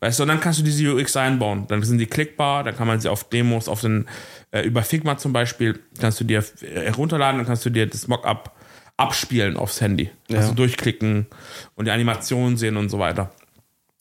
Weißt 0.00 0.18
du, 0.18 0.24
und 0.24 0.28
dann 0.28 0.40
kannst 0.40 0.58
du 0.58 0.62
diese 0.64 0.94
UX 0.94 1.16
einbauen. 1.16 1.64
Dann 1.68 1.82
sind 1.82 1.96
die 1.96 2.04
klickbar, 2.06 2.62
dann 2.62 2.76
kann 2.76 2.86
man 2.86 3.00
sie 3.00 3.08
auf 3.08 3.24
Demos, 3.30 3.68
auf 3.68 3.80
den, 3.80 4.06
äh, 4.50 4.60
über 4.62 4.82
Figma 4.82 5.16
zum 5.16 5.32
Beispiel, 5.32 5.80
kannst 5.98 6.20
du 6.20 6.24
dir 6.24 6.44
äh, 6.60 6.82
herunterladen, 6.86 7.38
dann 7.38 7.46
kannst 7.46 7.64
du 7.64 7.70
dir 7.70 7.86
das 7.86 8.06
Mockup 8.06 8.52
abspielen 8.98 9.56
aufs 9.56 9.80
Handy. 9.80 10.10
Also 10.30 10.48
Ja. 10.50 10.54
durchklicken 10.54 11.26
und 11.74 11.86
die 11.86 11.90
Animationen 11.90 12.58
sehen 12.58 12.76
und 12.76 12.90
so 12.90 12.98
weiter. 12.98 13.32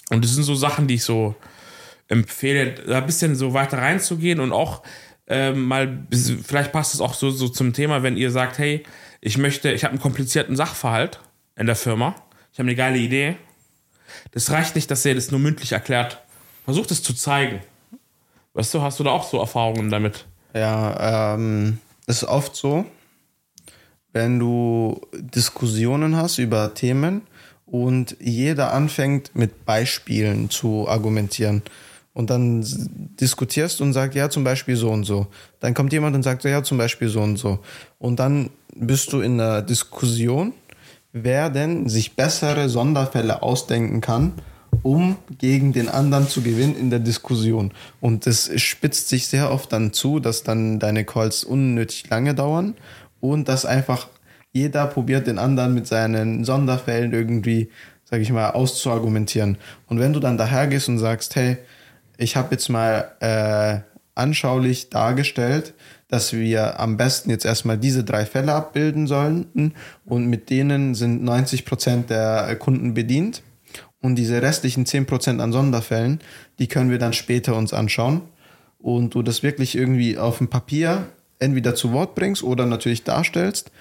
Und 0.10 0.26
das 0.26 0.34
sind 0.34 0.44
so 0.44 0.56
Sachen, 0.56 0.88
die 0.88 0.96
ich 0.96 1.04
so 1.04 1.36
empfehle, 2.08 2.72
da 2.72 3.00
ein 3.00 3.06
bisschen 3.06 3.36
so 3.36 3.54
weiter 3.54 3.78
reinzugehen 3.78 4.40
und 4.40 4.52
auch 4.52 4.84
ähm, 5.28 5.66
mal, 5.66 6.06
vielleicht 6.12 6.72
passt 6.72 6.94
es 6.94 7.02
auch 7.02 7.14
so, 7.14 7.32
so 7.32 7.48
zum 7.48 7.74
Thema, 7.74 8.04
wenn 8.04 8.18
ihr 8.18 8.32
sagt, 8.32 8.58
hey, 8.58 8.84
ich 9.22 9.38
möchte, 9.38 9.72
ich 9.72 9.84
habe 9.84 9.94
einen 9.94 10.02
komplizierten 10.02 10.56
Sachverhalt 10.56 11.20
in 11.56 11.66
der 11.66 11.76
Firma, 11.76 12.16
ich 12.52 12.60
habe 12.60 12.68
eine 12.68 12.76
geile 12.76 12.98
Idee. 12.98 13.38
Das 14.32 14.52
reicht 14.52 14.76
nicht, 14.76 14.92
dass 14.92 15.06
er 15.06 15.16
das 15.16 15.32
nur 15.32 15.40
mündlich 15.40 15.72
erklärt. 15.72 16.22
Versucht 16.66 16.92
es 16.92 17.02
zu 17.02 17.14
zeigen. 17.14 17.62
Weißt 18.54 18.74
du, 18.74 18.82
hast 18.82 19.00
du 19.00 19.04
da 19.04 19.12
auch 19.12 19.28
so 19.28 19.40
Erfahrungen 19.40 19.90
damit? 19.90 20.26
Ja, 20.54 21.34
ähm, 21.34 21.80
ist 22.06 22.24
oft 22.24 22.56
so, 22.56 22.86
wenn 24.12 24.38
du 24.38 25.02
Diskussionen 25.14 26.16
hast 26.16 26.38
über 26.38 26.74
Themen 26.74 27.22
und 27.66 28.16
jeder 28.20 28.74
anfängt 28.74 29.36
mit 29.36 29.66
Beispielen 29.66 30.50
zu 30.52 30.88
argumentieren 30.88 31.64
und 32.14 32.30
dann 32.30 32.64
diskutierst 33.20 33.82
und 33.82 33.94
sagt, 33.94 34.16
ja, 34.16 34.30
zum 34.30 34.44
Beispiel 34.44 34.76
so 34.76 34.90
und 34.92 35.04
so. 35.04 35.28
Dann 35.60 35.74
kommt 35.74 35.94
jemand 35.94 36.16
und 36.16 36.24
sagt, 36.24 36.44
ja, 36.44 36.64
zum 36.64 36.78
Beispiel 36.78 37.10
so 37.10 37.22
und 37.22 37.38
so. 37.38 37.60
Und 37.98 38.20
dann 38.20 38.50
bist 38.76 39.14
du 39.14 39.22
in 39.22 39.40
einer 39.40 39.62
Diskussion, 39.62 40.54
wer 41.12 41.50
denn 41.50 41.90
sich 41.90 42.16
bessere 42.16 42.70
Sonderfälle 42.70 43.42
ausdenken 43.42 44.02
kann, 44.02 44.34
um 44.82 45.18
gegen 45.38 45.74
den 45.74 45.90
anderen 45.90 46.28
zu 46.28 46.42
gewinnen 46.42 46.76
in 46.76 46.90
der 46.90 47.00
Diskussion. 47.00 47.72
Und 48.02 48.26
das 48.26 48.52
spitzt 48.62 49.10
sich 49.10 49.28
sehr 49.28 49.52
oft 49.52 49.72
dann 49.72 49.94
zu, 49.94 50.20
dass 50.20 50.44
dann 50.44 50.80
deine 50.80 51.06
Calls 51.06 51.44
unnötig 51.44 52.10
lange 52.10 52.36
dauern 52.36 52.76
und 53.22 53.48
dass 53.48 53.66
einfach 53.66 54.08
jeder 54.52 54.86
probiert, 54.86 55.26
den 55.28 55.40
anderen 55.40 55.74
mit 55.74 55.88
seinen 55.88 56.44
Sonderfällen 56.44 57.12
irgendwie, 57.12 57.70
sag 58.04 58.22
ich 58.22 58.32
mal, 58.32 58.52
auszuargumentieren. 58.52 59.58
Und 59.88 60.00
wenn 60.00 60.14
du 60.14 60.20
dann 60.20 60.38
dahergehst 60.38 60.90
und 60.90 61.00
sagst, 61.00 61.36
hey, 61.36 61.58
ich 62.18 62.36
habe 62.36 62.50
jetzt 62.52 62.70
mal 62.70 63.12
äh, 63.20 63.80
anschaulich 64.16 64.90
dargestellt, 64.90 65.74
dass 66.08 66.34
wir 66.34 66.80
am 66.80 66.98
besten 66.98 67.30
jetzt 67.30 67.46
erstmal 67.46 67.78
diese 67.78 68.04
drei 68.04 68.26
Fälle 68.26 68.54
abbilden 68.54 69.08
sollten. 69.08 69.74
Und 70.06 70.28
mit 70.28 70.50
denen 70.50 70.94
sind 70.94 71.24
90 71.24 71.66
Prozent 71.66 72.10
der 72.10 72.56
Kunden 72.58 72.94
bedient. 72.94 73.42
Und 74.00 74.16
diese 74.16 74.42
restlichen 74.42 74.86
10% 74.86 75.40
an 75.40 75.52
Sonderfällen, 75.52 76.20
die 76.60 76.68
können 76.68 76.92
wir 76.92 77.00
dann 77.00 77.14
später 77.14 77.56
uns 77.56 77.74
anschauen. 77.74 78.22
Und 78.78 79.16
du 79.16 79.24
das 79.24 79.44
wirklich 79.44 79.76
irgendwie 79.76 80.18
auf 80.18 80.40
dem 80.40 80.50
Papier 80.50 81.08
entweder 81.40 81.74
zu 81.74 81.94
Wort 81.94 82.16
bringst 82.16 82.44
oder 82.44 82.66
natürlich 82.66 83.04
darstellst, 83.04 83.72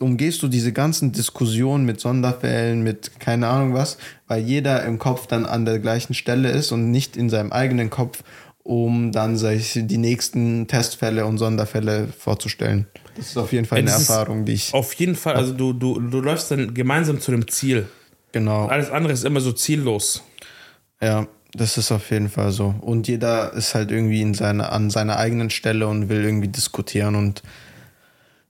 umgehst 0.00 0.42
du 0.42 0.48
diese 0.48 0.72
ganzen 0.72 1.12
Diskussionen 1.12 1.84
mit 1.84 2.00
Sonderfällen, 2.00 2.82
mit 2.82 3.20
keine 3.20 3.48
Ahnung 3.48 3.74
was, 3.74 3.98
weil 4.26 4.42
jeder 4.42 4.84
im 4.84 4.98
Kopf 4.98 5.26
dann 5.26 5.46
an 5.46 5.64
der 5.64 5.78
gleichen 5.78 6.14
Stelle 6.14 6.50
ist 6.50 6.72
und 6.72 6.90
nicht 6.90 7.16
in 7.16 7.30
seinem 7.30 7.52
eigenen 7.52 7.90
Kopf, 7.90 8.22
um 8.62 9.12
dann 9.12 9.36
sich 9.36 9.78
die 9.80 9.98
nächsten 9.98 10.66
Testfälle 10.66 11.24
und 11.24 11.38
Sonderfälle 11.38 12.08
vorzustellen. 12.18 12.86
Das 13.16 13.28
ist 13.28 13.36
auf 13.36 13.52
jeden 13.52 13.64
Fall 13.64 13.78
eine 13.78 13.90
Das 13.90 14.08
Erfahrung, 14.08 14.44
die 14.44 14.54
ich 14.54 14.74
Auf 14.74 14.92
jeden 14.94 15.14
Fall, 15.14 15.36
also 15.36 15.52
du, 15.52 15.72
du, 15.72 16.00
du 16.00 16.20
läufst 16.20 16.50
dann 16.50 16.74
gemeinsam 16.74 17.20
zu 17.20 17.30
dem 17.30 17.46
Ziel. 17.48 17.86
genau. 18.32 18.66
Alles 18.66 18.90
andere 18.90 19.12
ist 19.12 19.24
immer 19.24 19.40
so 19.40 19.52
ziellos. 19.52 20.22
Ja, 21.00 21.26
das 21.54 21.78
ist 21.78 21.92
auf 21.92 22.10
jeden 22.10 22.28
Fall 22.28 22.50
so. 22.50 22.74
Und 22.80 23.08
jeder 23.08 23.52
ist 23.54 23.74
halt 23.74 23.90
irgendwie 23.90 24.20
in 24.20 24.34
seiner, 24.34 24.72
an 24.72 24.90
seiner 24.90 25.16
eigenen 25.16 25.50
Stelle 25.50 25.86
und 25.86 26.08
will 26.08 26.24
irgendwie 26.24 26.48
diskutieren. 26.48 27.14
Und 27.14 27.42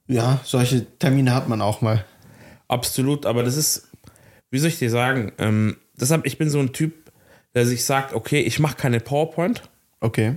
ja, 0.09 0.41
solche 0.45 0.87
Termine 0.99 1.35
hat 1.35 1.49
man 1.49 1.61
auch 1.63 1.81
mal. 1.81 2.05
Absolut, 2.69 3.27
aber 3.27 3.43
das 3.43 3.57
ist, 3.57 3.89
wie 4.51 4.59
soll 4.59 4.69
ich 4.69 4.79
dir 4.79 4.91
sagen, 4.91 5.33
ähm, 5.39 5.77
deshalb, 6.01 6.27
ich 6.27 6.39
bin 6.39 6.51
so 6.51 6.59
ein 6.59 6.73
Typ, 6.73 6.95
der 7.55 7.67
sich 7.67 7.85
sagt, 7.85 8.13
okay, 8.15 8.41
ich 8.41 8.59
mache 8.59 8.77
keine 8.77 9.01
PowerPoint, 9.01 9.63
Okay. 10.01 10.35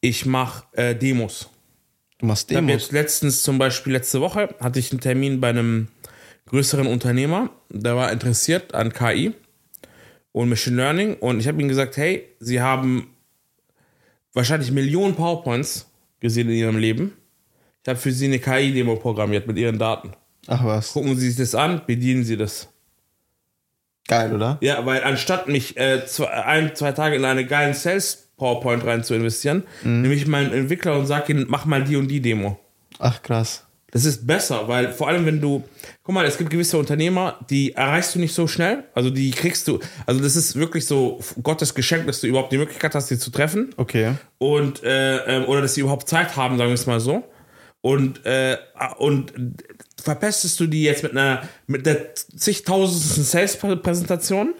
ich 0.00 0.24
mache 0.26 0.64
äh, 0.72 0.94
Demos. 0.96 1.50
Du 2.18 2.26
machst 2.26 2.50
Ich 2.50 2.56
Demos. 2.56 2.72
jetzt 2.72 2.92
letztens 2.92 3.42
zum 3.42 3.58
Beispiel 3.58 3.92
letzte 3.92 4.20
Woche 4.20 4.54
hatte 4.60 4.78
ich 4.78 4.90
einen 4.92 5.00
Termin 5.00 5.40
bei 5.40 5.50
einem 5.50 5.88
größeren 6.46 6.86
Unternehmer, 6.86 7.50
der 7.68 7.96
war 7.96 8.10
interessiert 8.12 8.74
an 8.74 8.92
KI 8.92 9.32
und 10.32 10.48
Machine 10.48 10.76
Learning 10.76 11.14
und 11.14 11.40
ich 11.40 11.48
habe 11.48 11.60
ihm 11.60 11.68
gesagt, 11.68 11.96
hey, 11.96 12.26
Sie 12.40 12.60
haben 12.60 13.08
wahrscheinlich 14.32 14.70
Millionen 14.70 15.14
PowerPoints 15.14 15.90
gesehen 16.20 16.48
in 16.48 16.54
Ihrem 16.56 16.78
Leben. 16.78 17.12
Ich 17.82 17.88
habe 17.88 17.98
für 17.98 18.12
Sie 18.12 18.26
eine 18.26 18.38
KI-Demo 18.38 18.96
programmiert 18.96 19.46
mit 19.46 19.58
Ihren 19.58 19.78
Daten. 19.78 20.12
Ach 20.46 20.64
was. 20.64 20.92
Gucken 20.92 21.16
Sie 21.16 21.28
sich 21.28 21.36
das 21.38 21.54
an, 21.54 21.82
bedienen 21.86 22.24
Sie 22.24 22.36
das. 22.36 22.68
Geil, 24.08 24.34
oder? 24.34 24.58
Ja, 24.60 24.84
weil 24.84 25.02
anstatt 25.04 25.48
mich 25.48 25.76
äh, 25.76 26.04
zwei, 26.06 26.26
ein, 26.28 26.74
zwei 26.74 26.92
Tage 26.92 27.16
in 27.16 27.24
eine 27.24 27.46
geilen 27.46 27.74
Sales 27.74 28.28
PowerPoint 28.36 28.84
rein 28.84 29.04
zu 29.04 29.14
investieren, 29.14 29.62
nehme 29.84 30.14
ich 30.14 30.26
meinen 30.26 30.52
Entwickler 30.52 30.98
und 30.98 31.06
sage 31.06 31.32
ihm, 31.32 31.46
mach 31.48 31.64
mal 31.64 31.84
die 31.84 31.96
und 31.96 32.08
die 32.08 32.20
Demo. 32.20 32.58
Ach 32.98 33.22
krass. 33.22 33.64
Das 33.92 34.04
ist 34.06 34.26
besser, 34.26 34.68
weil 34.68 34.90
vor 34.92 35.08
allem 35.08 35.26
wenn 35.26 35.40
du, 35.40 35.62
guck 36.02 36.14
mal, 36.14 36.24
es 36.24 36.38
gibt 36.38 36.48
gewisse 36.50 36.78
Unternehmer, 36.78 37.38
die 37.50 37.72
erreichst 37.74 38.14
du 38.14 38.18
nicht 38.20 38.34
so 38.34 38.46
schnell, 38.46 38.84
also 38.94 39.10
die 39.10 39.30
kriegst 39.32 39.68
du, 39.68 39.80
also 40.06 40.20
das 40.20 40.34
ist 40.34 40.56
wirklich 40.56 40.86
so 40.86 41.20
Gottes 41.42 41.74
Geschenk, 41.74 42.06
dass 42.06 42.20
du 42.22 42.26
überhaupt 42.26 42.52
die 42.52 42.58
Möglichkeit 42.58 42.94
hast, 42.94 43.08
sie 43.08 43.18
zu 43.18 43.30
treffen 43.30 43.70
Okay. 43.76 44.12
und 44.38 44.82
äh, 44.82 45.18
ähm, 45.26 45.44
oder 45.44 45.60
dass 45.60 45.74
sie 45.74 45.82
überhaupt 45.82 46.08
Zeit 46.08 46.36
haben, 46.36 46.56
sagen 46.56 46.70
wir 46.70 46.74
es 46.74 46.86
mal 46.86 47.00
so. 47.00 47.22
Und 47.82 48.24
äh, 48.24 48.56
und 48.98 49.32
verpestest 50.02 50.58
du 50.60 50.66
die 50.66 50.84
jetzt 50.84 51.02
mit 51.02 51.12
einer 51.12 51.46
mit 51.66 51.84
der 51.84 52.14
zigtausendsten 52.14 53.24
Sales-Präsentation 53.24 54.54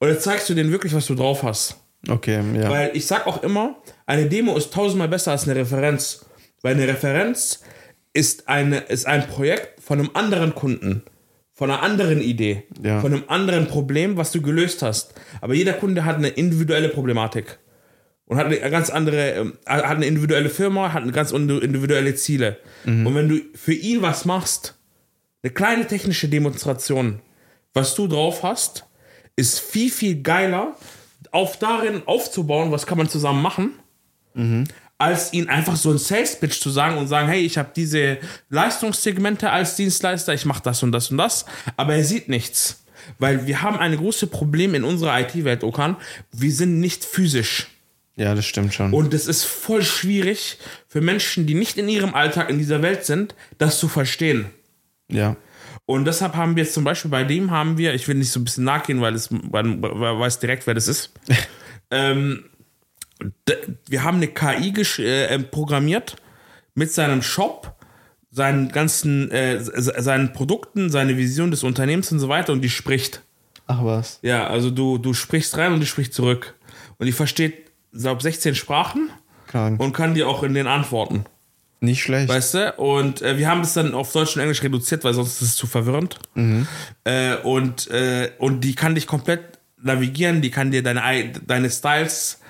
oder 0.00 0.18
zeigst 0.18 0.48
du 0.48 0.54
denen 0.54 0.72
wirklich, 0.72 0.94
was 0.94 1.06
du 1.06 1.14
drauf 1.14 1.42
hast? 1.42 1.76
Okay, 2.08 2.40
ja. 2.54 2.68
Weil 2.70 2.90
ich 2.94 3.06
sag 3.06 3.26
auch 3.26 3.42
immer, 3.42 3.76
eine 4.06 4.26
Demo 4.26 4.56
ist 4.56 4.72
tausendmal 4.72 5.08
besser 5.08 5.30
als 5.32 5.44
eine 5.44 5.56
Referenz. 5.56 6.24
Weil 6.62 6.74
eine 6.74 6.88
Referenz 6.88 7.60
ist, 8.14 8.48
eine, 8.48 8.78
ist 8.78 9.06
ein 9.06 9.26
Projekt 9.26 9.80
von 9.82 9.98
einem 9.98 10.10
anderen 10.14 10.54
Kunden, 10.54 11.02
von 11.52 11.70
einer 11.70 11.82
anderen 11.82 12.20
Idee, 12.20 12.64
Ja. 12.82 13.00
von 13.00 13.12
einem 13.12 13.24
anderen 13.28 13.68
Problem, 13.68 14.16
was 14.16 14.32
du 14.32 14.40
gelöst 14.40 14.80
hast. 14.82 15.14
Aber 15.40 15.52
jeder 15.54 15.74
Kunde 15.74 16.04
hat 16.04 16.16
eine 16.16 16.28
individuelle 16.28 16.88
Problematik. 16.88 17.58
Und 18.26 18.38
hat 18.38 18.46
eine 18.46 18.58
ganz 18.70 18.88
andere, 18.88 19.32
ähm, 19.32 19.58
hat 19.66 19.84
eine 19.84 20.06
individuelle 20.06 20.48
Firma, 20.48 20.92
hat 20.92 21.02
eine 21.02 21.12
ganz 21.12 21.30
individuelle 21.30 22.14
Ziele. 22.14 22.58
Und 23.06 23.14
wenn 23.14 23.28
du 23.28 23.40
für 23.54 23.74
ihn 23.74 24.00
was 24.02 24.24
machst, 24.24 24.74
eine 25.42 25.52
kleine 25.52 25.86
technische 25.86 26.28
Demonstration, 26.28 27.20
was 27.74 27.94
du 27.94 28.06
drauf 28.06 28.42
hast, 28.42 28.86
ist 29.36 29.60
viel, 29.60 29.90
viel 29.90 30.22
geiler, 30.22 30.74
auf 31.32 31.58
darin 31.58 32.02
aufzubauen, 32.06 32.70
was 32.70 32.86
kann 32.86 32.96
man 32.96 33.08
zusammen 33.08 33.42
machen, 33.42 33.72
als 34.96 35.32
ihn 35.32 35.48
einfach 35.48 35.76
so 35.76 35.90
ein 35.90 35.98
Sales-Pitch 35.98 36.60
zu 36.60 36.70
sagen 36.70 36.96
und 36.96 37.08
sagen, 37.08 37.28
hey, 37.28 37.40
ich 37.44 37.58
habe 37.58 37.70
diese 37.74 38.18
Leistungssegmente 38.48 39.50
als 39.50 39.76
Dienstleister, 39.76 40.32
ich 40.32 40.44
mache 40.46 40.62
das 40.62 40.82
und 40.82 40.92
das 40.92 41.10
und 41.10 41.18
das, 41.18 41.44
aber 41.76 41.94
er 41.94 42.04
sieht 42.04 42.28
nichts. 42.28 42.84
Weil 43.18 43.46
wir 43.46 43.60
haben 43.60 43.76
ein 43.76 43.96
großes 43.96 44.30
Problem 44.30 44.74
in 44.74 44.82
unserer 44.84 45.20
IT-Welt, 45.20 45.62
Okan, 45.62 45.96
wir 46.32 46.52
sind 46.52 46.80
nicht 46.80 47.04
physisch. 47.04 47.66
Ja, 48.16 48.34
das 48.34 48.44
stimmt 48.46 48.72
schon. 48.74 48.92
Und 48.92 49.12
es 49.14 49.26
ist 49.26 49.44
voll 49.44 49.82
schwierig 49.82 50.58
für 50.88 51.00
Menschen, 51.00 51.46
die 51.46 51.54
nicht 51.54 51.76
in 51.78 51.88
ihrem 51.88 52.14
Alltag 52.14 52.48
in 52.50 52.58
dieser 52.58 52.80
Welt 52.82 53.04
sind, 53.04 53.34
das 53.58 53.78
zu 53.78 53.88
verstehen. 53.88 54.46
ja. 55.08 55.36
Und 55.86 56.06
deshalb 56.06 56.34
haben 56.34 56.56
wir 56.56 56.62
jetzt 56.62 56.72
zum 56.72 56.82
Beispiel 56.84 57.10
bei 57.10 57.24
dem 57.24 57.50
haben 57.50 57.76
wir, 57.76 57.92
ich 57.92 58.08
will 58.08 58.14
nicht 58.14 58.30
so 58.30 58.40
ein 58.40 58.44
bisschen 58.44 58.64
nachgehen, 58.64 59.02
weil 59.02 59.14
es 59.14 59.28
weil, 59.30 59.82
weil 59.82 60.18
weiß 60.18 60.38
direkt, 60.38 60.66
wer 60.66 60.72
das 60.72 60.88
ist. 60.88 61.12
ähm, 61.90 62.44
wir 63.88 64.02
haben 64.02 64.16
eine 64.16 64.28
KI 64.28 64.70
gesch- 64.72 65.02
äh, 65.04 65.38
programmiert 65.40 66.16
mit 66.74 66.90
seinem 66.90 67.20
Shop, 67.22 67.76
seinen 68.30 68.70
ganzen, 68.72 69.30
äh, 69.30 69.60
se- 69.60 69.94
seinen 69.98 70.32
Produkten, 70.32 70.88
seine 70.90 71.16
Vision 71.18 71.50
des 71.50 71.62
Unternehmens 71.62 72.10
und 72.12 72.18
so 72.18 72.28
weiter 72.30 72.52
und 72.54 72.62
die 72.62 72.70
spricht. 72.70 73.20
Ach 73.66 73.84
was. 73.84 74.18
Ja, 74.22 74.46
also 74.46 74.70
du, 74.70 74.96
du 74.98 75.12
sprichst 75.14 75.56
rein 75.58 75.72
und 75.74 75.80
die 75.80 75.86
spricht 75.86 76.14
zurück. 76.14 76.54
Und 76.98 77.06
die 77.06 77.12
versteht, 77.12 77.70
glaube 77.96 78.22
16 78.22 78.54
Sprachen 78.54 79.10
Krank. 79.46 79.80
und 79.80 79.92
kann 79.92 80.14
dir 80.14 80.28
auch 80.28 80.42
in 80.42 80.54
den 80.54 80.66
antworten. 80.66 81.24
Nicht 81.80 82.02
schlecht. 82.02 82.28
Weißt 82.28 82.54
du? 82.54 82.72
Und 82.76 83.20
äh, 83.22 83.36
wir 83.38 83.48
haben 83.48 83.60
das 83.60 83.74
dann 83.74 83.94
auf 83.94 84.10
Deutsch 84.12 84.36
und 84.36 84.42
Englisch 84.42 84.62
reduziert, 84.62 85.04
weil 85.04 85.12
sonst 85.14 85.42
ist 85.42 85.48
es 85.50 85.56
zu 85.56 85.66
verwirrend. 85.66 86.18
Äh, 87.04 87.36
und, 87.42 87.90
äh, 87.90 88.30
und 88.38 88.60
die 88.62 88.74
kann 88.74 88.94
dich 88.94 89.06
komplett 89.06 89.58
navigieren, 89.82 90.40
die 90.40 90.50
kann 90.50 90.70
dir 90.70 90.82
deine, 90.82 91.04
ei- 91.04 91.32
deine 91.46 91.68
Styles, 91.68 92.40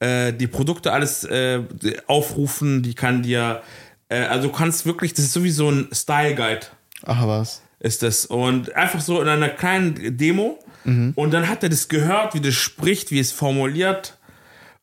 äh, 0.00 0.32
die 0.34 0.46
Produkte 0.46 0.92
alles 0.92 1.24
äh, 1.24 1.60
aufrufen, 2.06 2.82
die 2.82 2.94
kann 2.94 3.22
dir, 3.22 3.62
äh, 4.10 4.18
also 4.24 4.48
du 4.48 4.54
kannst 4.54 4.84
wirklich, 4.84 5.14
das 5.14 5.24
ist 5.26 5.32
sowieso 5.32 5.70
ein 5.70 5.88
Style 5.92 6.34
Guide 6.34 6.66
Ach 7.04 7.26
was. 7.26 7.62
ist 7.80 8.02
das. 8.02 8.26
Und 8.26 8.74
einfach 8.74 9.00
so 9.00 9.22
in 9.22 9.28
einer 9.28 9.48
kleinen 9.48 10.16
Demo. 10.18 10.58
Und 10.84 11.30
dann 11.32 11.48
hat 11.48 11.62
er 11.62 11.68
das 11.68 11.88
gehört, 11.88 12.34
wie 12.34 12.40
das 12.40 12.54
spricht, 12.54 13.12
wie 13.12 13.20
es 13.20 13.30
formuliert 13.30 14.18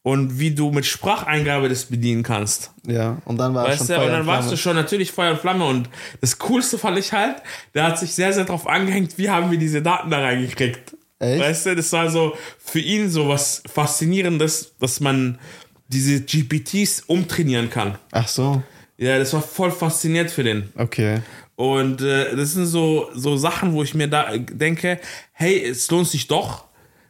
und 0.02 0.40
wie 0.40 0.52
du 0.52 0.72
mit 0.72 0.86
Spracheingabe 0.86 1.68
das 1.70 1.86
bedienen 1.86 2.24
kannst. 2.24 2.72
Ja. 2.88 3.22
Und 3.26 3.38
dann 3.38 3.54
war 3.54 3.68
er 3.68 3.78
schon 3.78 3.82
Weißt 3.82 3.90
du, 3.90 3.94
Feuer 3.96 4.06
und 4.06 4.12
dann 4.12 4.22
und 4.22 4.28
warst 4.28 4.52
du 4.52 4.58
schon 4.58 4.76
natürlich 4.76 5.12
Feuer 5.12 5.32
und 5.32 5.40
Flamme. 5.40 5.66
Und 5.66 5.90
das 6.22 6.40
Coolste 6.40 6.78
fand 6.78 6.98
ich 6.98 7.12
halt, 7.12 7.38
der 7.74 7.84
hat 7.84 8.00
sich 8.00 8.14
sehr, 8.14 8.32
sehr 8.34 8.46
drauf 8.46 8.68
angehängt, 8.68 9.18
wie 9.18 9.30
haben 9.30 9.52
wir 9.52 9.58
diese 9.58 9.82
Daten 9.82 10.10
da 10.10 10.20
reingekriegt. 10.20 10.96
Echt? 11.20 11.42
Weißt 11.42 11.66
du, 11.66 11.76
das 11.76 11.92
war 11.92 12.10
so 12.10 12.36
für 12.58 12.80
ihn 12.80 13.10
so 13.10 13.28
was 13.28 13.62
Faszinierendes, 13.68 14.74
dass 14.80 15.02
man 15.02 15.38
diese 15.90 16.22
GPTs 16.22 17.02
umtrainieren 17.08 17.70
kann. 17.70 17.98
Ach 18.12 18.28
so. 18.28 18.64
Ja, 18.98 19.18
das 19.18 19.34
war 19.34 19.42
voll 19.42 19.72
fasziniert 19.72 20.32
für 20.32 20.44
den. 20.44 20.72
Okay. 20.78 21.22
Und 21.56 22.02
äh, 22.02 22.36
das 22.38 22.54
sind 22.54 22.68
so, 22.68 23.10
so 23.14 23.36
Sachen, 23.36 23.74
wo 23.74 23.84
ich 23.84 23.94
mir 23.94 24.08
da 24.08 24.38
denke, 24.38 25.00
hey, 25.34 25.66
es 25.66 25.90
lohnt 25.92 26.08
sich 26.08 26.28
doch, 26.28 26.66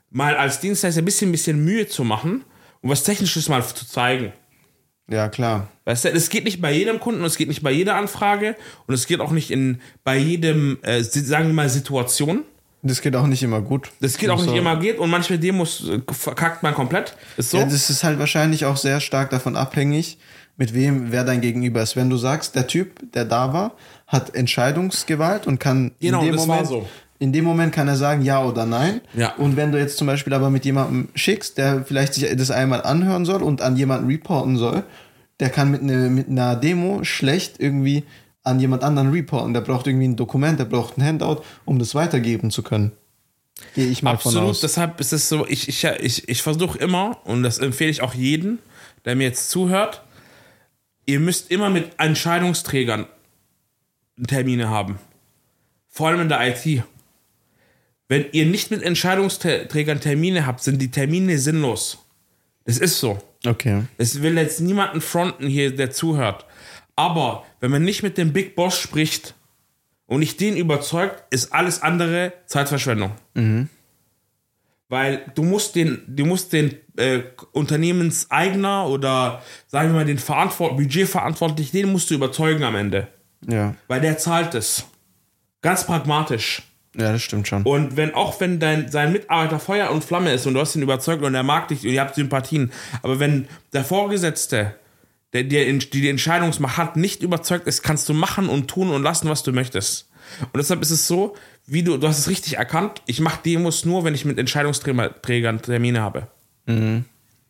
mal 0.10 0.36
als 0.36 0.60
Dienstleister 0.60 1.02
ein 1.02 1.06
bisschen, 1.06 1.32
bisschen 1.32 1.64
Mühe 1.64 1.88
zu 1.88 2.04
machen 2.04 2.44
und 2.82 2.90
was 2.90 3.04
Technisches 3.04 3.50
mal 3.50 3.64
zu 3.64 3.88
zeigen. 3.88 4.34
Ja, 5.10 5.28
klar. 5.28 5.68
Weißt 5.86 6.06
du, 6.06 6.10
es 6.10 6.30
geht 6.30 6.44
nicht 6.44 6.62
bei 6.62 6.72
jedem 6.72 7.00
Kunden, 7.00 7.24
es 7.24 7.36
geht 7.36 7.48
nicht 7.48 7.64
bei 7.64 7.72
jeder 7.72 7.96
Anfrage 7.96 8.56
und 8.86 8.94
es 8.94 9.08
geht 9.08 9.22
auch 9.22 9.32
nicht 9.32 9.50
in 9.50 9.82
bei 10.04 10.18
jedem, 10.18 10.78
äh, 10.84 11.02
sagen 11.02 11.48
wir 11.48 11.54
mal, 11.54 11.70
Situation. 11.70 12.44
Das 12.82 13.02
geht 13.02 13.16
auch 13.16 13.28
nicht 13.28 13.44
immer 13.44 13.62
gut. 13.62 13.92
Das 14.00 14.18
geht 14.18 14.30
auch 14.30 14.38
Muss 14.38 14.46
nicht 14.46 14.56
immer 14.56 14.78
geht 14.78 15.00
und 15.00 15.10
manchmal 15.10 15.40
Demos 15.40 15.90
äh, 15.90 16.00
verkackt 16.12 16.64
man 16.64 16.74
komplett. 16.74 17.16
Ist 17.38 17.50
so. 17.50 17.58
Ja, 17.58 17.66
das 17.66 17.90
ist 17.90 18.04
halt 18.04 18.20
wahrscheinlich 18.20 18.66
auch 18.66 18.78
sehr 18.78 19.00
stark 19.02 19.32
davon 19.32 19.56
abhängig, 19.58 20.18
mit 20.56 20.74
wem, 20.74 21.12
wer 21.12 21.24
dein 21.24 21.42
Gegenüber 21.42 21.82
ist. 21.82 21.96
Wenn 21.96 22.10
du 22.10 22.18
sagst, 22.18 22.56
der 22.56 22.68
Typ, 22.68 23.12
der 23.14 23.26
da 23.26 23.52
war, 23.52 23.74
hat 24.08 24.36
Entscheidungsgewalt 24.36 25.48
und 25.48 25.60
kann 25.60 25.92
Genau, 26.00 26.20
in 26.20 26.28
dem 26.28 26.36
das 26.36 26.48
war 26.48 26.64
Moment, 26.64 26.68
so. 26.68 26.90
In 27.20 27.34
dem 27.34 27.44
Moment 27.44 27.74
kann 27.74 27.88
er 27.88 27.98
sagen 27.98 28.22
ja 28.24 28.44
oder 28.44 28.66
nein. 28.66 29.02
Ja. 29.14 29.36
Und 29.36 29.58
wenn 29.58 29.72
du 29.72 29.78
jetzt 29.78 29.98
zum 29.98 30.08
Beispiel 30.08 30.34
aber 30.34 30.50
mit 30.50 30.64
jemandem 30.64 31.10
schickst, 31.16 31.58
der 31.58 31.84
vielleicht 31.84 32.14
sich 32.14 32.34
das 32.36 32.50
einmal 32.50 32.82
anhören 32.82 33.26
soll 33.26 33.44
und 33.44 33.62
an 33.62 33.76
jemanden 33.76 34.08
reporten 34.08 34.58
soll, 34.58 34.84
der 35.42 35.50
kann 35.50 35.70
mit, 35.70 35.84
ne, 35.84 36.10
mit 36.10 36.30
einer 36.30 36.56
Demo 36.56 37.04
schlecht 37.04 37.60
irgendwie 37.60 38.06
an 38.44 38.60
jemand 38.60 38.84
anderen 38.84 39.12
reporten. 39.12 39.54
Der 39.54 39.62
braucht 39.62 39.86
irgendwie 39.86 40.08
ein 40.08 40.16
Dokument, 40.16 40.60
der 40.60 40.66
braucht 40.66 40.98
ein 40.98 41.04
Handout, 41.04 41.42
um 41.66 41.78
das 41.78 41.94
weitergeben 41.94 42.52
zu 42.52 42.64
können. 42.64 42.94
Gehe 43.76 43.88
ich 43.88 44.02
mal 44.02 44.18
von 44.18 44.30
Absolut, 44.30 44.50
aus. 44.52 44.62
deshalb 44.62 45.00
ist 45.02 45.12
es 45.12 45.28
so, 45.28 45.46
ich, 45.46 45.68
ich, 45.68 45.84
ich, 45.84 46.30
ich 46.30 46.42
versuche 46.42 46.78
immer, 46.78 47.18
und 47.26 47.44
das 47.44 47.60
empfehle 47.60 47.92
ich 47.92 48.02
auch 48.02 48.14
jedem, 48.14 48.60
der 49.04 49.18
mir 49.18 49.26
jetzt 49.26 49.50
zuhört, 49.50 50.04
ihr 51.06 51.20
müsst 51.20 51.52
immer 51.52 51.70
mit 51.70 51.92
Entscheidungsträgern 51.98 53.06
Termine 54.28 54.70
haben. 54.70 55.00
Vor 55.90 56.08
allem 56.08 56.22
in 56.22 56.30
der 56.30 56.48
IT. 56.48 56.84
Wenn 58.10 58.26
ihr 58.32 58.48
nicht 58.48 58.72
mit 58.72 58.82
Entscheidungsträgern 58.82 60.02
Termine 60.02 60.46
habt, 60.46 60.62
sind 60.62 60.82
die 60.82 60.92
Termine 60.92 61.38
sinnlos. 61.38 62.00
Das 62.66 62.80
ist 62.80 63.00
so. 63.00 63.20
Okay. 63.46 63.84
Es 63.98 64.22
will 64.22 64.36
jetzt 64.36 64.60
niemanden 64.60 65.00
fronten 65.00 65.48
hier, 65.48 65.74
der 65.74 65.92
zuhört. 65.92 66.46
Aber 66.96 67.46
wenn 67.62 67.72
man 67.72 67.84
nicht 67.84 68.04
mit 68.04 68.18
dem 68.18 68.34
Big 68.34 68.56
Boss 68.56 68.78
spricht 68.78 69.36
und 70.08 70.20
nicht 70.20 70.42
den 70.42 70.58
überzeugt, 70.58 71.24
ist 71.30 71.54
alles 71.54 71.84
andere 71.84 72.34
Zeitverschwendung. 72.48 73.12
Weil 74.90 75.32
du 75.36 75.44
musst 75.44 75.76
den, 75.76 76.02
du 76.08 76.26
musst 76.26 76.52
den 76.52 76.76
äh, 76.98 77.22
Unternehmenseigner 77.52 78.88
oder 78.88 79.44
sagen 79.68 79.90
wir 79.90 79.98
mal 79.98 80.06
den 80.06 80.18
Verantwort 80.18 80.78
Budgetverantwortlichen, 80.78 81.78
den 81.78 81.92
musst 81.92 82.10
du 82.10 82.16
überzeugen 82.16 82.64
am 82.64 82.76
Ende. 82.76 83.08
Ja. 83.48 83.76
Weil 83.88 84.02
der 84.02 84.18
zahlt 84.18 84.56
es. 84.56 84.86
Ganz 85.62 85.86
pragmatisch. 85.86 86.64
Ja, 86.96 87.12
das 87.12 87.22
stimmt 87.22 87.48
schon. 87.48 87.64
Und 87.64 87.98
wenn 87.98 88.14
auch 88.14 88.40
wenn 88.40 88.60
dein 88.60 88.90
sein 88.90 89.12
Mitarbeiter 89.12 89.60
Feuer 89.60 89.92
und 89.92 90.04
Flamme 90.04 90.34
ist 90.34 90.48
und 90.48 90.56
du 90.56 90.60
hast 90.60 90.76
ihn 90.76 90.82
überzeugt 90.82 91.24
und 91.24 91.36
er 91.36 91.44
mag 91.44 91.68
dich 91.68 91.84
und 91.84 91.92
ihr 91.92 92.02
habt 92.02 92.16
Sympathien, 92.16 92.72
aber 93.04 93.20
wenn 93.20 93.48
der 93.74 93.84
Vorgesetzte, 93.84 94.76
der 95.34 95.44
dir 95.44 95.72
die, 95.72 95.90
die 95.90 96.10
Entscheidungsmacht 96.10 96.78
hat, 96.78 96.96
nicht 96.96 97.22
überzeugt 97.22 97.68
ist, 97.68 97.84
kannst 97.84 98.10
du 98.10 98.14
machen 98.14 98.50
und 98.50 98.68
tun 98.68 98.90
und 98.90 99.04
lassen, 99.04 99.30
was 99.30 99.44
du 99.44 99.52
möchtest. 99.52 100.10
Und 100.42 100.58
deshalb 100.58 100.82
ist 100.82 100.92
es 100.92 101.08
so, 101.08 101.36
wie 101.68 101.84
du, 101.84 101.98
du 101.98 102.08
hast 102.08 102.20
es 102.20 102.30
richtig 102.30 102.58
erkannt, 102.58 103.02
ich 103.06 103.20
mache 103.20 103.42
Demos 103.44 103.86
nur, 103.86 104.04
wenn 104.04 104.16
ich 104.16 104.26
mit 104.26 104.40
Entscheidungsträgern 104.40 105.62
Termine 105.62 106.02
habe. 106.02 106.28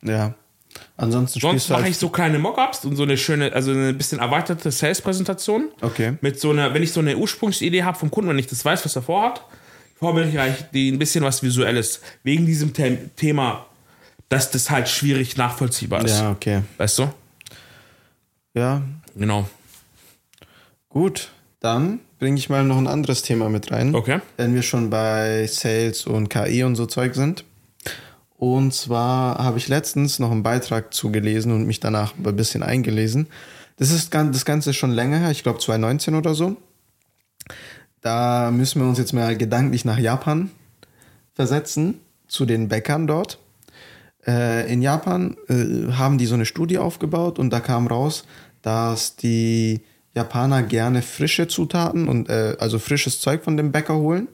Ja. 0.01 0.35
Ansonsten 0.97 1.39
Sonst 1.39 1.69
mache 1.69 1.83
halt 1.83 1.91
ich 1.91 1.97
so 1.97 2.09
kleine 2.09 2.39
Mockups 2.39 2.85
und 2.85 2.95
so 2.95 3.03
eine 3.03 3.17
schöne, 3.17 3.53
also 3.53 3.71
eine 3.71 3.93
bisschen 3.93 4.19
erweiterte 4.19 4.69
Sales-Präsentation. 4.71 5.69
Okay. 5.81 6.17
Mit 6.21 6.39
so 6.39 6.51
einer, 6.51 6.73
wenn 6.73 6.83
ich 6.83 6.91
so 6.91 6.99
eine 6.99 7.17
Ursprungsidee 7.17 7.83
habe 7.83 7.97
vom 7.97 8.11
Kunden, 8.11 8.29
wenn 8.29 8.39
ich 8.39 8.47
das 8.47 8.63
weiß, 8.63 8.85
was 8.85 8.95
er 8.95 9.01
vorhat, 9.01 9.41
vorbereite 9.95 10.55
ich 10.59 10.65
die 10.71 10.91
ein 10.91 10.99
bisschen 10.99 11.23
was 11.23 11.41
Visuelles. 11.41 12.01
Wegen 12.23 12.45
diesem 12.45 12.73
The 12.75 12.97
Thema, 13.15 13.65
dass 14.29 14.51
das 14.51 14.69
halt 14.69 14.89
schwierig 14.89 15.37
nachvollziehbar 15.37 16.03
ist. 16.05 16.19
Ja, 16.19 16.31
okay. 16.31 16.61
Weißt 16.77 16.99
du? 16.99 17.09
Ja, 18.53 18.81
Genau. 19.15 19.49
gut. 20.89 21.29
Dann 21.61 21.99
bringe 22.19 22.37
ich 22.37 22.49
mal 22.49 22.63
noch 22.63 22.77
ein 22.77 22.87
anderes 22.87 23.21
Thema 23.21 23.49
mit 23.49 23.69
rein. 23.71 23.93
Okay. 23.93 24.21
Wenn 24.37 24.55
wir 24.55 24.61
schon 24.61 24.89
bei 24.89 25.45
Sales 25.47 26.05
und 26.05 26.29
KI 26.29 26.63
und 26.63 26.75
so 26.77 26.85
Zeug 26.85 27.15
sind. 27.15 27.43
Und 28.39 28.73
zwar 28.73 29.37
habe 29.37 29.57
ich 29.57 29.67
letztens 29.67 30.17
noch 30.17 30.31
einen 30.31 30.43
Beitrag 30.43 30.93
zugelesen 30.93 31.51
und 31.51 31.67
mich 31.67 31.81
danach 31.81 32.13
ein 32.15 32.35
bisschen 32.37 32.63
eingelesen. 32.63 33.27
Das 33.75 33.91
ist 33.91 34.13
das 34.13 34.45
Ganze 34.45 34.69
ist 34.69 34.77
schon 34.77 34.91
länger 34.91 35.17
her, 35.17 35.31
ich 35.31 35.43
glaube 35.43 35.59
2019 35.59 36.15
oder 36.15 36.33
so. 36.33 36.55
Da 37.99 38.49
müssen 38.51 38.81
wir 38.81 38.87
uns 38.87 38.97
jetzt 38.97 39.11
mal 39.11 39.35
gedanklich 39.35 39.83
nach 39.83 39.99
Japan 39.99 40.51
versetzen, 41.33 41.99
zu 42.29 42.45
den 42.45 42.69
Bäckern 42.69 43.07
dort. 43.07 43.39
Äh, 44.25 44.71
in 44.71 44.81
Japan 44.81 45.35
äh, 45.49 45.91
haben 45.91 46.17
die 46.17 46.25
so 46.25 46.35
eine 46.35 46.45
Studie 46.45 46.77
aufgebaut 46.77 47.39
und 47.39 47.49
da 47.49 47.59
kam 47.59 47.87
raus, 47.87 48.23
dass 48.61 49.17
die 49.17 49.81
Japaner 50.15 50.63
gerne 50.63 51.01
frische 51.01 51.49
Zutaten 51.49 52.07
und 52.07 52.29
äh, 52.29 52.55
also 52.57 52.79
frisches 52.79 53.19
Zeug 53.19 53.43
von 53.43 53.57
dem 53.57 53.73
Bäcker 53.73 53.97
holen, 53.97 54.29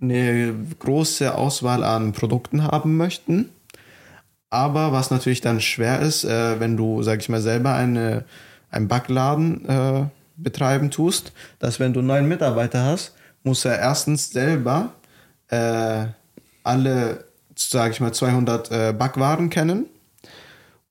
eine 0.00 0.54
große 0.78 1.34
Auswahl 1.34 1.82
an 1.82 2.12
Produkten 2.12 2.64
haben 2.64 2.96
möchten. 2.96 3.50
Aber 4.50 4.92
was 4.92 5.10
natürlich 5.10 5.40
dann 5.40 5.60
schwer 5.60 6.00
ist, 6.00 6.24
äh, 6.24 6.60
wenn 6.60 6.76
du, 6.76 7.02
sag 7.02 7.20
ich 7.20 7.28
mal, 7.28 7.40
selber 7.40 7.74
eine, 7.74 8.24
einen 8.70 8.88
Backladen 8.88 9.68
äh, 9.68 10.04
betreiben 10.36 10.90
tust, 10.90 11.32
dass 11.58 11.80
wenn 11.80 11.92
du 11.92 12.00
einen 12.00 12.08
neuen 12.08 12.28
Mitarbeiter 12.28 12.84
hast, 12.84 13.14
muss 13.42 13.64
er 13.64 13.78
erstens 13.78 14.30
selber 14.30 14.92
äh, 15.48 16.06
alle, 16.62 17.24
sag 17.54 17.92
ich 17.92 18.00
mal, 18.00 18.12
200 18.12 18.70
äh, 18.70 18.92
Backwaren 18.92 19.50
kennen. 19.50 19.86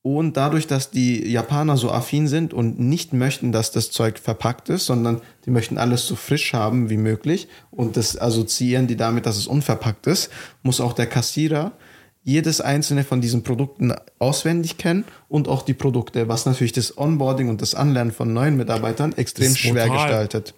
Und 0.05 0.37
dadurch, 0.37 0.67
dass 0.67 0.91
die 0.91 1.27
Japaner 1.27 1.77
so 1.77 1.89
affin 1.89 2.27
sind 2.27 2.53
und 2.53 2.79
nicht 2.79 3.11
möchten, 3.11 3.51
dass 3.51 3.71
das 3.71 3.89
Zeug 3.89 4.19
verpackt 4.19 4.69
ist, 4.69 4.85
sondern 4.85 5.19
die 5.47 5.49
möchten 5.49 5.79
alles 5.79 6.05
so 6.05 6.15
frisch 6.15 6.53
haben 6.53 6.91
wie 6.91 6.97
möglich 6.97 7.47
und 7.71 7.97
das 7.97 8.15
assoziieren 8.15 8.85
die 8.85 8.97
damit, 8.97 9.25
dass 9.25 9.35
es 9.35 9.47
unverpackt 9.47 10.05
ist, 10.05 10.29
muss 10.61 10.79
auch 10.79 10.93
der 10.93 11.07
Kassierer 11.07 11.71
jedes 12.21 12.61
einzelne 12.61 13.03
von 13.03 13.19
diesen 13.19 13.41
Produkten 13.41 13.95
auswendig 14.19 14.77
kennen 14.77 15.05
und 15.27 15.47
auch 15.47 15.63
die 15.63 15.73
Produkte, 15.73 16.27
was 16.27 16.45
natürlich 16.45 16.73
das 16.73 16.99
Onboarding 16.99 17.49
und 17.49 17.63
das 17.63 17.73
Anlernen 17.73 18.13
von 18.13 18.31
neuen 18.31 18.57
Mitarbeitern 18.57 19.11
extrem 19.13 19.55
schwer 19.55 19.87
brutal. 19.87 20.05
gestaltet. 20.05 20.53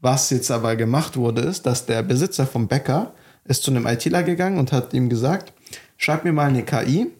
Was 0.00 0.28
jetzt 0.30 0.50
aber 0.50 0.74
gemacht 0.74 1.16
wurde, 1.16 1.42
ist, 1.42 1.66
dass 1.66 1.86
der 1.86 2.02
Besitzer 2.02 2.48
vom 2.48 2.66
Bäcker 2.66 3.14
ist 3.44 3.62
zu 3.62 3.70
einem 3.70 3.86
ITler 3.86 4.24
gegangen 4.24 4.58
und 4.58 4.72
hat 4.72 4.92
ihm 4.92 5.08
gesagt, 5.08 5.52
schreib 5.98 6.24
mir 6.24 6.32
mal 6.32 6.48
eine 6.48 6.64
KI 6.64 7.12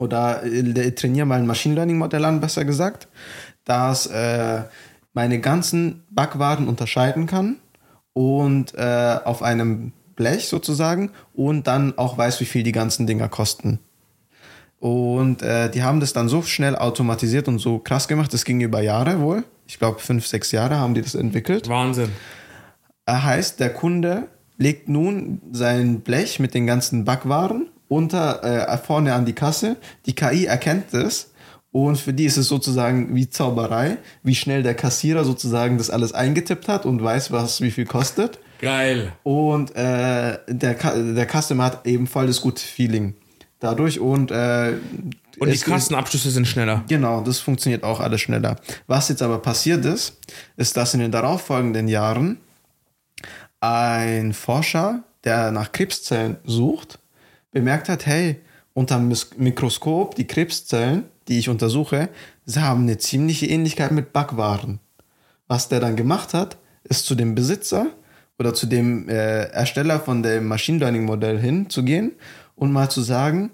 oder 0.00 0.42
äh, 0.42 0.92
trainiere 0.92 1.26
mal 1.26 1.38
ein 1.38 1.46
Machine 1.46 1.76
Learning 1.76 1.98
Modell 1.98 2.24
an, 2.24 2.40
besser 2.40 2.64
gesagt, 2.64 3.06
das 3.64 4.06
äh, 4.06 4.62
meine 5.12 5.40
ganzen 5.40 6.02
Backwaren 6.10 6.66
unterscheiden 6.66 7.26
kann 7.26 7.56
und 8.14 8.74
äh, 8.74 9.18
auf 9.24 9.42
einem 9.42 9.92
Blech 10.16 10.48
sozusagen 10.48 11.10
und 11.34 11.66
dann 11.66 11.96
auch 11.98 12.16
weiß, 12.18 12.40
wie 12.40 12.46
viel 12.46 12.62
die 12.62 12.72
ganzen 12.72 13.06
Dinger 13.06 13.28
kosten. 13.28 13.78
Und 14.78 15.42
äh, 15.42 15.70
die 15.70 15.82
haben 15.82 16.00
das 16.00 16.14
dann 16.14 16.30
so 16.30 16.40
schnell 16.40 16.74
automatisiert 16.74 17.48
und 17.48 17.58
so 17.58 17.78
krass 17.78 18.08
gemacht, 18.08 18.32
das 18.32 18.46
ging 18.46 18.62
über 18.62 18.80
Jahre 18.80 19.20
wohl. 19.20 19.44
Ich 19.66 19.78
glaube, 19.78 19.98
fünf, 19.98 20.26
sechs 20.26 20.50
Jahre 20.50 20.76
haben 20.76 20.94
die 20.94 21.02
das 21.02 21.14
entwickelt. 21.14 21.68
Wahnsinn. 21.68 22.10
Äh, 23.04 23.12
heißt, 23.12 23.60
der 23.60 23.74
Kunde 23.74 24.28
legt 24.56 24.88
nun 24.88 25.42
sein 25.52 26.00
Blech 26.00 26.40
mit 26.40 26.54
den 26.54 26.66
ganzen 26.66 27.04
Backwaren 27.04 27.68
unter 27.90 28.42
äh, 28.44 28.78
vorne 28.78 29.12
an 29.12 29.26
die 29.26 29.34
Kasse. 29.34 29.76
Die 30.06 30.14
KI 30.14 30.46
erkennt 30.46 30.94
es 30.94 31.32
und 31.72 31.98
für 31.98 32.12
die 32.12 32.24
ist 32.24 32.36
es 32.36 32.48
sozusagen 32.48 33.14
wie 33.14 33.28
Zauberei, 33.28 33.98
wie 34.22 34.34
schnell 34.34 34.62
der 34.62 34.74
Kassierer 34.74 35.24
sozusagen 35.24 35.76
das 35.76 35.90
alles 35.90 36.12
eingetippt 36.12 36.68
hat 36.68 36.86
und 36.86 37.02
weiß, 37.02 37.32
was 37.32 37.60
wie 37.60 37.70
viel 37.70 37.86
kostet. 37.86 38.38
Geil. 38.60 39.12
Und 39.24 39.74
äh, 39.74 40.38
der, 40.48 40.74
der 40.74 41.26
Customer 41.26 41.64
hat 41.64 41.86
eben 41.86 42.06
voll 42.06 42.28
das 42.28 42.40
gute 42.40 42.62
Feeling 42.62 43.14
dadurch 43.58 43.98
und 43.98 44.30
äh, 44.30 44.74
Und 45.38 45.52
die 45.52 45.58
Kassenabschlüsse 45.58 46.30
sind 46.30 46.46
schneller. 46.46 46.84
Genau, 46.88 47.22
das 47.22 47.40
funktioniert 47.40 47.82
auch 47.82 48.00
alles 48.00 48.20
schneller. 48.20 48.56
Was 48.86 49.08
jetzt 49.08 49.22
aber 49.22 49.38
passiert 49.38 49.84
ist, 49.84 50.16
ist, 50.56 50.76
dass 50.76 50.94
in 50.94 51.00
den 51.00 51.10
darauffolgenden 51.10 51.88
Jahren 51.88 52.38
ein 53.60 54.32
Forscher, 54.32 55.02
der 55.24 55.50
nach 55.50 55.72
Krebszellen 55.72 56.36
sucht, 56.44 56.99
bemerkt 57.52 57.88
hat, 57.88 58.06
hey, 58.06 58.40
unter 58.74 58.96
dem 58.96 59.14
Mikroskop, 59.36 60.14
die 60.14 60.26
Krebszellen, 60.26 61.04
die 61.28 61.38
ich 61.38 61.48
untersuche, 61.48 62.08
sie 62.44 62.60
haben 62.60 62.82
eine 62.82 62.98
ziemliche 62.98 63.46
Ähnlichkeit 63.46 63.92
mit 63.92 64.12
Backwaren. 64.12 64.80
Was 65.48 65.68
der 65.68 65.80
dann 65.80 65.96
gemacht 65.96 66.34
hat, 66.34 66.58
ist 66.84 67.06
zu 67.06 67.14
dem 67.14 67.34
Besitzer 67.34 67.86
oder 68.38 68.54
zu 68.54 68.66
dem 68.66 69.08
äh, 69.08 69.44
Ersteller 69.50 70.00
von 70.00 70.22
dem 70.22 70.46
Machine 70.46 70.78
Learning 70.78 71.04
Modell 71.04 71.38
hinzugehen 71.38 72.12
und 72.54 72.72
mal 72.72 72.88
zu 72.88 73.02
sagen, 73.02 73.50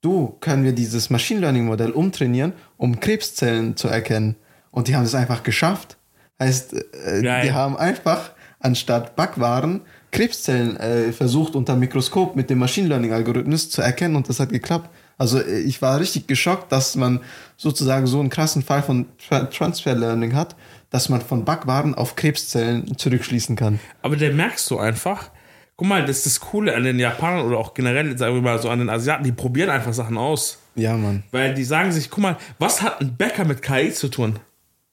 du, 0.00 0.36
können 0.40 0.64
wir 0.64 0.72
dieses 0.72 1.10
Machine 1.10 1.40
Learning 1.40 1.66
Modell 1.66 1.90
umtrainieren, 1.90 2.52
um 2.76 3.00
Krebszellen 3.00 3.76
zu 3.76 3.88
erkennen. 3.88 4.36
Und 4.70 4.88
die 4.88 4.96
haben 4.96 5.04
es 5.04 5.14
einfach 5.14 5.42
geschafft. 5.42 5.96
Heißt, 6.40 6.74
äh, 6.74 7.42
die 7.44 7.52
haben 7.52 7.76
einfach 7.76 8.32
anstatt 8.58 9.14
Backwaren 9.14 9.82
Krebszellen 10.14 10.76
äh, 10.76 11.12
versucht 11.12 11.56
unter 11.56 11.74
Mikroskop 11.74 12.36
mit 12.36 12.48
dem 12.48 12.58
Machine 12.58 12.86
Learning 12.86 13.12
Algorithmus 13.12 13.68
zu 13.68 13.82
erkennen 13.82 14.14
und 14.14 14.28
das 14.28 14.38
hat 14.38 14.50
geklappt. 14.50 14.88
Also 15.18 15.40
äh, 15.40 15.58
ich 15.58 15.82
war 15.82 15.98
richtig 15.98 16.28
geschockt, 16.28 16.70
dass 16.70 16.94
man 16.94 17.20
sozusagen 17.56 18.06
so 18.06 18.20
einen 18.20 18.30
krassen 18.30 18.62
Fall 18.62 18.84
von 18.84 19.06
Tra 19.18 19.40
Transfer 19.46 19.96
Learning 19.96 20.34
hat, 20.34 20.54
dass 20.90 21.08
man 21.08 21.20
von 21.20 21.44
Backwaren 21.44 21.96
auf 21.96 22.14
Krebszellen 22.14 22.96
zurückschließen 22.96 23.56
kann. 23.56 23.80
Aber 24.02 24.16
der 24.16 24.32
merkst 24.32 24.70
du 24.70 24.78
einfach. 24.78 25.30
Guck 25.76 25.88
mal, 25.88 26.04
das 26.04 26.18
ist 26.18 26.26
das 26.26 26.40
Coole 26.40 26.76
an 26.76 26.84
den 26.84 27.00
Japanern 27.00 27.44
oder 27.44 27.58
auch 27.58 27.74
generell, 27.74 28.16
sagen 28.16 28.36
wir 28.36 28.42
mal 28.42 28.62
so 28.62 28.70
an 28.70 28.78
den 28.78 28.90
Asiaten, 28.90 29.24
die 29.24 29.32
probieren 29.32 29.70
einfach 29.70 29.92
Sachen 29.92 30.16
aus. 30.16 30.60
Ja, 30.76 30.96
Mann. 30.96 31.24
Weil 31.32 31.54
die 31.54 31.64
sagen 31.64 31.90
sich, 31.90 32.08
guck 32.08 32.22
mal, 32.22 32.36
was 32.60 32.82
hat 32.82 33.00
ein 33.00 33.16
Bäcker 33.16 33.44
mit 33.44 33.62
KI 33.62 33.92
zu 33.92 34.06
tun? 34.06 34.38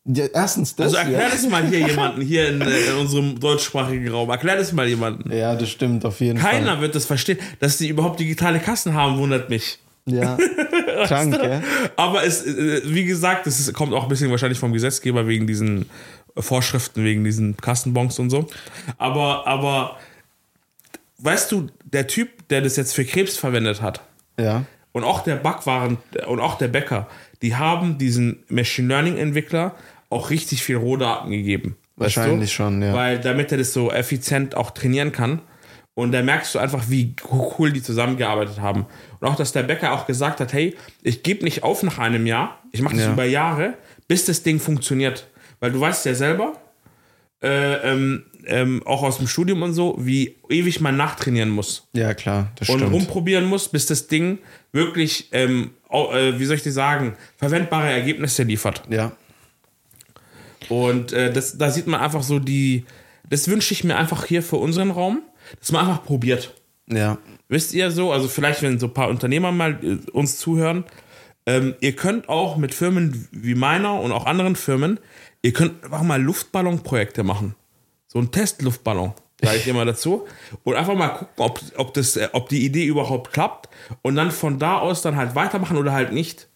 Ja, 0.05 0.25
erstens 0.33 0.75
das. 0.75 0.87
Also 0.87 0.97
erklär 0.97 1.19
ja. 1.21 1.29
das 1.29 1.47
mal 1.47 1.63
hier 1.67 1.87
jemanden, 1.87 2.21
hier 2.21 2.49
in, 2.49 2.61
äh, 2.61 2.89
in 2.89 2.95
unserem 2.97 3.39
deutschsprachigen 3.39 4.07
Raum. 4.09 4.29
Erklär 4.31 4.57
das 4.57 4.71
mal 4.71 4.87
jemanden. 4.87 5.31
Ja, 5.31 5.55
das 5.55 5.69
stimmt 5.69 6.03
auf 6.05 6.19
jeden 6.21 6.39
Fall. 6.39 6.51
Keiner 6.51 6.81
wird 6.81 6.95
das 6.95 7.05
verstehen. 7.05 7.37
Dass 7.59 7.77
die 7.77 7.87
überhaupt 7.89 8.19
digitale 8.19 8.59
Kassen 8.59 8.95
haben, 8.95 9.17
wundert 9.19 9.49
mich. 9.49 9.77
Ja. 10.05 10.37
Krank, 11.05 11.37
ja. 11.43 11.61
Aber 11.95 12.23
es, 12.23 12.43
äh, 12.45 12.81
wie 12.85 13.05
gesagt, 13.05 13.45
es 13.45 13.71
kommt 13.73 13.93
auch 13.93 14.03
ein 14.03 14.09
bisschen 14.09 14.31
wahrscheinlich 14.31 14.57
vom 14.57 14.73
Gesetzgeber 14.73 15.27
wegen 15.27 15.45
diesen 15.45 15.87
Vorschriften, 16.35 17.03
wegen 17.03 17.23
diesen 17.23 17.55
Kassenbons 17.57 18.17
und 18.17 18.31
so. 18.31 18.47
Aber, 18.97 19.45
aber, 19.45 19.97
weißt 21.19 21.51
du, 21.51 21.67
der 21.85 22.07
Typ, 22.07 22.47
der 22.49 22.61
das 22.61 22.75
jetzt 22.75 22.95
für 22.95 23.05
Krebs 23.05 23.37
verwendet 23.37 23.83
hat, 23.83 24.01
Ja. 24.39 24.65
und 24.93 25.03
auch 25.03 25.23
der 25.23 25.35
Backwaren 25.35 25.97
und 26.25 26.39
auch 26.39 26.57
der 26.57 26.69
Bäcker, 26.69 27.07
die 27.43 27.55
haben 27.55 27.97
diesen 27.97 28.43
Machine 28.49 28.87
Learning 28.87 29.17
Entwickler 29.17 29.75
auch 30.11 30.29
richtig 30.29 30.63
viel 30.63 30.75
Rohdaten 30.77 31.31
gegeben. 31.31 31.75
Wahrscheinlich 31.95 32.49
du? 32.51 32.55
schon, 32.55 32.81
ja. 32.81 32.93
Weil 32.93 33.19
damit 33.19 33.51
er 33.51 33.57
das 33.57 33.73
so 33.73 33.91
effizient 33.91 34.55
auch 34.55 34.71
trainieren 34.71 35.11
kann. 35.11 35.41
Und 35.93 36.13
da 36.13 36.21
merkst 36.21 36.55
du 36.55 36.59
einfach, 36.59 36.85
wie 36.89 37.15
cool 37.31 37.71
die 37.71 37.83
zusammengearbeitet 37.83 38.59
haben. 38.61 38.85
Und 39.19 39.27
auch, 39.27 39.35
dass 39.35 39.51
der 39.51 39.63
Bäcker 39.63 39.91
auch 39.93 40.07
gesagt 40.07 40.39
hat, 40.39 40.53
hey, 40.53 40.75
ich 41.03 41.21
gebe 41.21 41.43
nicht 41.43 41.63
auf 41.63 41.83
nach 41.83 41.99
einem 41.99 42.25
Jahr, 42.25 42.59
ich 42.71 42.81
mache 42.81 42.95
das 42.95 43.05
Ja. 43.05 43.13
über 43.13 43.25
Jahre, 43.25 43.73
bis 44.07 44.25
das 44.25 44.41
Ding 44.43 44.59
funktioniert. 44.59 45.27
Weil 45.59 45.71
du 45.71 45.79
weißt 45.81 46.05
ja 46.05 46.15
selber, 46.15 46.53
äh, 47.43 47.91
ähm, 47.91 48.23
ähm, 48.45 48.81
auch 48.85 49.03
aus 49.03 49.17
dem 49.17 49.27
Studium 49.27 49.61
und 49.63 49.73
so, 49.73 49.95
wie 49.99 50.37
ewig 50.49 50.79
man 50.81 50.95
nachtrainieren 50.97 51.49
muss 51.49 51.87
Ja, 51.93 52.13
klar, 52.13 52.51
das 52.55 52.69
und 52.69 52.79
stimmt. 52.79 52.93
rumprobieren 52.93 53.45
muss, 53.45 53.67
bis 53.67 53.85
das 53.85 54.07
Ding 54.07 54.39
wirklich, 54.71 55.29
ähm, 55.31 55.71
äh, 55.91 56.39
wie 56.39 56.45
soll 56.45 56.55
ich 56.55 56.63
dir 56.63 56.71
sagen, 56.71 57.15
verwendbare 57.37 57.89
Ergebnisse 57.91 58.43
liefert. 58.43 58.81
Ja. 58.89 59.11
Und 60.71 61.11
äh, 61.11 61.33
das, 61.33 61.57
da 61.57 61.69
sieht 61.69 61.85
man 61.87 61.99
einfach 61.99 62.23
so 62.23 62.39
die, 62.39 62.85
das 63.29 63.49
wünsche 63.49 63.73
ich 63.73 63.83
mir 63.83 63.97
einfach 63.97 64.23
hier 64.23 64.41
für 64.41 64.55
unseren 64.55 64.89
Raum, 64.89 65.21
dass 65.59 65.73
man 65.73 65.85
einfach 65.85 66.05
probiert. 66.05 66.53
Ja. 66.89 67.17
Wisst 67.49 67.73
ihr 67.73 67.91
so, 67.91 68.13
also 68.13 68.29
vielleicht, 68.29 68.61
wenn 68.61 68.79
so 68.79 68.87
ein 68.87 68.93
paar 68.93 69.09
Unternehmer 69.09 69.51
mal 69.51 69.77
äh, 69.83 70.09
uns 70.11 70.37
zuhören, 70.37 70.85
ähm, 71.45 71.75
ihr 71.81 71.93
könnt 71.93 72.29
auch 72.29 72.55
mit 72.55 72.73
Firmen 72.73 73.27
wie 73.33 73.53
meiner 73.53 73.99
und 73.99 74.13
auch 74.13 74.25
anderen 74.25 74.55
Firmen, 74.55 74.97
ihr 75.41 75.51
könnt 75.51 75.83
einfach 75.83 76.03
mal 76.03 76.21
Luftballonprojekte 76.21 77.23
machen. 77.23 77.53
So 78.07 78.19
ein 78.19 78.31
Testluftballon, 78.31 79.11
sage 79.41 79.57
ich 79.57 79.67
immer 79.67 79.83
dazu. 79.83 80.25
Und 80.63 80.75
einfach 80.75 80.95
mal 80.95 81.09
gucken, 81.09 81.33
ob, 81.35 81.59
ob, 81.75 81.93
das, 81.95 82.15
äh, 82.15 82.29
ob 82.31 82.47
die 82.47 82.63
Idee 82.63 82.85
überhaupt 82.85 83.33
klappt. 83.33 83.67
Und 84.03 84.15
dann 84.15 84.31
von 84.31 84.57
da 84.57 84.77
aus 84.77 85.01
dann 85.01 85.17
halt 85.17 85.35
weitermachen 85.35 85.75
oder 85.75 85.91
halt 85.91 86.13
nicht. 86.13 86.47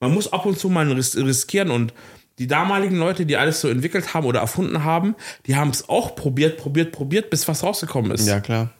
Man 0.00 0.12
muss 0.12 0.32
ab 0.32 0.44
und 0.44 0.58
zu 0.58 0.70
mal 0.70 0.90
ris 0.90 1.16
riskieren 1.16 1.70
und 1.70 1.94
die 2.40 2.46
damaligen 2.48 2.96
Leute, 2.96 3.26
die 3.26 3.36
alles 3.36 3.60
so 3.60 3.68
entwickelt 3.68 4.14
haben 4.14 4.26
oder 4.26 4.40
erfunden 4.40 4.82
haben, 4.82 5.14
die 5.46 5.54
haben 5.56 5.70
es 5.70 5.88
auch 5.88 6.16
probiert, 6.16 6.56
probiert, 6.56 6.90
probiert, 6.90 7.30
bis 7.30 7.46
was 7.46 7.62
rausgekommen 7.62 8.10
ist. 8.12 8.26
Ja, 8.26 8.40
klar. 8.40 8.70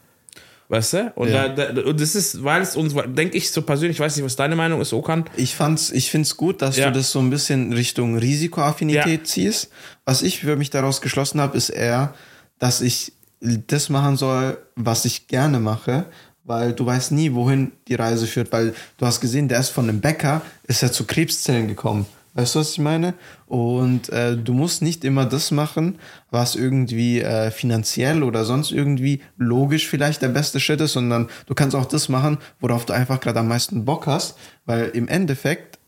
Weißt 0.69 0.93
du? 0.95 1.13
Und, 1.17 1.29
Ja. 1.29 1.49
da, 1.49 1.73
da, 1.73 1.83
und 1.83 2.01
das 2.01 2.15
ist, 2.15 2.43
weil 2.43 2.63
es 2.63 2.75
uns, 2.77 2.95
denke 3.09 3.37
ich 3.37 3.51
so 3.51 3.63
persönlich, 3.63 3.97
ich 3.97 4.01
weiß 4.01 4.17
nicht, 4.17 4.25
was 4.25 4.37
deine 4.37 4.57
Meinung 4.57 4.81
ist, 4.81 4.93
Okan. 4.93 5.25
Ich 5.37 5.55
fand's, 5.57 5.91
ich 5.91 6.11
find's 6.11 6.37
gut, 6.37 6.63
dass 6.63 6.77
Ja. 6.77 6.87
du 6.87 6.93
das 6.99 7.11
so 7.11 7.19
ein 7.19 7.29
bisschen 7.29 7.73
Richtung 7.73 8.17
Risikoaffinität 8.17 9.21
Ja. 9.21 9.25
ziehst. 9.25 9.71
Was 10.05 10.23
ich 10.23 10.41
für 10.41 10.57
mich 10.57 10.71
daraus 10.71 11.01
geschlossen 11.01 11.41
habe, 11.41 11.57
ist 11.57 11.71
eher, 11.71 12.15
dass 12.59 12.81
ich 12.81 13.13
das 13.41 13.89
machen 13.89 14.17
soll, 14.17 14.59
was 14.77 15.05
ich 15.05 15.27
gerne 15.27 15.59
mache, 15.61 16.07
weil 16.45 16.73
du 16.73 16.87
weißt 16.87 17.13
nie, 17.13 17.35
wohin 17.35 17.73
die 17.89 17.95
Reise 17.97 18.27
führt, 18.27 18.53
weil 18.53 18.75
du 18.97 19.07
hast 19.07 19.21
gesehen, 19.21 19.49
der 19.49 19.61
ist 19.61 19.71
von 19.71 19.89
einem 19.89 20.01
Bäcker, 20.01 20.41
ist 20.65 20.83
er 20.83 20.93
zu 20.93 21.05
Krebszellen 21.05 21.69
gekommen. 21.69 22.07
Weißt 22.35 22.55
du, 22.55 22.61
was 22.61 22.72
ich 22.72 22.78
meine? 22.78 23.14
Und 23.47 24.09
äh, 24.11 24.37
du 24.37 24.53
musst 24.53 24.83
nicht 24.83 25.05
immer 25.05 25.26
das 25.26 25.51
machen, 25.51 25.99
was 26.31 26.55
irgendwie 26.55 27.20
äh, 27.20 27.51
finanziell 27.51 28.22
oder 28.22 28.45
sonst 28.45 28.70
irgendwie 28.70 29.20
logisch 29.37 29.89
vielleicht 29.89 30.22
der 30.22 30.28
beste 30.28 30.61
Schritt 30.61 30.81
ist, 30.81 30.93
sondern 30.93 31.28
du 31.47 31.55
kannst 31.55 31.74
auch 31.74 31.87
das 31.87 32.09
machen, 32.09 32.39
worauf 32.61 32.87
du 32.87 32.93
einfach 32.93 33.20
gerade 33.20 33.41
am 33.41 33.49
meisten 33.49 33.85
Bock 33.85 34.07
hast, 34.07 34.39
weil 34.64 34.91
im 34.91 35.09
Endeffekt 35.09 35.81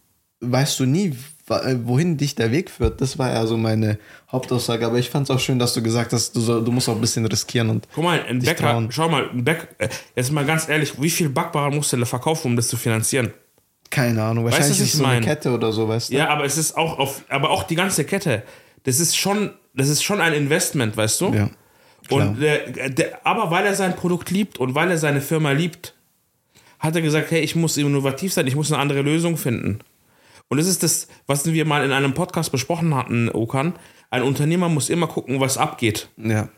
weißt 0.43 0.81
du 0.81 0.87
nie, 0.87 1.17
äh, 1.49 1.77
wohin 1.85 2.17
dich 2.17 2.35
der 2.35 2.51
Weg 2.51 2.71
führt. 2.71 3.01
Das 3.01 3.19
war 3.19 3.33
ja 3.33 3.47
so 3.47 3.57
meine 3.57 3.99
Hauptaussage. 4.31 4.85
Aber 4.87 4.99
ich 4.99 5.11
fand 5.11 5.29
es 5.29 5.35
auch 5.35 5.41
schön, 5.41 5.59
dass 5.59 5.75
du 5.75 5.83
gesagt 5.83 6.13
hast, 6.13 6.35
du, 6.37 6.41
soll, 6.41 6.65
du 6.65 6.73
musst 6.73 6.89
auch 6.89 6.95
ein 6.95 7.01
bisschen 7.01 7.25
riskieren 7.27 7.71
und 7.71 7.89
Guck 7.95 8.05
mal, 8.05 8.23
ein 8.29 8.41
Bäcker, 8.41 8.71
trauen. 8.71 8.91
schau 8.91 9.09
mal, 9.09 9.29
ein 9.31 9.45
Bäcker, 9.45 9.69
äh, 9.79 9.89
jetzt 10.17 10.33
mal 10.33 10.45
ganz 10.45 10.69
ehrlich, 10.69 11.01
wie 11.01 11.11
viel 11.11 11.29
Backbaren 11.29 11.75
musst 11.75 11.93
du 11.93 11.97
da 11.97 12.05
verkaufen, 12.05 12.49
um 12.49 12.57
das 12.57 12.69
zu 12.69 12.77
finanzieren? 12.77 13.33
Keine 13.93 14.23
Ahnung. 14.25 14.45
Weißt 14.47 14.55
Wahrscheinlich 14.55 14.81
was 14.81 14.87
ist 14.87 14.95
es 14.95 14.99
so 14.99 15.05
eine? 15.05 15.25
Kette 15.25 15.53
oder 15.53 15.71
so, 15.71 15.87
weißt 15.87 16.11
du? 16.11 16.17
Ja, 16.17 16.29
aber 16.31 16.45
es 16.45 16.57
ist 16.57 16.77
auch 16.77 16.99
auf, 16.99 17.23
aber 17.29 17.51
auch 17.51 17.63
die 17.65 17.77
ganze 17.77 18.05
Kette, 18.05 18.43
das 18.85 18.99
ist 18.99 19.17
schon, 19.17 19.51
das 19.75 19.89
ist 19.89 20.03
schon 20.03 20.21
ein 20.21 20.33
Investment, 20.33 20.97
weißt 20.97 21.21
du? 21.21 21.35
Ja, 21.35 21.51
klar. 22.09 22.31
Und 22.31 22.41
der, 22.41 22.89
der, 22.89 23.25
aber 23.25 23.51
weil 23.51 23.67
er 23.67 23.75
sein 23.75 23.95
Produkt 23.95 24.31
liebt 24.31 24.59
und 24.59 24.75
weil 24.75 24.91
er 24.91 24.99
seine 24.99 25.21
Firma 25.21 25.53
liebt, 25.53 25.95
hat 26.81 26.97
er 26.97 27.03
gesagt, 27.03 27.31
hey, 27.31 27.41
ich 27.41 27.55
muss 27.55 27.77
innovativ 27.77 28.33
sein, 28.33 28.47
ich 28.47 28.57
muss 28.57 28.73
eine 28.73 28.81
andere 28.81 29.03
Lösung 29.03 29.37
finden. 29.37 29.81
Und 30.49 30.57
das 30.57 30.67
ist 30.67 30.83
das, 30.83 31.07
was 31.27 31.45
wir 31.45 31.65
mal 31.65 31.85
in 31.85 31.93
einem 31.93 32.15
Podcast 32.15 32.51
besprochen 32.51 32.95
hatten, 32.95 33.31
Okan. 33.31 33.75
Ein 34.11 34.23
Unternehmer 34.23 34.69
muss 34.69 34.91
immer 34.91 35.07
gucken, 35.07 35.39
was 35.39 35.59
abgeht. 35.59 36.09
Ja. 36.17 36.49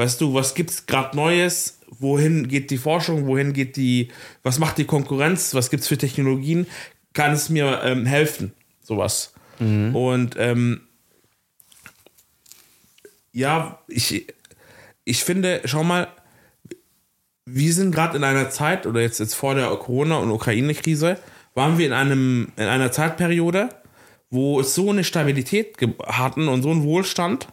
Weißt 0.00 0.18
du, 0.22 0.32
was 0.32 0.54
gibt's 0.54 0.86
gerade 0.86 1.14
Neues? 1.14 1.78
Wohin 1.98 2.48
geht 2.48 2.70
die 2.70 2.78
Forschung? 2.78 3.26
Wohin 3.26 3.52
geht 3.52 3.76
die, 3.76 4.08
was 4.42 4.58
macht 4.58 4.78
die 4.78 4.86
Konkurrenz? 4.86 5.52
Was 5.52 5.68
gibt's 5.68 5.88
für 5.88 5.98
Technologien? 5.98 6.66
Kann 7.12 7.32
es 7.32 7.50
mir 7.50 7.82
ähm, 7.84 8.06
helfen? 8.06 8.54
Sowas. 8.82 9.34
Und 9.92 10.36
ähm, 10.38 10.80
ja, 13.32 13.78
ich, 13.88 14.26
ich 15.04 15.22
finde, 15.22 15.60
schau 15.66 15.84
mal, 15.84 16.08
wir 17.44 17.74
sind 17.74 17.94
gerade 17.94 18.16
in 18.16 18.24
einer 18.24 18.48
Zeit, 18.48 18.86
oder 18.86 19.02
jetzt, 19.02 19.20
jetzt 19.20 19.34
vor 19.34 19.54
der 19.54 19.68
Corona- 19.76 20.16
und 20.16 20.30
Ukraine-Krise, 20.30 21.18
waren 21.52 21.76
wir 21.76 21.86
in, 21.86 21.92
einem, 21.92 22.52
in 22.56 22.64
einer 22.64 22.90
Zeitperiode, 22.90 23.68
wo 24.30 24.60
es 24.60 24.74
so 24.74 24.88
eine 24.88 25.04
Stabilität 25.04 25.76
hatten 26.06 26.48
und 26.48 26.62
so 26.62 26.70
einen 26.70 26.84
Wohlstand, 26.84 27.48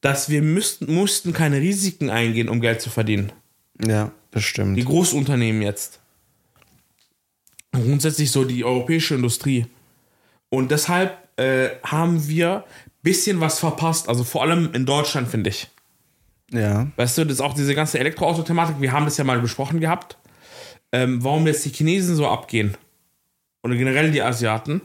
dass 0.00 0.28
wir 0.28 0.42
müssten, 0.42 0.92
mussten 0.92 1.32
keine 1.32 1.60
Risiken 1.60 2.10
eingehen, 2.10 2.48
um 2.48 2.60
Geld 2.60 2.80
zu 2.80 2.90
verdienen. 2.90 3.32
Ja, 3.84 4.12
bestimmt. 4.30 4.76
Die 4.76 4.84
Großunternehmen 4.84 5.62
jetzt. 5.62 6.00
Und 7.72 7.84
Grundsätzlich 7.84 8.30
so 8.30 8.44
die 8.44 8.64
europäische 8.64 9.14
Industrie. 9.14 9.66
Und 10.50 10.70
deshalb 10.70 11.16
äh, 11.38 11.70
haben 11.82 12.26
wir 12.28 12.64
ein 12.64 12.90
bisschen 13.02 13.40
was 13.40 13.58
verpasst. 13.58 14.08
Also 14.08 14.24
vor 14.24 14.42
allem 14.42 14.70
in 14.72 14.86
Deutschland, 14.86 15.28
finde 15.28 15.50
ich. 15.50 15.68
Ja. 16.50 16.88
Weißt 16.96 17.18
du, 17.18 17.24
das 17.24 17.34
ist 17.34 17.40
auch 17.40 17.54
diese 17.54 17.74
ganze 17.74 17.98
Elektroauto-Thematik, 17.98 18.80
wir 18.80 18.92
haben 18.92 19.04
das 19.04 19.18
ja 19.18 19.24
mal 19.24 19.40
besprochen 19.40 19.80
gehabt. 19.80 20.16
Ähm, 20.92 21.22
warum 21.22 21.46
jetzt 21.46 21.64
die 21.64 21.70
Chinesen 21.70 22.16
so 22.16 22.26
abgehen 22.26 22.76
oder 23.62 23.74
generell 23.74 24.10
die 24.10 24.22
Asiaten, 24.22 24.80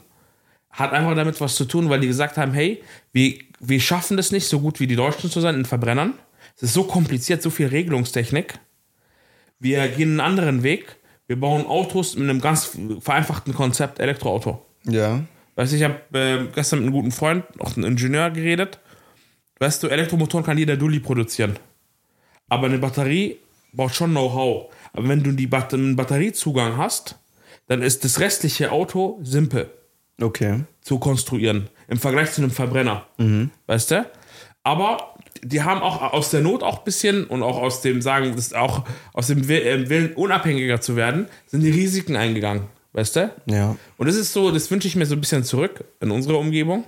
hat 0.69 0.91
einfach 0.91 1.15
damit 1.15 1.39
was 1.39 1.55
zu 1.55 1.65
tun, 1.65 1.89
weil 1.89 2.01
die 2.01 2.07
gesagt 2.07 2.37
haben, 2.37 2.53
hey, 2.53 2.83
wir, 3.13 3.35
wir 3.65 3.79
schaffen 3.79 4.17
das 4.17 4.31
nicht 4.31 4.47
so 4.47 4.59
gut 4.59 4.79
wie 4.79 4.87
die 4.87 4.95
Deutschen 4.95 5.29
zu 5.29 5.39
sein 5.39 5.55
in 5.55 5.65
Verbrennern. 5.65 6.13
Es 6.55 6.63
ist 6.63 6.73
so 6.73 6.83
kompliziert, 6.83 7.41
so 7.41 7.49
viel 7.49 7.67
Regelungstechnik. 7.67 8.59
Wir 9.59 9.87
gehen 9.87 10.11
einen 10.11 10.19
anderen 10.19 10.63
Weg. 10.63 10.97
Wir 11.27 11.39
bauen 11.39 11.65
Autos 11.65 12.15
mit 12.15 12.29
einem 12.29 12.41
ganz 12.41 12.77
vereinfachten 12.99 13.53
Konzept 13.53 13.99
Elektroauto. 13.99 14.63
Ja. 14.83 15.21
Weißt 15.55 15.71
du, 15.71 15.77
ich 15.77 15.83
habe 15.83 15.99
äh, 16.19 16.45
gestern 16.53 16.79
mit 16.79 16.87
einem 16.87 16.93
guten 16.95 17.11
Freund, 17.11 17.45
auch 17.59 17.77
einem 17.77 17.85
Ingenieur, 17.85 18.29
geredet. 18.31 18.79
Weißt 19.59 19.81
du, 19.81 19.87
Elektromotoren 19.87 20.45
kann 20.45 20.57
jeder 20.57 20.75
Dulli 20.75 20.99
produzieren. 20.99 21.57
Aber 22.49 22.67
eine 22.67 22.79
Batterie 22.79 23.37
braucht 23.71 23.95
schon 23.95 24.11
Know-how. 24.11 24.73
Aber 24.91 25.07
wenn 25.07 25.23
du 25.23 25.31
die 25.31 25.47
Bat 25.47 25.73
einen 25.73 25.95
Batteriezugang 25.95 26.77
hast, 26.77 27.17
dann 27.67 27.81
ist 27.81 28.03
das 28.03 28.19
restliche 28.19 28.71
Auto 28.71 29.19
simpel 29.23 29.69
Okay. 30.21 30.65
zu 30.81 30.99
konstruieren. 30.99 31.69
Im 31.93 31.99
Vergleich 31.99 32.31
zu 32.31 32.41
einem 32.41 32.49
Verbrenner. 32.49 33.05
Weißt 33.67 33.91
du? 33.91 34.03
Aber 34.63 35.13
die 35.43 35.61
haben 35.61 35.81
auch 35.81 36.01
aus 36.13 36.31
der 36.31 36.41
Not 36.41 36.63
auch 36.63 36.79
ein 36.79 36.83
bisschen 36.85 37.25
und 37.25 37.43
auch 37.43 37.57
aus 37.61 37.81
dem 37.81 38.01
Sagen, 38.01 38.35
das 38.35 38.53
auch 38.53 38.83
aus 39.13 39.27
dem 39.27 39.47
äh, 39.47 39.89
Willen, 39.89 40.13
unabhängiger 40.15 40.81
zu 40.81 40.95
werden, 40.95 41.27
sind 41.45 41.61
die 41.61 41.69
Risiken 41.69 42.15
eingegangen. 42.15 42.63
Weißt 42.93 43.15
du? 43.15 43.29
Ja. 43.45 43.75
Und 43.97 44.07
das 44.07 44.15
ist 44.15 44.33
so, 44.33 44.49
das 44.49 44.71
wünsche 44.71 44.87
ich 44.87 44.95
mir 44.95 45.05
so 45.05 45.13
ein 45.13 45.21
bisschen 45.21 45.43
zurück 45.43 45.83
in 45.99 46.09
unsere 46.09 46.37
Umgebung. 46.37 46.83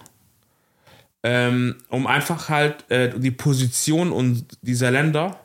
ähm, 1.24 1.76
um 1.90 2.08
einfach 2.08 2.50
halt 2.50 2.90
äh, 2.90 3.12
die 3.20 3.32
Position 3.32 4.12
und 4.12 4.46
dieser 4.64 4.90
Länder, 4.90 5.40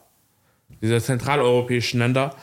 dieser 0.81 1.01
zentraleuropäischen 1.03 2.01
Länder, 2.01 2.35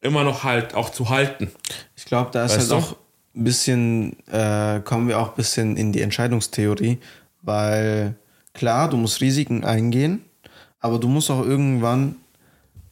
immer 0.00 0.24
noch 0.24 0.42
halt 0.42 0.74
auch 0.74 0.90
zu 0.90 1.08
halten. 1.08 1.50
Ich 1.96 2.04
glaube, 2.04 2.30
da 2.32 2.44
ist 2.44 2.56
Weißt 2.56 2.70
halt 2.72 2.82
du? 2.82 2.86
auch 2.86 2.96
bisschen, 3.42 4.16
äh, 4.28 4.80
kommen 4.84 5.08
wir 5.08 5.18
auch 5.18 5.30
ein 5.30 5.36
bisschen 5.36 5.76
in 5.76 5.92
die 5.92 6.02
Entscheidungstheorie, 6.02 6.98
weil 7.42 8.14
klar, 8.52 8.88
du 8.88 8.96
musst 8.96 9.20
Risiken 9.20 9.64
eingehen, 9.64 10.22
aber 10.80 11.00
du 11.00 11.08
musst 11.08 11.30
auch 11.30 11.44
irgendwann 11.44 12.16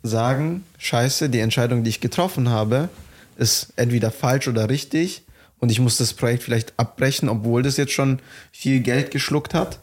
sagen, 0.03 0.64
scheiße, 0.78 1.30
die 1.30 1.38
Entscheidung, 1.38 1.84
die 1.84 1.90
ich 1.90 2.01
getroffen 2.01 2.49
habe, 2.49 2.88
ist 3.36 3.72
entweder 3.76 4.11
falsch 4.11 4.49
oder 4.49 4.68
richtig 4.68 5.22
und 5.61 5.70
ich 5.70 5.78
muss 5.78 5.97
das 5.97 6.12
Projekt 6.12 6.43
vielleicht 6.43 6.72
abbrechen, 6.76 7.28
obwohl 7.28 7.62
das 7.62 7.76
jetzt 7.76 7.93
schon 7.93 8.18
viel 8.51 8.80
Geld 8.80 9.12
geschluckt 9.12 9.55
hat, 9.55 9.78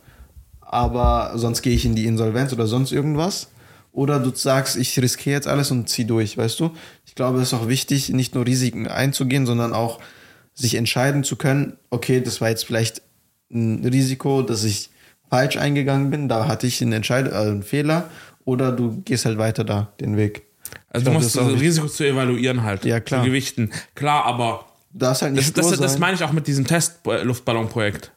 aber 0.60 1.32
sonst 1.36 1.62
gehe 1.62 1.74
ich 1.74 1.86
in 1.86 1.96
die 1.96 2.06
Insolvenz 2.06 2.52
oder 2.52 2.68
sonst 2.68 2.92
irgendwas. 2.92 3.48
Oder 3.92 4.20
du 4.20 4.32
sagst, 4.36 4.76
ich 4.76 5.00
riskiere 5.00 5.36
jetzt 5.36 5.48
alles 5.48 5.72
und 5.72 5.90
zieh 5.90 6.06
durch, 6.06 6.38
weißt 6.38 6.60
du? 6.60 6.72
Ich 7.06 7.16
glaube, 7.16 7.40
es 7.40 7.48
ist 7.48 7.54
auch 7.54 7.68
wichtig, 7.68 8.10
nicht 8.10 8.36
nur 8.36 8.46
Risiken 8.46 8.88
einzugehen, 8.88 9.46
sondern 9.46 9.74
auch 9.74 10.00
sich 10.60 10.76
entscheiden 10.76 11.24
zu 11.24 11.36
können, 11.36 11.78
okay, 11.90 12.22
das 12.22 12.42
war 12.42 12.50
jetzt 12.50 12.66
vielleicht 12.66 13.02
ein 13.52 13.84
Risiko, 13.86 14.42
dass 14.42 14.64
ich 14.64 14.90
falsch 15.30 15.58
eingegangen 15.58 16.10
bin, 16.10 16.28
da 16.28 16.48
hatte 16.48 16.68
ich 16.68 16.82
einen, 16.82 16.92
Entscheid 16.94 17.28
äh, 17.28 17.36
einen 17.36 17.64
Fehler, 17.64 18.10
oder 18.46 18.72
du 18.72 19.02
gehst 19.06 19.26
halt 19.26 19.38
weiter 19.38 19.64
da 19.64 19.92
den 20.00 20.18
Weg. 20.18 20.44
Also 20.90 21.02
Ich 21.02 21.04
du 21.06 21.12
glaub, 21.12 21.14
musst 21.24 21.36
das 21.36 21.48
das. 21.48 21.60
Risiko 21.62 21.88
zu 21.88 22.04
evaluieren 22.04 22.64
halt. 22.64 22.84
Ja, 22.86 23.00
klar. 23.00 23.22
Zu 23.24 23.28
gewichten. 23.30 23.72
Klar, 23.96 24.26
aber 24.26 24.66
Da 24.92 25.12
ist 25.12 25.22
halt 25.22 25.34
nicht 25.34 25.58
das, 25.58 25.70
das, 25.70 25.80
das 25.80 26.00
meine 26.00 26.16
ich 26.16 26.24
auch 26.24 26.32
mit 26.32 26.48
diesem 26.48 26.66
Test-Luftballon-Projekt. 26.66 28.12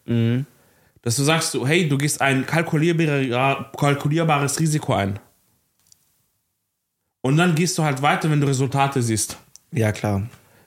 Dass 1.02 1.16
du 1.16 1.22
sagst, 1.22 1.56
hey, 1.64 1.88
du 1.88 1.98
gehst 1.98 2.20
ein 2.20 2.46
kalkulierbare, 2.46 3.70
kalkulierbares 3.76 4.58
Risiko 4.60 4.94
ein. 4.94 5.18
Und 7.20 7.36
dann 7.36 7.54
gehst 7.54 7.76
du 7.78 7.82
halt 7.84 8.02
weiter, 8.02 8.30
wenn 8.30 8.40
du 8.40 8.46
Resultate 8.46 9.02
siehst. 9.02 9.36
Ja, 9.70 9.92
klar. 9.92 10.22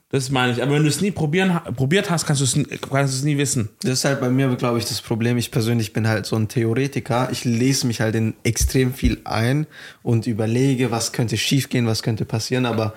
Das 0.09 0.29
meine 0.29 0.53
ich. 0.53 0.61
Aber 0.61 0.73
wenn 0.73 0.83
du 0.83 0.87
es 0.89 1.01
nie 1.01 1.11
probieren, 1.11 1.59
probiert 1.75 2.09
hast, 2.09 2.25
kannst 2.25 2.39
du 2.41 2.45
es, 2.45 2.55
nie- 2.55 2.65
kannst 2.65 3.13
du 3.13 3.17
es 3.17 3.23
nie 3.23 3.37
wissen. 3.37 3.69
Das 3.81 3.91
ist 3.93 4.05
halt 4.05 4.19
bei 4.21 4.29
mir, 4.29 4.55
glaube 4.55 4.77
ich, 4.77 4.85
das 4.85 5.01
Problem. 5.01 5.37
Ich 5.37 5.51
persönlich 5.51 5.93
bin 5.93 6.07
halt 6.07 6.25
so 6.25 6.35
ein 6.35 6.47
Theoretiker. 6.47 7.29
Ich 7.31 7.43
lese 7.43 7.87
mich 7.87 8.01
halt 8.01 8.15
in 8.15 8.35
extrem 8.43 8.93
viel 8.93 9.19
ein 9.23 9.65
und 10.03 10.27
überlege, 10.27 10.91
was 10.91 11.11
könnte 11.11 11.37
schiefgehen, 11.37 11.87
was 11.87 12.03
könnte 12.03 12.23
passieren, 12.23 12.65
aber 12.65 12.93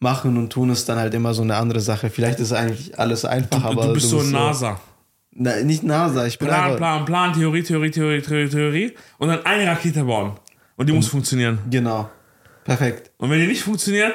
machen 0.00 0.36
und 0.36 0.50
tun 0.52 0.70
ist 0.70 0.88
dann 0.88 0.98
halt 0.98 1.12
immer 1.14 1.34
so 1.34 1.42
eine 1.42 1.56
andere 1.56 1.80
Sache. 1.80 2.08
Vielleicht 2.10 2.40
ist 2.40 2.52
eigentlich 2.52 2.98
alles 2.98 3.24
einfach, 3.24 3.64
aber 3.64 3.88
du 3.88 3.92
bist 3.94 4.08
so 4.08 4.16
musst 4.16 4.28
ein 4.28 4.32
NASA. 4.32 4.80
Na, 5.34 5.60
nicht 5.62 5.82
NASA, 5.82 6.26
ich 6.26 6.38
bin 6.38 6.48
Plan, 6.48 6.64
einfach, 6.64 6.76
Plan, 6.78 7.04
Plan, 7.04 7.32
Theorie, 7.32 7.62
Theorie, 7.62 7.90
Theorie, 7.90 8.20
Theorie, 8.20 8.48
Theorie. 8.48 8.92
Und 9.18 9.28
dann 9.28 9.44
eine 9.46 9.66
Rakete 9.66 10.04
bauen. 10.04 10.32
Und 10.76 10.88
die 10.88 10.92
muss 10.92 11.08
funktionieren. 11.08 11.58
Genau. 11.70 12.10
Perfekt. 12.64 13.10
Und 13.16 13.30
wenn 13.30 13.40
die 13.40 13.46
nicht 13.46 13.62
funktioniert, 13.62 14.12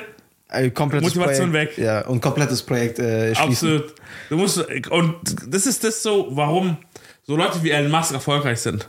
Ein 0.49 0.73
komplettes 0.73 1.13
Motivation 1.13 1.51
Projekt, 1.51 1.77
weg. 1.77 1.85
Ja, 1.85 2.05
und 2.07 2.21
komplettes 2.21 2.63
Projekt 2.63 2.99
äh, 2.99 3.35
schließen. 3.35 3.77
Absolut. 3.77 3.95
Du 4.29 4.37
musst, 4.37 4.57
und 4.89 5.15
das 5.47 5.65
ist 5.65 5.83
das 5.83 6.01
so, 6.01 6.27
warum 6.31 6.77
so 7.23 7.35
Leute 7.35 7.61
wie 7.63 7.71
Elon 7.71 7.91
Musk 7.91 8.13
erfolgreich 8.13 8.59
sind. 8.61 8.87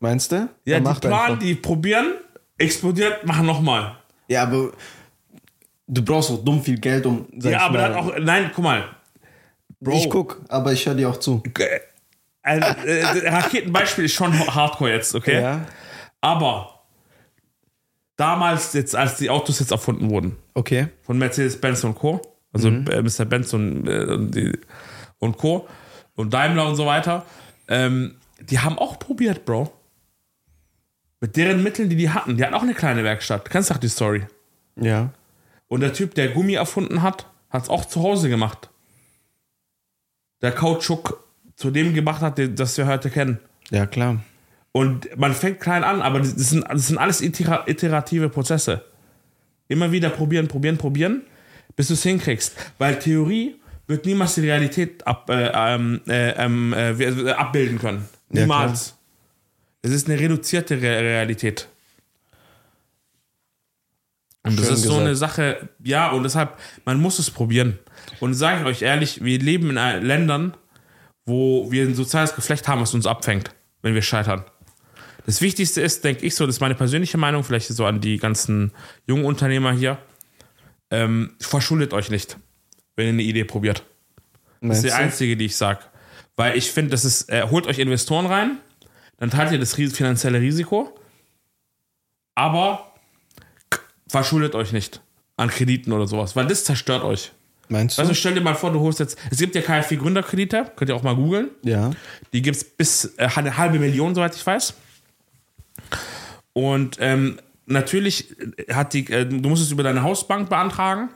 Meinst 0.00 0.32
du? 0.32 0.48
Ja, 0.64 0.76
Er 0.76 0.80
die 0.80 1.00
planen, 1.00 1.38
die 1.38 1.54
probieren, 1.54 2.14
explodiert, 2.58 3.24
machen 3.24 3.46
nochmal. 3.46 3.96
Ja, 4.28 4.42
aber 4.42 4.72
du 5.86 6.02
brauchst 6.02 6.30
auch 6.30 6.44
dumm 6.44 6.62
viel 6.62 6.78
Geld, 6.78 7.06
um. 7.06 7.26
Ja, 7.32 7.60
aber 7.60 7.78
dann 7.78 7.94
auch, 7.94 8.12
nein, 8.18 8.50
guck 8.54 8.64
mal. 8.64 8.84
Bro, 9.80 9.96
Ich 9.96 10.10
guck, 10.10 10.42
aber 10.48 10.72
ich 10.72 10.84
höre 10.84 10.94
dir 10.94 11.08
auch 11.08 11.16
zu. 11.18 11.42
äh, 11.58 11.80
ein 12.42 12.62
äh, 12.62 13.28
Raketenbeispiel 13.28 14.04
ist 14.04 14.14
schon 14.14 14.32
hardcore 14.54 14.92
jetzt, 14.92 15.14
okay? 15.14 15.40
Ja. 15.40 15.66
Aber 16.20 16.79
damals, 18.20 18.72
jetzt, 18.74 18.94
als 18.94 19.16
die 19.16 19.30
Autos 19.30 19.58
jetzt 19.58 19.70
erfunden 19.72 20.10
wurden, 20.10 20.36
Okay. 20.54 20.88
von 21.02 21.18
Mercedes-Benz 21.18 21.84
und 21.84 21.94
Co., 21.94 22.20
also 22.52 22.68
äh, 22.68 23.02
Mr. 23.02 23.24
Benz 23.24 23.52
und, 23.54 23.86
äh, 23.88 24.52
und, 25.18 25.38
Co. 25.38 25.68
und 26.16 26.32
Daimler 26.34 26.66
und 26.68 26.76
so 26.76 26.84
weiter, 26.86 27.24
ähm, 27.68 28.16
die 28.40 28.58
haben 28.58 28.78
auch 28.78 28.98
probiert, 28.98 29.44
Bro. 29.44 29.72
Mit 31.20 31.36
deren 31.36 31.62
Mitteln, 31.62 31.88
die 31.90 31.96
die 31.96 32.10
hatten. 32.10 32.36
Die 32.36 32.44
hatten 32.44 32.54
auch 32.54 32.62
eine 32.62 32.74
kleine 32.74 33.04
Werkstatt. 33.04 33.46
Du 33.46 33.50
kennst 33.50 33.70
doch 33.70 33.76
die 33.76 33.88
Story. 33.88 34.26
Ja. 34.76 35.12
Und 35.68 35.80
der 35.80 35.92
Typ, 35.92 36.14
der 36.14 36.28
Gummi 36.28 36.54
erfunden 36.54 37.02
hat, 37.02 37.26
hat 37.50 37.64
es 37.64 37.68
auch 37.68 37.84
zu 37.84 38.02
Hause 38.02 38.28
gemacht. 38.30 38.70
Der 40.40 40.52
Kautschuk 40.52 41.22
zu 41.56 41.70
dem 41.70 41.92
gemacht 41.94 42.22
hat, 42.22 42.40
das 42.58 42.76
wir 42.78 42.86
heute 42.86 43.10
kennen. 43.10 43.38
Ja, 43.70 43.86
klar. 43.86 44.20
Und 44.72 45.08
man 45.18 45.34
fängt 45.34 45.60
klein 45.60 45.82
an, 45.84 46.00
aber 46.00 46.20
das 46.20 46.30
sind, 46.30 46.64
das 46.70 46.86
sind 46.86 46.98
alles 46.98 47.20
itera- 47.22 47.68
iterative 47.68 48.28
Prozesse. 48.28 48.84
Immer 49.68 49.90
wieder 49.92 50.10
probieren, 50.10 50.46
probieren, 50.48 50.78
probieren, 50.78 51.22
bis 51.76 51.88
du 51.88 51.94
es 51.94 52.02
hinkriegst. 52.02 52.54
Weil 52.78 52.98
Theorie 52.98 53.56
wird 53.86 54.04
niemals 54.06 54.36
die 54.36 54.42
Realität 54.42 55.04
ab, 55.06 55.28
äh, 55.30 55.50
ähm, 55.54 56.00
äh, 56.06 56.30
ähm, 56.32 56.72
äh, 56.72 56.98
wie- 56.98 57.30
abbilden 57.30 57.78
können. 57.78 58.08
Niemals. 58.28 58.94
es 59.82 59.90
ist 59.90 60.08
eine 60.08 60.20
reduzierte 60.20 60.76
Re 60.76 61.00
Realität. 61.00 61.68
Und 64.42 64.58
das 64.58 64.66
Schön 64.66 64.74
ist 64.74 64.82
so 64.82 64.88
gesagt. 64.90 65.06
eine 65.06 65.16
Sache, 65.16 65.68
ja, 65.82 66.10
und 66.12 66.22
deshalb, 66.22 66.56
man 66.84 66.98
muss 67.00 67.18
es 67.18 67.30
probieren. 67.30 67.78
Und 68.20 68.34
sage 68.34 68.60
ich 68.60 68.66
euch 68.66 68.82
ehrlich, 68.82 69.22
wir 69.22 69.38
leben 69.38 69.70
in 69.70 69.76
äh, 69.76 69.98
Ländern, 69.98 70.56
wo 71.26 71.70
wir 71.70 71.82
ein 71.84 71.94
soziales 71.94 72.34
Geflecht 72.34 72.66
haben, 72.66 72.80
was 72.80 72.94
uns 72.94 73.06
abfängt, 73.06 73.50
wenn 73.82 73.94
wir 73.94 74.02
scheitern. 74.02 74.44
Das 75.30 75.40
Wichtigste 75.40 75.80
ist, 75.80 76.02
denke 76.02 76.26
ich 76.26 76.34
so, 76.34 76.44
das 76.44 76.56
ist 76.56 76.60
meine 76.60 76.74
persönliche 76.74 77.16
Meinung, 77.16 77.44
vielleicht 77.44 77.68
so 77.68 77.86
an 77.86 78.00
die 78.00 78.16
ganzen 78.16 78.72
jungen 79.06 79.24
Unternehmer 79.24 79.72
hier, 79.72 79.96
ähm, 80.90 81.36
verschuldet 81.38 81.92
euch 81.92 82.10
nicht, 82.10 82.36
wenn 82.96 83.06
ihr 83.06 83.12
eine 83.12 83.22
Idee 83.22 83.44
probiert. 83.44 83.84
Das 84.60 84.60
Meinst 84.60 84.84
ist 84.84 84.90
die 84.90 84.92
einzige, 84.92 85.36
die 85.36 85.44
ich 85.44 85.54
sage. 85.54 85.84
Weil 86.34 86.58
ich 86.58 86.72
finde, 86.72 86.90
das 86.90 87.04
ist, 87.04 87.30
äh, 87.30 87.46
holt 87.48 87.68
euch 87.68 87.78
Investoren 87.78 88.26
rein, 88.26 88.58
dann 89.18 89.30
teilt 89.30 89.52
ihr 89.52 89.60
das 89.60 89.74
finanzielle 89.74 90.40
Risiko, 90.40 90.98
aber 92.34 92.92
verschuldet 94.08 94.56
euch 94.56 94.72
nicht 94.72 95.00
an 95.36 95.48
Krediten 95.48 95.92
oder 95.92 96.08
sowas, 96.08 96.34
weil 96.34 96.48
das 96.48 96.64
zerstört 96.64 97.04
euch. 97.04 97.30
Meinst 97.68 97.98
du? 97.98 98.02
Also 98.02 98.14
stell 98.14 98.34
dir 98.34 98.40
mal 98.40 98.56
vor, 98.56 98.72
du 98.72 98.80
holst 98.80 98.98
jetzt, 98.98 99.16
es 99.30 99.38
gibt 99.38 99.54
ja 99.54 99.62
KfW 99.62 99.94
Gründerkredite, 99.94 100.72
könnt 100.74 100.88
ihr 100.88 100.96
auch 100.96 101.04
mal 101.04 101.14
googeln. 101.14 101.50
ja. 101.62 101.92
Die 102.32 102.42
gibt 102.42 102.56
es 102.56 102.64
bis 102.64 103.04
äh, 103.16 103.28
eine 103.36 103.56
halbe 103.56 103.78
Million, 103.78 104.12
soweit 104.12 104.34
ich 104.34 104.44
weiß. 104.44 104.74
Und 106.52 106.96
ähm, 107.00 107.38
natürlich 107.66 108.36
hat 108.72 108.92
die, 108.92 109.10
äh, 109.10 109.26
du 109.26 109.48
musst 109.48 109.62
es 109.62 109.70
über 109.70 109.82
deine 109.82 110.02
Hausbank 110.02 110.48
beantragen. 110.48 111.08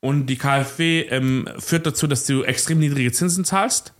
Und 0.00 0.26
die 0.26 0.36
KfW 0.36 1.02
ähm, 1.10 1.48
führt 1.58 1.86
dazu, 1.86 2.06
dass 2.06 2.24
du 2.24 2.42
extrem 2.42 2.78
niedrige 2.78 3.12
Zinsen 3.12 3.44
zahlst 3.44 3.92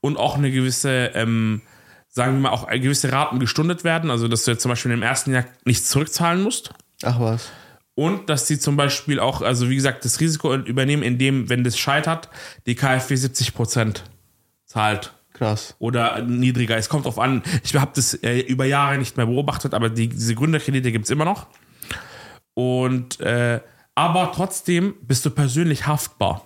und 0.00 0.16
auch 0.16 0.36
eine 0.36 0.50
gewisse, 0.50 1.10
ähm, 1.14 1.62
sagen 2.08 2.34
wir 2.34 2.40
mal, 2.40 2.50
auch 2.50 2.68
gewisse 2.68 3.10
Raten 3.10 3.40
gestundet 3.40 3.82
werden. 3.82 4.10
Also, 4.10 4.28
dass 4.28 4.44
du 4.44 4.52
jetzt 4.52 4.62
zum 4.62 4.70
Beispiel 4.70 4.92
im 4.92 5.02
ersten 5.02 5.32
Jahr 5.32 5.44
nichts 5.64 5.88
zurückzahlen 5.88 6.42
musst. 6.42 6.72
Ach 7.02 7.18
was. 7.18 7.50
Und 7.96 8.30
dass 8.30 8.46
sie 8.46 8.58
zum 8.58 8.76
Beispiel 8.76 9.18
auch, 9.18 9.42
also 9.42 9.68
wie 9.68 9.74
gesagt, 9.74 10.04
das 10.04 10.20
Risiko 10.20 10.54
übernehmen, 10.54 11.02
indem, 11.02 11.48
wenn 11.48 11.64
das 11.64 11.76
scheitert, 11.76 12.28
die 12.66 12.74
KfW 12.74 13.14
70% 13.14 14.02
zahlt 14.64 15.12
Krass. 15.40 15.74
oder 15.78 16.20
niedriger. 16.20 16.76
Es 16.76 16.90
kommt 16.90 17.06
drauf 17.06 17.18
an. 17.18 17.42
Ich 17.64 17.74
habe 17.74 17.92
das 17.94 18.12
äh, 18.12 18.40
über 18.40 18.66
Jahre 18.66 18.98
nicht 18.98 19.16
mehr 19.16 19.24
beobachtet, 19.24 19.72
aber 19.72 19.88
die, 19.88 20.08
diese 20.08 20.34
Gründerkredite 20.34 20.92
gibt 20.92 21.06
es 21.06 21.10
immer 21.10 21.24
noch. 21.24 21.46
Und 22.52 23.18
äh, 23.20 23.60
aber 23.94 24.32
trotzdem 24.34 24.94
bist 25.00 25.24
du 25.24 25.30
persönlich 25.30 25.86
haftbar. 25.86 26.44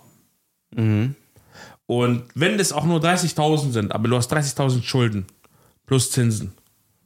Und 0.75 2.23
wenn 2.35 2.57
das 2.57 2.71
auch 2.71 2.85
nur 2.85 2.99
30.000 3.01 3.71
sind, 3.71 3.91
aber 3.93 4.07
du 4.07 4.15
hast 4.15 4.33
30.000 4.33 4.83
Schulden 4.83 5.25
plus 5.85 6.11
Zinsen 6.11 6.53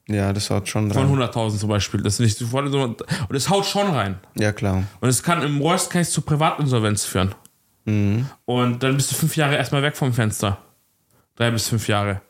Ja, 0.08 0.32
das 0.32 0.50
haut 0.52 0.70
schon 0.70 0.92
von 0.92 1.08
dran. 1.08 1.30
100.000 1.30 1.58
zum 1.58 1.70
Beispiel, 1.70 2.02
das 2.04 2.14
ist 2.14 2.20
nicht 2.20 2.38
sofort 2.38 2.72
so, 2.72 2.82
und 2.84 3.04
es 3.32 3.50
haut 3.50 3.66
schon 3.66 3.88
rein. 3.92 4.20
Ja, 4.36 4.52
klar. 4.52 4.84
Und 5.02 5.10
es 5.10 5.24
kann 5.24 5.42
im 5.42 5.60
Worst 5.60 5.90
Case 5.90 6.12
zu 6.12 6.22
Privatinsolvenz 6.22 7.06
führen. 7.06 7.34
Und 8.46 8.84
dann 8.84 8.96
bist 8.96 9.12
du 9.12 9.16
fünf 9.16 9.36
Jahre 9.36 9.56
erstmal 9.56 9.82
weg 9.82 9.98
vom 9.98 10.14
Fenster. 10.14 10.60
Drei 11.40 11.52
bis 11.52 11.70
fünf 11.70 11.88
Jahre. 11.88 12.22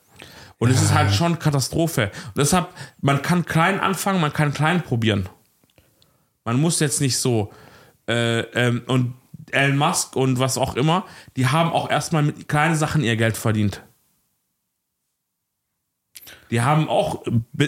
Und 0.60 0.70
es 0.70 0.82
ist 0.84 0.94
halt 0.94 1.12
schon 1.12 1.40
Katastrophe. 1.40 2.12
Und 2.28 2.38
deshalb, 2.38 2.68
man 3.02 3.24
kann 3.24 3.44
klein 3.44 3.80
anfangen, 3.80 4.22
man 4.22 4.32
kann 4.32 4.54
klein 4.54 4.84
probieren. 4.84 5.28
Man 6.46 6.62
muss 6.62 6.80
jetzt 6.80 7.02
nicht 7.02 7.18
so. 7.18 7.52
Äh, 8.08 8.42
ähm, 8.54 8.84
und 8.86 9.16
Elon 9.52 9.78
Musk 9.78 10.16
und 10.16 10.38
was 10.38 10.60
auch 10.60 10.76
immer, 10.76 11.06
die 11.38 11.48
haben 11.48 11.72
auch 11.72 11.90
erstmal 11.90 12.22
mit 12.22 12.48
kleinen 12.48 12.76
Sachen 12.76 13.04
ihr 13.04 13.16
Geld 13.16 13.36
verdient. 13.36 13.82
Die 16.52 16.62
haben 16.62 16.88
auch 16.88 17.24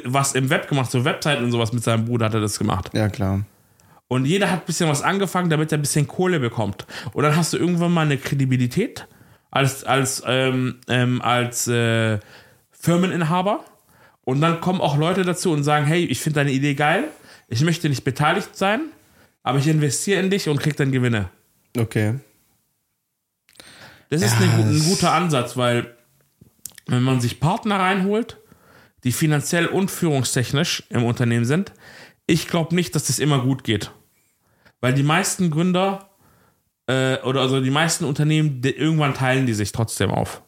was 0.06 0.34
im 0.34 0.52
Web 0.52 0.68
gemacht, 0.68 0.92
so 0.92 1.06
Webseiten 1.06 1.44
und 1.44 1.52
sowas 1.52 1.74
mit 1.74 1.84
seinem 1.84 2.06
Bruder 2.06 2.28
hat 2.28 2.36
er 2.36 2.42
das 2.42 2.60
gemacht. 2.60 2.92
Ja, 2.94 3.10
klar. 3.10 3.46
Und 4.08 4.26
jeder 4.26 4.52
hat 4.52 4.60
ein 4.60 4.66
bisschen 4.66 4.90
was 4.90 5.02
angefangen, 5.02 5.50
damit 5.50 5.72
er 5.72 5.80
ein 5.80 5.82
bisschen 5.82 6.08
Kohle 6.08 6.40
bekommt. 6.40 6.86
Und 7.14 7.24
dann 7.24 7.36
hast 7.36 7.54
du 7.54 7.58
irgendwann 7.58 7.94
mal 7.94 8.06
eine 8.06 8.18
Kredibilität 8.18 9.08
als, 9.52 9.84
als, 9.84 10.24
ähm, 10.26 10.80
ähm, 10.88 11.22
als 11.22 11.68
äh, 11.68 12.20
Firmeninhaber. 12.72 13.64
Und 14.24 14.42
dann 14.42 14.62
kommen 14.62 14.82
auch 14.82 14.98
Leute 14.98 15.24
dazu 15.24 15.52
und 15.52 15.64
sagen, 15.64 15.86
hey, 15.86 16.06
ich 16.06 16.20
finde 16.22 16.40
deine 16.40 16.52
Idee 16.52 16.74
geil, 16.74 17.06
ich 17.48 17.62
möchte 17.62 17.90
nicht 17.90 18.04
beteiligt 18.04 18.56
sein, 18.56 18.82
aber 19.44 19.60
ich 19.60 19.68
investiere 19.68 20.22
in 20.22 20.30
dich 20.30 20.48
und 20.48 20.60
krieg 20.60 20.78
dann 20.78 20.92
Gewinne. 20.92 21.30
Okay. 21.78 22.20
Das 24.10 24.22
ist 24.22 24.40
Ja, 24.40 24.48
eine, 24.48 24.70
ein 24.70 24.84
guter 24.84 25.12
Ansatz, 25.14 25.58
weil 25.58 25.96
wenn 26.88 27.04
man 27.04 27.20
sich 27.22 27.40
Partner 27.40 27.80
reinholt, 27.80 28.38
die 29.04 29.12
finanziell 29.12 29.68
und 29.68 29.90
führungstechnisch 29.90 30.84
im 30.90 31.04
Unternehmen 31.04 31.46
sind, 31.46 31.74
ich 32.28 32.48
glaube 32.48 32.76
nicht, 32.76 32.96
dass 32.96 33.08
das 33.08 33.20
immer 33.20 33.42
gut 33.42 33.64
geht. 33.64 33.92
Weil 34.80 34.94
die 34.94 35.04
meisten 35.04 35.50
Gründer 35.50 36.11
äh, 36.92 37.22
oder 37.24 37.42
also 37.42 37.62
die 37.62 37.72
meisten 37.72 38.06
Unternehmen, 38.06 38.62
die, 38.62 38.72
irgendwann 38.72 39.14
teilen 39.14 39.46
die 39.46 39.54
sich 39.54 39.72
trotzdem 39.72 40.12
auf. 40.12 40.42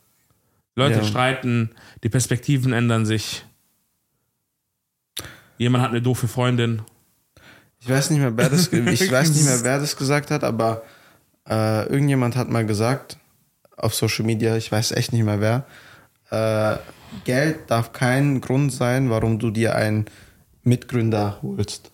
Leute 0.75 0.99
Ja. 0.99 1.03
streiten, 1.03 1.71
die 2.03 2.09
Perspektiven 2.09 2.73
ändern 2.73 3.05
sich. 3.05 3.45
Jemand 5.57 5.83
hat 5.83 5.91
eine 5.91 6.01
doofe 6.01 6.27
Freundin. 6.27 6.81
Ich 7.79 7.89
weiß 7.89 8.09
nicht 8.09 8.19
mehr, 8.19 8.35
wer 8.35 8.49
das, 8.49 8.67
ich 8.73 9.11
weiß 9.11 9.29
nicht 9.29 9.45
mehr, 9.45 9.63
wer 9.63 9.79
das 9.79 9.95
gesagt 9.95 10.31
hat, 10.31 10.43
aber 10.43 10.83
äh, 11.47 11.87
irgendjemand 11.87 12.35
hat 12.35 12.49
mal 12.49 12.65
gesagt 12.65 13.17
auf 13.77 13.93
Social 13.93 14.25
Media, 14.25 14.55
ich 14.55 14.71
weiß 14.71 14.91
echt 14.93 15.13
nicht 15.13 15.23
mehr 15.23 15.39
wer, 15.41 15.65
äh, 16.31 16.77
Geld 17.25 17.69
darf 17.69 17.93
kein 17.93 18.41
Grund 18.41 18.73
sein, 18.73 19.09
warum 19.09 19.37
du 19.37 19.51
dir 19.51 19.75
einen 19.75 20.05
Mitgründer 20.63 21.37
holst. 21.43 21.91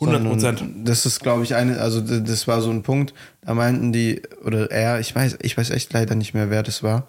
100 0.00 0.22
Sondern 0.22 0.32
Prozent. 0.56 0.88
Das 0.88 1.06
ist, 1.06 1.20
glaube 1.20 1.42
ich, 1.42 1.54
eine, 1.54 1.78
also 1.80 2.00
das 2.00 2.46
war 2.46 2.60
so 2.60 2.70
ein 2.70 2.82
Punkt, 2.82 3.14
da 3.42 3.54
meinten 3.54 3.92
die, 3.92 4.22
oder 4.44 4.70
er, 4.70 5.00
ich 5.00 5.14
weiß, 5.14 5.38
ich 5.42 5.56
weiß 5.56 5.70
echt 5.70 5.92
leider 5.92 6.14
nicht 6.14 6.34
mehr, 6.34 6.50
wer 6.50 6.62
das 6.62 6.82
war, 6.82 7.08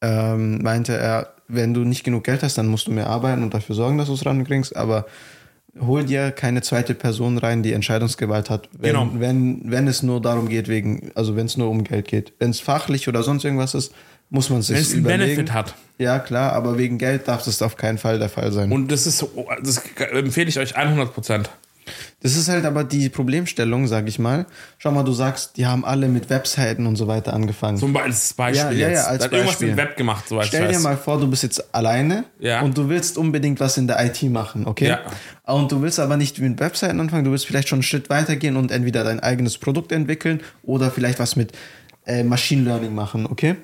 ähm, 0.00 0.62
meinte 0.62 0.96
er, 0.96 1.34
wenn 1.48 1.74
du 1.74 1.80
nicht 1.80 2.04
genug 2.04 2.24
Geld 2.24 2.42
hast, 2.42 2.56
dann 2.58 2.68
musst 2.68 2.86
du 2.86 2.90
mehr 2.92 3.08
arbeiten 3.08 3.42
und 3.42 3.52
dafür 3.52 3.74
sorgen, 3.74 3.98
dass 3.98 4.06
du 4.08 4.14
es 4.14 4.24
rankriegst, 4.24 4.74
aber 4.76 5.06
hol 5.78 6.04
dir 6.04 6.30
keine 6.30 6.62
zweite 6.62 6.94
Person 6.94 7.38
rein, 7.38 7.62
die 7.62 7.72
Entscheidungsgewalt 7.72 8.50
hat, 8.50 8.68
wenn, 8.78 8.92
Genau. 8.94 9.10
wenn, 9.14 9.62
wenn 9.70 9.86
es 9.86 10.02
nur 10.02 10.20
darum 10.22 10.48
geht, 10.48 10.68
wegen, 10.68 11.10
also 11.14 11.36
wenn 11.36 11.46
es 11.46 11.56
nur 11.56 11.68
um 11.68 11.84
Geld 11.84 12.08
geht. 12.08 12.32
Wenn 12.38 12.50
es 12.50 12.60
fachlich 12.60 13.08
oder 13.08 13.22
sonst 13.22 13.44
irgendwas 13.44 13.74
ist, 13.74 13.92
muss 14.30 14.48
man 14.48 14.62
sich 14.62 14.76
Wenn 14.76 14.82
es 14.82 14.92
einen 14.92 15.00
überlegen. 15.00 15.34
Benefit 15.36 15.52
hat. 15.52 15.74
Ja, 15.98 16.18
klar, 16.18 16.52
aber 16.52 16.78
wegen 16.78 16.98
Geld 16.98 17.28
darf 17.28 17.44
das 17.44 17.60
auf 17.62 17.76
keinen 17.76 17.98
Fall 17.98 18.18
der 18.18 18.28
Fall 18.28 18.52
sein. 18.52 18.70
Und 18.72 18.90
das 18.90 19.06
ist, 19.06 19.24
das 19.62 19.82
empfehle 20.12 20.48
ich 20.48 20.58
euch 20.58 20.76
100 20.76 21.12
Prozent. 21.12 21.50
Das 22.20 22.36
ist 22.36 22.48
halt 22.48 22.64
aber 22.64 22.84
die 22.84 23.08
Problemstellung, 23.08 23.86
sag 23.86 24.06
ich 24.08 24.18
mal. 24.18 24.46
Schau 24.78 24.90
mal, 24.90 25.02
du 25.04 25.12
sagst, 25.12 25.56
die 25.56 25.66
haben 25.66 25.84
alle 25.84 26.08
mit 26.08 26.28
Webseiten 26.30 26.86
und 26.86 26.96
so 26.96 27.06
weiter 27.08 27.32
angefangen. 27.32 27.78
Zum 27.78 27.92
Be- 27.92 28.02
als 28.02 28.34
Beispiel 28.34 28.78
Ja, 28.78 28.88
ja, 28.88 28.88
jetzt. 28.90 28.98
ja, 28.98 29.04
als 29.06 29.18
Da 29.18 29.24
hat 29.24 29.32
irgendwas 29.32 29.54
Beispiel. 29.56 29.68
im 29.70 29.76
Web 29.76 29.96
gemacht, 29.96 30.28
soweit 30.28 30.46
Stell 30.46 30.68
dir 30.68 30.78
mal 30.80 30.96
vor, 30.96 31.18
du 31.20 31.28
bist 31.28 31.42
jetzt 31.42 31.74
alleine 31.74 32.24
Ja. 32.38 32.60
und 32.62 32.76
du 32.76 32.88
willst 32.88 33.16
unbedingt 33.18 33.60
was 33.60 33.76
in 33.78 33.86
der 33.86 34.04
IT 34.04 34.22
machen, 34.24 34.66
okay? 34.66 34.88
Ja. 34.88 35.00
Und 35.54 35.72
du 35.72 35.82
willst 35.82 35.98
aber 35.98 36.16
nicht 36.16 36.38
mit 36.38 36.60
Webseiten 36.60 37.00
anfangen, 37.00 37.24
du 37.24 37.30
willst 37.30 37.46
vielleicht 37.46 37.68
schon 37.68 37.78
einen 37.78 37.82
Schritt 37.84 38.10
weitergehen 38.10 38.56
und 38.56 38.70
entweder 38.70 39.04
dein 39.04 39.20
eigenes 39.20 39.58
Produkt 39.58 39.92
entwickeln 39.92 40.40
oder 40.62 40.90
vielleicht 40.90 41.18
was 41.18 41.36
mit 41.36 41.52
äh, 42.06 42.22
Machine 42.24 42.62
Learning 42.62 42.94
machen, 42.94 43.26
okay? 43.26 43.56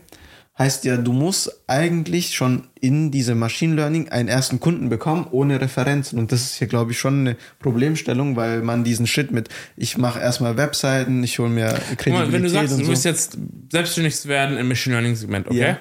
Heißt 0.59 0.87
ja, 0.87 0.97
du 0.97 1.13
musst 1.13 1.65
eigentlich 1.67 2.35
schon 2.35 2.69
in 2.81 3.11
diesem 3.11 3.39
Machine 3.39 3.75
Learning 3.75 4.09
einen 4.09 4.29
ersten 4.29 4.59
Kunden 4.59 4.89
bekommen, 4.89 5.27
ohne 5.31 5.61
Referenzen. 5.61 6.19
Und 6.19 6.33
das 6.33 6.43
ist 6.43 6.55
hier, 6.55 6.67
glaube 6.67 6.93
ich, 6.93 6.99
schon 6.99 7.21
eine 7.21 7.37
Problemstellung, 7.59 8.37
weil 8.37 8.63
man 8.63 8.83
diesen 8.83 9.07
Shit 9.07 9.33
mit, 9.33 9.51
ich 9.77 9.99
mache 9.99 10.19
erstmal 10.19 10.57
Webseiten, 10.57 11.23
ich 11.23 11.39
hole 11.39 11.51
mir 11.51 11.69
Kredibilität 11.99 12.13
mal, 12.13 12.33
wenn 12.33 12.43
du 12.43 12.49
sagst, 12.49 12.73
und 12.73 12.79
du 12.79 12.85
so. 12.87 12.91
willst 12.91 13.05
jetzt 13.05 13.37
selbstständig 13.71 14.25
werden 14.25 14.57
im 14.57 14.69
Machine 14.69 14.95
Learning 14.95 15.15
Segment, 15.15 15.47
okay? 15.47 15.59
Ja. 15.59 15.79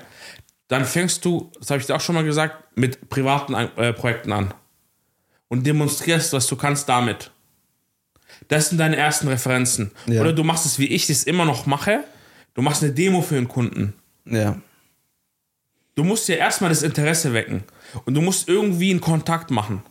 Dann 0.67 0.83
fängst 0.83 1.23
du, 1.23 1.51
das 1.57 1.69
habe 1.69 1.79
ich 1.79 1.85
dir 1.85 1.95
auch 1.95 2.01
schon 2.01 2.15
mal 2.15 2.25
gesagt, 2.25 2.77
mit 2.77 3.09
privaten 3.09 3.53
äh, 3.53 3.93
Projekten 3.93 4.33
an. 4.33 4.53
Und 5.47 5.65
demonstrierst, 5.65 6.33
was 6.33 6.47
du 6.47 6.57
kannst 6.57 6.89
damit. 6.89 7.31
Das 8.49 8.69
sind 8.69 8.79
deine 8.79 8.97
ersten 8.97 9.29
Referenzen. 9.29 9.91
Ja. 10.07 10.19
Oder 10.19 10.33
du 10.33 10.43
machst 10.43 10.65
es, 10.65 10.79
wie 10.79 10.87
ich 10.87 11.09
es 11.09 11.23
immer 11.23 11.45
noch 11.45 11.65
mache. 11.65 12.03
Du 12.55 12.61
machst 12.61 12.83
eine 12.83 12.91
Demo 12.91 13.21
für 13.21 13.37
einen 13.37 13.47
Kunden. 13.47 13.93
Ja. 14.25 14.59
Du 15.95 16.03
musst 16.03 16.27
ja 16.27 16.35
erstmal 16.35 16.69
das 16.69 16.83
Interesse 16.83 17.33
wecken. 17.33 17.63
Und 18.03 18.15
du 18.15 18.21
musst 18.21 18.49
irgendwie 18.49 18.91
einen 18.91 19.01
Kontakt 19.01 19.49
machen. 19.49 19.81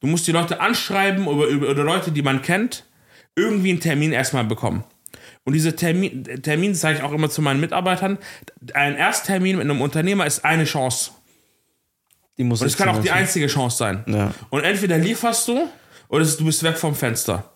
Du 0.00 0.06
musst 0.06 0.26
die 0.26 0.32
Leute 0.32 0.60
anschreiben 0.60 1.26
oder, 1.26 1.48
oder 1.68 1.82
Leute, 1.82 2.12
die 2.12 2.22
man 2.22 2.42
kennt, 2.42 2.84
irgendwie 3.34 3.70
einen 3.70 3.80
Termin 3.80 4.12
erstmal 4.12 4.44
bekommen. 4.44 4.84
Und 5.44 5.54
diese 5.54 5.74
Termin, 5.74 6.24
Termin 6.42 6.74
sage 6.74 6.98
ich 6.98 7.02
auch 7.02 7.12
immer 7.12 7.30
zu 7.30 7.42
meinen 7.42 7.60
Mitarbeitern, 7.60 8.18
ein 8.74 8.96
Ersttermin 8.96 9.56
mit 9.56 9.64
einem 9.64 9.80
Unternehmer 9.80 10.26
ist 10.26 10.44
eine 10.44 10.64
Chance. 10.64 11.12
Die 12.36 12.44
muss 12.44 12.60
Und 12.60 12.68
es 12.68 12.76
kann 12.76 12.88
auch 12.88 13.00
die 13.02 13.10
einzige 13.10 13.48
Chance 13.48 13.76
sein. 13.76 14.04
Ja. 14.06 14.32
Und 14.50 14.62
entweder 14.62 14.98
lieferst 14.98 15.48
du 15.48 15.68
oder 16.08 16.24
du 16.24 16.44
bist 16.44 16.62
weg 16.62 16.78
vom 16.78 16.94
Fenster. 16.94 17.52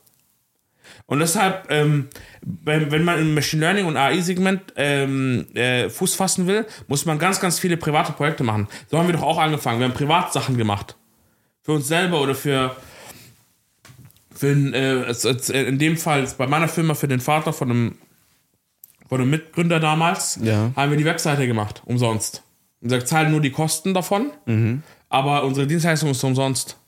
Und 1.07 1.19
deshalb, 1.19 1.67
ähm, 1.71 2.09
wenn, 2.41 2.91
wenn 2.91 3.05
man 3.05 3.19
im 3.19 3.35
Machine 3.35 3.61
Learning 3.61 3.87
und 3.87 3.97
AI-Segment 3.97 4.73
ähm, 4.77 5.47
äh, 5.55 5.91
Fuß 5.91 6.15
fassen 6.15 6.47
will, 6.47 6.67
muss 6.87 7.05
man 7.05 7.19
ganz, 7.19 7.39
ganz 7.41 7.59
viele 7.59 7.77
private 7.77 8.13
Projekte 8.13 8.45
machen. 8.45 8.69
So 8.91 8.99
haben 8.99 9.09
wir 9.09 9.13
doch 9.15 9.23
auch 9.23 9.39
angefangen. 9.39 9.79
Wir 9.81 9.87
haben 9.89 9.95
Privatsachen 9.95 10.57
gemacht. 10.57 10.97
Für 11.63 11.73
uns 11.73 11.87
selber 11.89 12.21
oder 12.23 12.35
für, 12.35 12.75
für 14.35 14.49
äh, 14.49 15.69
in 15.69 15.79
dem 15.79 15.97
Fall 15.97 16.27
bei 16.39 16.47
meiner 16.47 16.69
Firma 16.69 16.95
für 16.95 17.09
den 17.09 17.21
Vater 17.21 17.53
von 17.53 17.71
einem, 17.71 17.99
von 19.09 19.21
einem 19.21 19.31
Mitgründer 19.31 19.81
damals, 19.81 20.39
Ja. 20.43 20.73
haben 20.75 20.91
wir 20.91 20.99
die 20.99 21.05
Webseite 21.05 21.47
gemacht, 21.47 21.83
umsonst. 21.85 22.43
Und 22.81 22.89
gesagt, 22.89 23.09
zahlen 23.09 23.31
nur 23.31 23.41
die 23.41 23.51
Kosten 23.53 23.95
davon, 23.95 24.31
aber 25.09 25.45
unsere 25.45 25.67
Dienstleistung 25.67 26.11
ist 26.11 26.25
umsonst. 26.25 26.79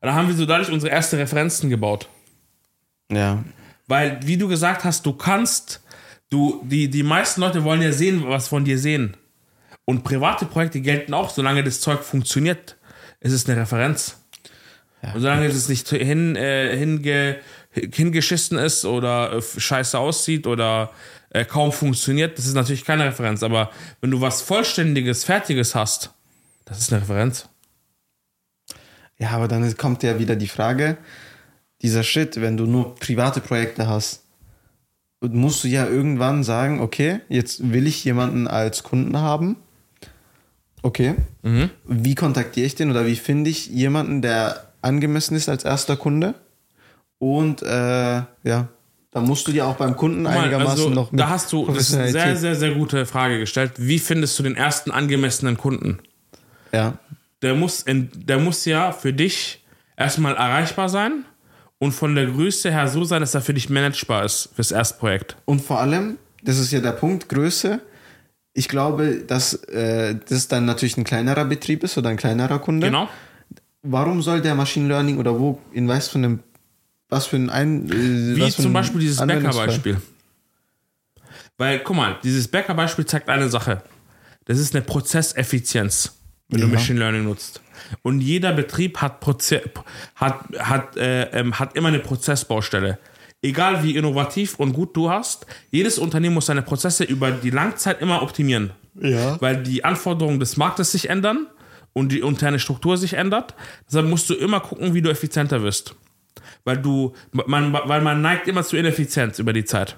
Und 0.00 0.06
da 0.08 0.14
haben 0.14 0.28
wir 0.28 0.34
so 0.34 0.46
dadurch 0.46 0.70
unsere 0.70 0.90
erste 0.92 1.18
Referenzen 1.18 1.68
gebaut. 1.68 2.08
Ja. 3.10 3.44
Weil, 3.92 4.20
wie 4.22 4.38
du 4.38 4.48
gesagt 4.48 4.84
hast, 4.84 5.04
du 5.04 5.12
kannst, 5.12 5.82
du, 6.30 6.62
die, 6.64 6.88
die 6.88 7.02
meisten 7.02 7.42
Leute 7.42 7.62
wollen 7.62 7.82
ja 7.82 7.92
sehen, 7.92 8.26
was 8.26 8.48
von 8.48 8.64
dir 8.64 8.78
sehen. 8.78 9.18
Und 9.84 10.02
private 10.02 10.46
Projekte 10.46 10.80
gelten 10.80 11.12
auch, 11.12 11.28
solange 11.28 11.62
das 11.62 11.82
Zeug 11.82 12.02
funktioniert, 12.02 12.78
ist 13.20 13.34
es 13.34 13.46
eine 13.46 13.60
Referenz. 13.60 14.16
Und 15.12 15.20
solange 15.20 15.44
es 15.44 15.68
nicht 15.68 15.90
hin, 15.90 16.36
äh, 16.36 16.74
hinge, 16.74 17.36
hingeschissen 17.70 18.56
ist 18.56 18.86
oder 18.86 19.34
äh, 19.34 19.42
scheiße 19.42 19.98
aussieht 19.98 20.46
oder 20.46 20.90
äh, 21.28 21.44
kaum 21.44 21.70
funktioniert, 21.70 22.38
das 22.38 22.46
ist 22.46 22.54
natürlich 22.54 22.86
keine 22.86 23.04
Referenz. 23.04 23.42
Aber 23.42 23.70
wenn 24.00 24.10
du 24.10 24.22
was 24.22 24.40
Vollständiges, 24.40 25.24
Fertiges 25.24 25.74
hast, 25.74 26.14
das 26.64 26.78
ist 26.78 26.94
eine 26.94 27.02
Referenz. 27.02 27.46
Ja, 29.18 29.32
aber 29.32 29.48
dann 29.48 29.76
kommt 29.76 30.02
ja 30.02 30.18
wieder 30.18 30.34
die 30.34 30.48
Frage, 30.48 30.96
dieser 31.82 32.02
Shit, 32.02 32.40
wenn 32.40 32.56
du 32.56 32.66
nur 32.66 32.94
private 32.94 33.40
Projekte 33.40 33.88
hast, 33.88 34.22
musst 35.20 35.62
du 35.64 35.68
ja 35.68 35.86
irgendwann 35.86 36.42
sagen, 36.42 36.80
okay, 36.80 37.20
jetzt 37.28 37.72
will 37.72 37.86
ich 37.86 38.04
jemanden 38.04 38.48
als 38.48 38.82
Kunden 38.82 39.18
haben. 39.18 39.56
Okay. 40.82 41.14
Wie 41.84 42.14
kontaktiere 42.14 42.66
ich 42.66 42.74
den 42.74 42.90
oder 42.90 43.06
wie 43.06 43.14
finde 43.14 43.50
ich 43.50 43.68
jemanden, 43.68 44.20
der 44.20 44.72
angemessen 44.80 45.36
ist 45.36 45.48
als 45.48 45.64
erster 45.64 45.96
Kunde? 45.96 46.34
Und 47.18 47.62
äh, 47.62 47.66
ja, 47.66 48.68
da 49.12 49.20
musst 49.20 49.46
du 49.46 49.52
dir 49.52 49.66
auch 49.66 49.76
beim 49.76 49.96
Kunden 49.96 50.22
mal, 50.22 50.38
einigermaßen 50.38 50.70
also, 50.70 50.90
noch 50.90 51.12
mit 51.12 51.20
da 51.20 51.28
hast 51.28 51.52
du 51.52 51.66
das 51.66 51.90
ist 51.90 51.94
eine 51.94 52.10
sehr, 52.10 52.36
sehr, 52.36 52.56
sehr 52.56 52.72
gute 52.72 53.06
Frage 53.06 53.38
gestellt. 53.38 53.72
Wie 53.76 54.00
findest 54.00 54.36
du 54.38 54.42
den 54.42 54.56
ersten 54.56 54.90
angemessenen 54.90 55.56
Kunden? 55.56 55.98
ja. 56.72 56.94
Der 57.42 57.56
muss, 57.56 57.82
in, 57.82 58.08
der 58.14 58.38
muss 58.38 58.64
ja 58.66 58.92
für 58.92 59.12
dich 59.12 59.64
erstmal 59.96 60.36
erreichbar 60.36 60.88
sein 60.88 61.24
und 61.82 61.90
von 61.90 62.14
der 62.14 62.26
Größe 62.26 62.70
her 62.70 62.86
so 62.86 63.02
sein, 63.02 63.22
dass 63.22 63.34
er 63.34 63.40
für 63.40 63.54
dich 63.54 63.68
managebar 63.68 64.24
ist 64.24 64.50
fürs 64.54 64.70
Erstprojekt. 64.70 65.34
Und 65.46 65.62
vor 65.62 65.80
allem, 65.80 66.16
das 66.40 66.60
ist 66.60 66.70
ja 66.70 66.78
der 66.78 66.92
Punkt, 66.92 67.28
Größe. 67.28 67.80
Ich 68.52 68.68
glaube, 68.68 69.24
dass 69.26 69.54
äh, 69.64 70.14
das 70.28 70.46
dann 70.46 70.64
natürlich 70.64 70.96
ein 70.96 71.02
kleinerer 71.02 71.44
Betrieb 71.44 71.82
ist 71.82 71.98
oder 71.98 72.10
ein 72.10 72.16
kleinerer 72.16 72.60
Kunde. 72.60 72.86
Genau. 72.86 73.08
Warum 73.82 74.22
soll 74.22 74.40
der 74.42 74.54
Machine 74.54 74.86
Learning 74.86 75.18
oder 75.18 75.40
wo, 75.40 75.60
in 75.72 75.88
was 75.88 76.06
für 76.06 76.18
einem, 76.18 76.38
was 77.08 77.26
für 77.26 77.34
ein 77.34 77.50
ein, 77.50 77.90
äh, 77.90 78.36
Wie 78.36 78.48
zum 78.52 78.72
Beispiel 78.72 79.00
dieses 79.00 79.18
Anwendungsfall? 79.18 79.66
Bäckerbeispiel. 79.66 80.00
Weil, 81.58 81.80
guck 81.80 81.96
mal, 81.96 82.16
dieses 82.22 82.46
Bäckerbeispiel 82.46 83.06
zeigt 83.06 83.28
eine 83.28 83.48
Sache. 83.48 83.82
Das 84.44 84.60
ist 84.60 84.72
eine 84.72 84.84
Prozesseffizienz, 84.84 86.12
wenn 86.48 86.60
du 86.60 86.66
Ja. 86.68 86.74
Machine 86.74 87.00
Learning 87.00 87.24
nutzt. 87.24 87.60
Und 88.02 88.20
jeder 88.20 88.52
Betrieb 88.52 88.98
hat, 88.98 89.20
Proze 89.20 89.62
hat, 90.14 90.40
hat, 90.58 90.96
äh, 90.96 91.24
ähm, 91.38 91.58
hat 91.58 91.76
immer 91.76 91.88
eine 91.88 91.98
Prozessbaustelle. 91.98 92.98
Egal 93.42 93.82
wie 93.82 93.96
innovativ 93.96 94.54
und 94.56 94.72
gut 94.72 94.96
du 94.96 95.10
hast, 95.10 95.46
jedes 95.70 95.98
Unternehmen 95.98 96.34
muss 96.34 96.46
seine 96.46 96.62
Prozesse 96.62 97.02
über 97.04 97.32
die 97.32 97.50
Langzeit 97.50 98.00
immer 98.00 98.22
optimieren. 98.22 98.70
Ja. 99.00 99.40
Weil 99.40 99.62
die 99.62 99.84
Anforderungen 99.84 100.38
des 100.38 100.56
Marktes 100.56 100.92
sich 100.92 101.10
ändern 101.10 101.48
und 101.92 102.12
die 102.12 102.20
interne 102.20 102.58
Struktur 102.58 102.96
sich 102.96 103.14
ändert. 103.14 103.54
Deshalb 103.88 104.06
musst 104.06 104.30
du 104.30 104.34
immer 104.34 104.60
gucken, 104.60 104.94
wie 104.94 105.02
du 105.02 105.10
effizienter 105.10 105.62
wirst. 105.62 105.94
Weil 106.64 106.78
du, 106.78 107.14
man, 107.32 107.72
weil 107.72 108.00
man 108.00 108.22
neigt 108.22 108.46
immer 108.46 108.62
zu 108.62 108.76
Ineffizienz 108.76 109.38
über 109.40 109.52
die 109.52 109.64
Zeit. 109.64 109.96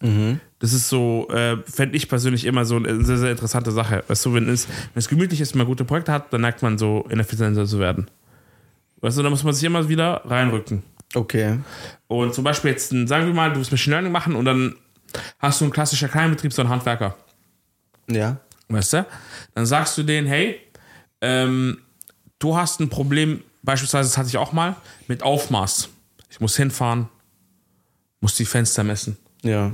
Das 0.00 0.72
ist 0.72 0.88
so, 0.88 1.28
äh, 1.30 1.56
fände 1.64 1.96
ich 1.96 2.08
persönlich 2.08 2.44
immer 2.44 2.64
so 2.64 2.76
eine 2.76 3.04
sehr, 3.04 3.18
sehr 3.18 3.30
interessante 3.30 3.70
Sache. 3.72 4.04
Weißt 4.08 4.24
du, 4.26 4.34
wenn 4.34 4.48
es, 4.48 4.68
wenn 4.68 4.98
es 4.98 5.08
gemütlich 5.08 5.40
ist, 5.40 5.54
man 5.54 5.66
gute 5.66 5.84
Projekte 5.84 6.12
hat, 6.12 6.32
dann 6.32 6.42
neigt 6.42 6.62
man 6.62 6.78
so 6.78 7.06
ineffizienter 7.08 7.66
zu 7.66 7.78
werden. 7.78 8.10
Weißt 9.00 9.18
du, 9.18 9.22
da 9.22 9.30
muss 9.30 9.42
man 9.42 9.54
sich 9.54 9.64
immer 9.64 9.88
wieder 9.88 10.22
reinrücken. 10.24 10.82
Okay. 11.14 11.58
Und 12.08 12.34
zum 12.34 12.44
Beispiel 12.44 12.72
jetzt, 12.72 12.90
sagen 12.90 13.26
wir 13.26 13.34
mal, 13.34 13.50
du 13.50 13.56
willst 13.56 13.70
Machine 13.70 13.94
Learning 13.94 14.12
machen 14.12 14.34
und 14.34 14.44
dann 14.44 14.76
hast 15.38 15.60
du 15.60 15.64
einen 15.64 15.72
klassischen 15.72 16.10
Kleinbetrieb, 16.10 16.52
so 16.52 16.62
einen 16.62 16.70
Handwerker. 16.70 17.16
Ja. 18.10 18.38
Weißt 18.68 18.94
du? 18.94 19.06
Dann 19.54 19.66
sagst 19.66 19.96
du 19.96 20.02
denen, 20.02 20.26
hey, 20.26 20.60
ähm, 21.20 21.78
du 22.38 22.56
hast 22.56 22.80
ein 22.80 22.88
Problem, 22.88 23.42
beispielsweise, 23.62 24.08
das 24.08 24.18
hatte 24.18 24.28
ich 24.28 24.36
auch 24.36 24.52
mal, 24.52 24.76
mit 25.08 25.22
Aufmaß. 25.22 25.88
Ich 26.30 26.40
muss 26.40 26.56
hinfahren, 26.56 27.08
muss 28.20 28.34
die 28.34 28.44
Fenster 28.44 28.84
messen. 28.84 29.16
Ja. 29.42 29.72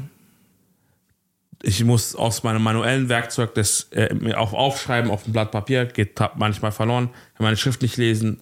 Ich 1.63 1.85
muss 1.85 2.15
aus 2.17 2.43
meinem 2.43 2.63
manuellen 2.63 3.09
Werkzeug 3.09 3.55
das 3.55 3.89
äh, 3.93 4.35
auch 4.35 4.53
aufschreiben 4.53 5.11
auf 5.11 5.27
ein 5.27 5.33
Blatt 5.33 5.51
Papier, 5.53 5.87
geht 5.87 6.19
manchmal 6.37 6.73
verloren, 6.73 7.11
kann 7.37 7.45
meine 7.45 7.57
Schrift 7.57 7.83
nicht 7.83 7.97
lesen 7.97 8.41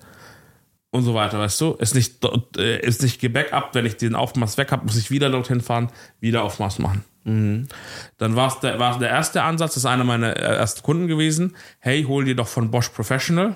und 0.91 1.03
so 1.03 1.15
weiter, 1.15 1.39
weißt 1.39 1.61
du? 1.61 1.73
Ist 1.75 1.95
nicht, 1.95 2.25
äh, 2.57 2.81
ist 2.81 3.03
nicht 3.03 3.21
gebackupt, 3.21 3.75
wenn 3.75 3.87
ich 3.87 3.97
den 3.97 4.15
Aufmaß 4.15 4.57
weg 4.59 4.73
habe, 4.73 4.85
muss 4.87 4.97
ich 4.97 5.11
wieder 5.11 5.29
dorthin 5.31 5.61
fahren, 5.61 5.91
wieder 6.21 6.43
Aufmaß 6.43 6.79
machen. 6.79 7.05
Dann 7.23 8.35
war's 8.35 8.61
der, 8.61 8.79
war 8.79 8.99
der 8.99 9.11
erste 9.11 9.43
Ansatz, 9.43 9.75
das 9.75 9.85
ist 9.85 9.87
einer 9.87 10.05
meiner 10.05 10.35
äh, 10.37 10.57
ersten 10.57 10.83
Kunden 10.83 11.07
gewesen. 11.07 11.55
Hey, 11.79 12.05
hol 12.05 12.25
dir 12.25 12.35
doch 12.35 12.49
von 12.49 12.71
Bosch 12.71 12.89
Professional 12.89 13.55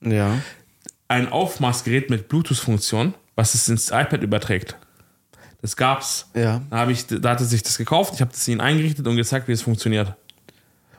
Ja. 0.00 0.38
ein 1.08 1.30
Aufmaßgerät 1.30 2.08
mit 2.08 2.28
Bluetooth-Funktion, 2.28 3.14
was 3.34 3.54
es 3.54 3.68
ins 3.68 3.90
iPad 3.90 4.22
überträgt. 4.22 4.76
Das 5.64 5.78
gab's. 5.78 6.28
Ja. 6.34 6.60
Da, 6.68 6.76
habe 6.76 6.92
ich, 6.92 7.06
da 7.06 7.30
hat 7.30 7.40
er 7.40 7.46
sich 7.46 7.62
das 7.62 7.78
gekauft, 7.78 8.12
ich 8.14 8.20
habe 8.20 8.30
das 8.30 8.46
ihnen 8.48 8.60
eingerichtet 8.60 9.06
und 9.06 9.16
gezeigt, 9.16 9.48
wie 9.48 9.52
es 9.52 9.62
funktioniert. 9.62 10.08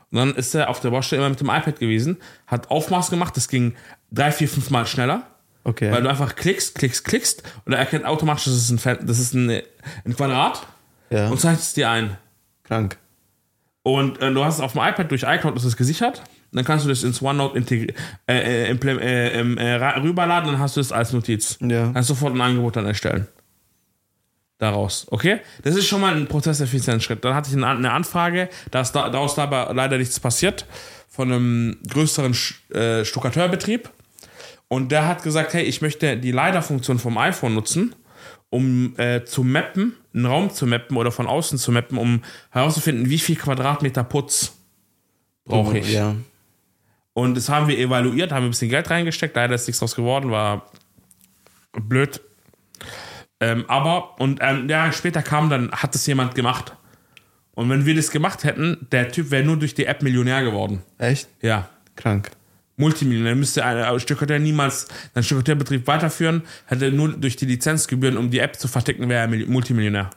Und 0.09 0.17
dann 0.17 0.33
ist 0.33 0.55
er 0.55 0.71
auf 0.71 0.79
der 0.79 0.89
Baustelle 0.89 1.21
immer 1.21 1.29
mit 1.29 1.39
dem 1.39 1.49
iPad 1.49 1.77
gewesen, 1.79 2.17
hat 2.47 2.71
Aufmaß 2.71 3.11
gemacht, 3.11 3.37
das 3.37 3.47
ging 3.47 3.75
drei, 4.09 4.31
vier, 4.31 4.49
fünf 4.49 4.71
Mal 4.71 4.87
schneller, 4.87 5.21
Okay. 5.65 5.91
weil 5.91 6.01
du 6.01 6.09
einfach 6.09 6.35
klickst, 6.35 6.73
klickst, 6.73 7.05
klickst 7.05 7.43
und 7.65 7.73
er 7.73 7.77
erkennt 7.79 8.05
automatisch, 8.05 8.45
das 8.45 8.55
ist 8.55 8.71
ein, 8.71 8.79
Fan- 8.79 9.05
das 9.05 9.19
ist 9.19 9.35
ein, 9.35 9.51
ein 9.51 10.15
Quadrat 10.15 10.65
ja. 11.11 11.27
und 11.29 11.39
zeigt 11.39 11.59
es 11.59 11.73
dir 11.75 11.91
ein. 11.91 12.17
Krank. 12.63 12.97
Und 13.83 14.19
äh, 14.19 14.33
du 14.33 14.43
hast 14.43 14.55
es 14.55 14.61
auf 14.61 14.71
dem 14.71 14.81
iPad 14.81 15.11
durch 15.11 15.21
iCloud 15.27 15.55
ist 15.57 15.63
es 15.65 15.77
gesichert. 15.77 16.23
Dann 16.51 16.65
kannst 16.65 16.85
du 16.85 16.89
das 16.89 17.03
ins 17.03 17.21
OneNote 17.21 17.59
äh, 17.59 17.91
äh, 18.27 18.71
äh, 18.71 19.27
ähm, 19.39 19.59
äh, 19.59 19.75
rüberladen, 19.75 20.53
dann 20.53 20.59
hast 20.59 20.75
du 20.75 20.81
es 20.81 20.91
als 20.91 21.13
Notiz. 21.13 21.59
Ja. 21.61 21.91
Kannst 21.93 22.07
sofort 22.07 22.33
ein 22.33 22.41
Angebot 22.41 22.77
dann 22.77 22.87
erstellen. 22.87 23.27
Daraus, 24.57 25.05
okay? 25.11 25.41
Das 25.63 25.75
ist 25.75 25.85
schon 25.85 25.99
mal 25.99 26.15
ein 26.15 26.27
Prozesseffizienzschritt. 26.27 27.25
Dann 27.25 27.35
hatte 27.35 27.49
ich 27.49 27.55
eine, 27.57 27.67
An- 27.67 27.77
eine 27.77 27.91
Anfrage, 27.91 28.49
da 28.71 28.81
ist 28.81 28.93
da, 28.93 29.09
daraus 29.09 29.37
aber 29.37 29.73
leider 29.73 29.97
nichts 29.97 30.19
passiert, 30.19 30.65
von 31.09 31.31
einem 31.31 31.77
größeren 31.89 32.35
äh, 32.73 33.03
Stuckateurbetrieb. 33.03 33.89
Und 34.69 34.91
der 34.91 35.07
hat 35.07 35.23
gesagt, 35.23 35.53
hey, 35.53 35.63
ich 35.63 35.81
möchte 35.81 36.17
die 36.17 36.31
LiDAR-Funktion 36.31 36.99
vom 36.99 37.17
iPhone 37.17 37.53
nutzen, 37.53 37.95
um 38.49 38.97
äh, 38.97 39.25
zu 39.25 39.43
mappen, 39.43 39.97
einen 40.13 40.25
Raum 40.25 40.49
zu 40.49 40.65
mappen 40.65 40.95
oder 40.95 41.11
von 41.11 41.27
außen 41.27 41.57
zu 41.57 41.73
mappen, 41.73 41.97
um 41.97 42.21
herauszufinden, 42.51 43.09
wie 43.09 43.19
viel 43.19 43.35
Quadratmeter 43.35 44.05
Putz 44.05 44.53
brauche 45.43 45.77
ich. 45.79 45.91
Ja. 45.91 46.15
Und 47.13 47.35
das 47.35 47.49
haben 47.49 47.67
wir 47.67 47.77
evaluiert, 47.77 48.31
haben 48.31 48.45
ein 48.45 48.51
bisschen 48.51 48.69
Geld 48.69 48.89
reingesteckt, 48.89 49.35
leider 49.35 49.55
ist 49.55 49.67
nichts 49.67 49.79
draus 49.79 49.95
geworden, 49.95 50.31
war 50.31 50.71
blöd. 51.73 52.21
Ähm, 53.39 53.65
aber, 53.67 54.19
und 54.19 54.39
ähm, 54.41 54.69
Jahre 54.69 54.93
später 54.93 55.21
kam 55.21 55.49
dann, 55.49 55.71
hat 55.71 55.93
das 55.93 56.05
jemand 56.07 56.35
gemacht. 56.35 56.75
Und 57.53 57.69
wenn 57.69 57.85
wir 57.85 57.95
das 57.95 58.11
gemacht 58.11 58.43
hätten, 58.43 58.87
der 58.91 59.09
Typ 59.11 59.31
wäre 59.31 59.43
nur 59.43 59.57
durch 59.57 59.73
die 59.73 59.85
App 59.85 60.01
Millionär 60.01 60.43
geworden. 60.43 60.81
Echt? 60.97 61.27
Ja. 61.41 61.69
Krank. 61.95 62.31
Multimillionär. 62.77 63.35
Müsste 63.35 63.63
ein 63.63 63.99
Stuckateur 63.99 64.39
niemals 64.39 64.87
seinen 65.13 65.23
Stuckateurbetrieb 65.23 65.87
weiterführen, 65.87 66.43
hätte 66.65 66.91
nur 66.91 67.09
durch 67.13 67.37
die 67.37 67.45
Lizenzgebühren, 67.45 68.17
um 68.17 68.29
die 68.29 68.39
App 68.39 68.57
zu 68.59 68.67
verticken, 68.67 69.07
wäre 69.07 69.21
er 69.21 69.27
Mil- 69.29 69.47
Multimillionär. 69.47 70.09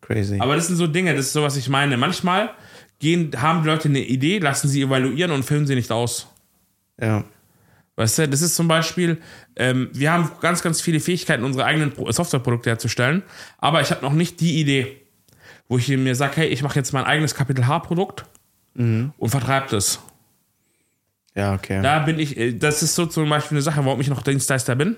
Crazy. 0.00 0.38
Aber 0.40 0.56
das 0.56 0.68
sind 0.68 0.76
so 0.76 0.86
Dinge, 0.86 1.14
das 1.14 1.26
ist 1.26 1.32
so, 1.34 1.42
was 1.42 1.56
ich 1.56 1.68
meine. 1.68 1.96
Manchmal 1.98 2.50
gehen, 2.98 3.30
haben 3.42 3.62
die 3.62 3.68
Leute 3.68 3.88
eine 3.88 4.00
Idee, 4.00 4.38
lassen 4.38 4.68
sie 4.68 4.80
evaluieren 4.82 5.32
und 5.32 5.42
filmen 5.44 5.66
sie 5.66 5.74
nicht 5.74 5.90
aus. 5.92 6.26
ja. 7.00 7.24
Weißt 7.96 8.18
du, 8.18 8.28
das 8.28 8.42
ist 8.42 8.54
zum 8.54 8.68
Beispiel, 8.68 9.18
ähm, 9.56 9.88
wir 9.92 10.12
haben 10.12 10.30
ganz, 10.42 10.62
ganz 10.62 10.80
viele 10.82 11.00
Fähigkeiten, 11.00 11.44
unsere 11.44 11.64
eigenen 11.64 11.92
Pro- 11.92 12.10
Softwareprodukte 12.12 12.68
herzustellen, 12.70 13.22
aber 13.58 13.80
ich 13.80 13.90
habe 13.90 14.02
noch 14.02 14.12
nicht 14.12 14.40
die 14.40 14.60
Idee, 14.60 14.98
wo 15.68 15.78
ich 15.78 15.88
mir 15.88 16.14
sage, 16.14 16.36
hey, 16.36 16.48
ich 16.48 16.62
mache 16.62 16.78
jetzt 16.78 16.92
mein 16.92 17.04
eigenes 17.04 17.34
Kapitel 17.34 17.66
H-Produkt 17.66 18.24
und 18.74 19.30
vertreibe 19.30 19.68
das. 19.70 20.00
Ja, 21.34 21.54
okay. 21.54 21.80
Da 21.82 22.00
bin 22.00 22.18
ich, 22.18 22.36
äh, 22.36 22.52
das 22.52 22.82
ist 22.82 22.94
so 22.94 23.06
zum 23.06 23.28
Beispiel 23.30 23.56
eine 23.56 23.62
Sache, 23.62 23.82
warum 23.84 24.00
ich 24.00 24.08
noch 24.08 24.22
Dienstleister 24.22 24.74
bin 24.76 24.96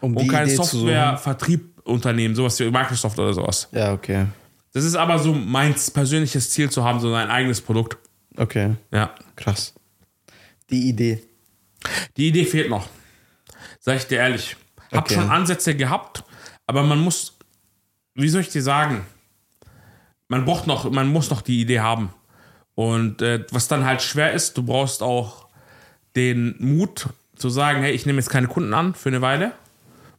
um 0.00 0.16
und 0.16 0.26
kein. 0.28 0.48
Software-Vertriebunternehmen, 0.48 2.34
sowas 2.34 2.58
wie 2.60 2.70
Microsoft 2.70 3.18
oder 3.18 3.32
sowas. 3.34 3.68
Ja, 3.72 3.92
okay. 3.92 4.26
Das 4.72 4.84
ist 4.84 4.94
aber 4.94 5.18
so 5.18 5.34
mein 5.34 5.74
persönliches 5.92 6.50
Ziel 6.50 6.70
zu 6.70 6.82
haben, 6.84 7.00
so 7.00 7.10
sein 7.10 7.28
eigenes 7.28 7.60
Produkt. 7.60 7.98
Okay. 8.36 8.76
Ja. 8.90 9.14
Krass. 9.36 9.74
Die 10.70 10.88
Idee. 10.88 11.22
Die 12.16 12.28
Idee 12.28 12.44
fehlt 12.44 12.70
noch. 12.70 12.88
Sag 13.80 13.96
ich 13.96 14.06
dir 14.06 14.18
ehrlich. 14.18 14.56
Hab 14.92 15.04
Okay. 15.06 15.14
schon 15.14 15.30
Ansätze 15.30 15.74
gehabt, 15.74 16.22
aber 16.66 16.82
man 16.82 16.98
muss, 16.98 17.36
wie 18.14 18.28
soll 18.28 18.42
ich 18.42 18.50
dir 18.50 18.62
sagen? 18.62 19.06
Man 20.28 20.44
braucht 20.44 20.66
noch, 20.66 20.90
man 20.90 21.08
muss 21.08 21.30
noch 21.30 21.40
die 21.42 21.60
Idee 21.60 21.80
haben. 21.80 22.12
Und 22.74 23.20
äh, 23.22 23.44
was 23.50 23.68
dann 23.68 23.84
halt 23.84 24.02
schwer 24.02 24.32
ist, 24.32 24.56
du 24.56 24.62
brauchst 24.62 25.02
auch 25.02 25.46
den 26.16 26.54
Mut 26.58 27.08
zu 27.36 27.50
sagen, 27.50 27.82
hey, 27.82 27.92
ich 27.92 28.06
nehme 28.06 28.18
jetzt 28.18 28.30
keine 28.30 28.46
Kunden 28.48 28.72
an 28.74 28.94
für 28.94 29.08
eine 29.08 29.20
Weile 29.20 29.52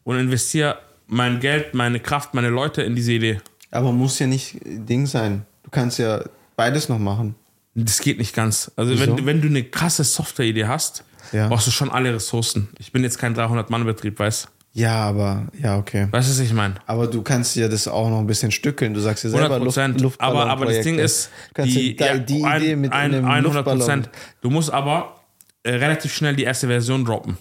und 0.03 0.17
investiere 0.17 0.79
mein 1.07 1.39
Geld, 1.39 1.73
meine 1.73 1.99
Kraft, 1.99 2.33
meine 2.33 2.49
Leute 2.49 2.81
in 2.81 2.95
diese 2.95 3.13
Idee. 3.13 3.41
Aber 3.71 3.91
muss 3.91 4.19
ja 4.19 4.27
nicht 4.27 4.57
Ding 4.63 5.05
sein. 5.07 5.45
Du 5.63 5.69
kannst 5.71 5.97
ja 5.99 6.23
beides 6.55 6.89
noch 6.89 6.99
machen. 6.99 7.35
Das 7.75 7.99
geht 7.99 8.19
nicht 8.19 8.35
ganz. 8.35 8.71
Also 8.75 8.91
Wieso? 8.93 9.01
wenn, 9.07 9.17
du- 9.17 9.25
wenn 9.25 9.41
du 9.41 9.47
eine 9.47 9.63
krasse 9.63 10.03
Software-Idee 10.03 10.65
hast, 10.65 11.03
Ja. 11.33 11.47
brauchst 11.47 11.67
du 11.67 11.71
schon 11.71 11.89
alle 11.91 12.13
Ressourcen. 12.13 12.69
Ich 12.79 12.91
bin 12.91 13.03
jetzt 13.03 13.17
kein 13.17 13.35
300-Mann-Betrieb, 13.35 14.19
weißt 14.19 14.47
Ja, 14.73 14.95
aber, 15.03 15.47
ja, 15.61 15.77
okay. 15.77 16.07
Weißt 16.11 16.27
du, 16.27 16.31
was 16.31 16.39
ich 16.39 16.53
meine? 16.53 16.75
Aber 16.87 17.07
du 17.07 17.21
kannst 17.21 17.55
ja 17.55 17.67
das 17.67 17.87
auch 17.87 18.09
noch 18.09 18.19
ein 18.19 18.27
bisschen 18.27 18.51
stückeln. 18.51 18.93
Du 18.93 18.99
sagst 18.99 19.23
ja 19.23 19.29
selber 19.29 19.45
100 19.55 19.63
Prozent. 19.63 20.01
Luft, 20.01 20.21
aber, 20.21 20.47
aber 20.47 20.65
das. 20.67 20.81
Ding 20.81 20.97
ist, 20.99 21.29
du 21.49 21.53
kannst 21.55 21.75
die, 21.75 21.97
ja, 21.97 22.17
die 22.17 22.39
Idee 22.41 22.45
ein, 22.73 22.81
mit 22.81 22.91
ein, 22.93 23.13
einem 23.13 23.25
100 23.25 23.53
Luftballon. 23.53 23.79
Prozent. 23.79 24.09
Du 24.41 24.49
musst 24.49 24.71
aber 24.71 25.19
äh, 25.63 25.75
relativ 25.75 26.13
schnell 26.13 26.35
die 26.35 26.43
erste 26.43 26.67
Version 26.67 27.05
droppen. 27.05 27.37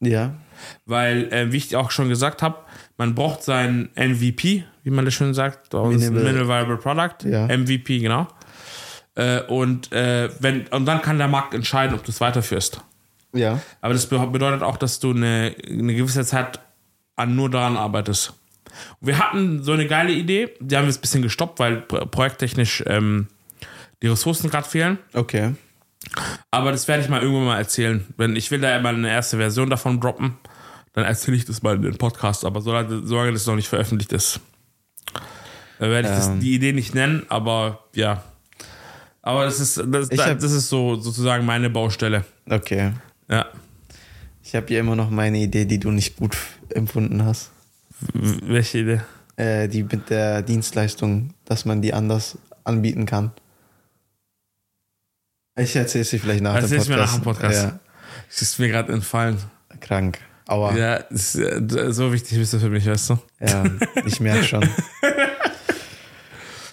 Ja, 0.00 0.34
Weil, 0.86 1.32
äh, 1.32 1.52
wie 1.52 1.56
ich 1.56 1.74
auch 1.76 1.90
schon 1.90 2.08
gesagt 2.08 2.42
habe, 2.42 2.58
man 2.98 3.14
braucht 3.14 3.42
sein 3.42 3.88
MVP, 3.96 4.64
wie 4.82 4.90
man 4.90 5.04
das 5.04 5.14
schön 5.14 5.34
sagt, 5.34 5.72
Minimal 5.72 6.46
Viable 6.48 6.76
Product, 6.76 7.24
Ja. 7.28 7.46
MVP, 7.46 7.98
genau. 8.00 8.26
Äh, 9.16 9.40
und, 9.42 9.92
äh, 9.92 10.28
wenn, 10.40 10.66
und 10.68 10.86
dann 10.86 11.00
kann 11.00 11.18
der 11.18 11.28
Markt 11.28 11.54
entscheiden, 11.54 11.94
ob 11.96 12.04
du 12.04 12.10
es 12.10 12.20
weiterführst. 12.20 12.80
Ja. 13.34 13.60
Aber 13.80 13.92
das 13.94 14.06
be- 14.06 14.26
bedeutet 14.26 14.62
auch, 14.62 14.76
dass 14.76 14.98
du 15.00 15.10
eine, 15.10 15.54
eine 15.68 15.94
gewisse 15.94 16.24
Zeit 16.24 16.60
an 17.16 17.36
nur 17.36 17.50
daran 17.50 17.76
arbeitest. 17.76 18.32
Wir 19.00 19.18
hatten 19.18 19.62
so 19.62 19.72
eine 19.72 19.86
geile 19.86 20.12
Idee, 20.12 20.50
die 20.60 20.76
haben 20.76 20.84
wir 20.84 20.88
jetzt 20.88 20.98
ein 20.98 21.02
bisschen 21.02 21.22
gestoppt, 21.22 21.58
weil 21.60 21.82
pro- 21.82 22.06
projekttechnisch 22.06 22.82
ähm, 22.86 23.28
die 24.02 24.08
Ressourcen 24.08 24.50
gerade 24.50 24.68
fehlen. 24.68 24.98
Okay. 25.12 25.54
Aber 26.50 26.72
das 26.72 26.88
werde 26.88 27.02
ich 27.02 27.08
mal 27.08 27.22
irgendwann 27.22 27.46
mal 27.46 27.58
erzählen. 27.58 28.04
Wenn 28.16 28.34
ich 28.36 28.50
will 28.50 28.60
da 28.60 28.76
immer 28.76 28.88
eine 28.90 29.08
erste 29.10 29.36
Version 29.36 29.70
davon 29.70 30.00
droppen, 30.00 30.34
dann 30.92 31.04
erzähle 31.04 31.36
ich 31.36 31.44
das 31.44 31.62
mal 31.62 31.76
in 31.76 31.82
den 31.82 31.96
Podcast. 31.98 32.44
Aber 32.44 32.60
solange, 32.60 33.02
solange 33.06 33.32
das 33.32 33.46
noch 33.46 33.56
nicht 33.56 33.68
veröffentlicht 33.68 34.12
ist, 34.12 34.40
dann 35.78 35.90
werde 35.90 36.08
ich 36.08 36.14
das, 36.14 36.28
Ähm. 36.28 36.40
die 36.40 36.54
Idee 36.54 36.72
nicht 36.72 36.94
nennen. 36.94 37.24
Aber 37.28 37.84
ja. 37.94 38.22
Aber 39.22 39.44
das 39.44 39.60
ist, 39.60 39.78
das, 39.86 40.10
hab- 40.10 40.38
das 40.38 40.52
ist 40.52 40.68
so 40.68 40.96
sozusagen 40.96 41.46
meine 41.46 41.70
Baustelle. 41.70 42.24
Okay. 42.50 42.92
Ja. 43.28 43.46
Ich 44.42 44.54
habe 44.54 44.66
hier 44.68 44.80
immer 44.80 44.96
noch 44.96 45.10
meine 45.10 45.38
Idee, 45.38 45.64
die 45.64 45.78
du 45.78 45.90
nicht 45.90 46.16
gut 46.16 46.36
empfunden 46.70 47.24
hast. 47.24 47.50
Welche 48.12 48.78
Idee? 48.78 49.00
Äh, 49.36 49.68
die 49.68 49.82
mit 49.82 50.10
der 50.10 50.42
Dienstleistung, 50.42 51.34
dass 51.44 51.64
man 51.64 51.80
die 51.82 51.92
anders 51.94 52.38
anbieten 52.64 53.06
kann. 53.06 53.32
Ich 55.56 55.74
erzähle 55.76 56.04
sie 56.04 56.18
vielleicht 56.18 56.42
nach 56.42 56.54
Erzähl's 56.56 56.84
dem 56.86 56.94
mir 56.96 56.98
Podcast. 56.98 57.12
nach 57.12 57.18
dem 57.20 57.24
Podcast. 57.24 57.62
Ja, 57.62 57.78
Das 58.28 58.42
ist 58.42 58.58
mir 58.58 58.68
gerade 58.68 58.92
entfallen. 58.92 59.38
krank. 59.80 60.18
Aua. 60.46 60.72
Ja, 60.72 60.76
Ja, 60.76 60.94
ist, 60.96 61.36
äh, 61.36 61.92
so 61.92 62.12
wichtig 62.12 62.36
bist 62.38 62.52
du 62.52 62.58
für 62.58 62.68
mich, 62.68 62.86
weißt 62.86 63.10
du? 63.10 63.18
ich 64.04 64.20
merke 64.20 64.44
schon. 64.44 64.68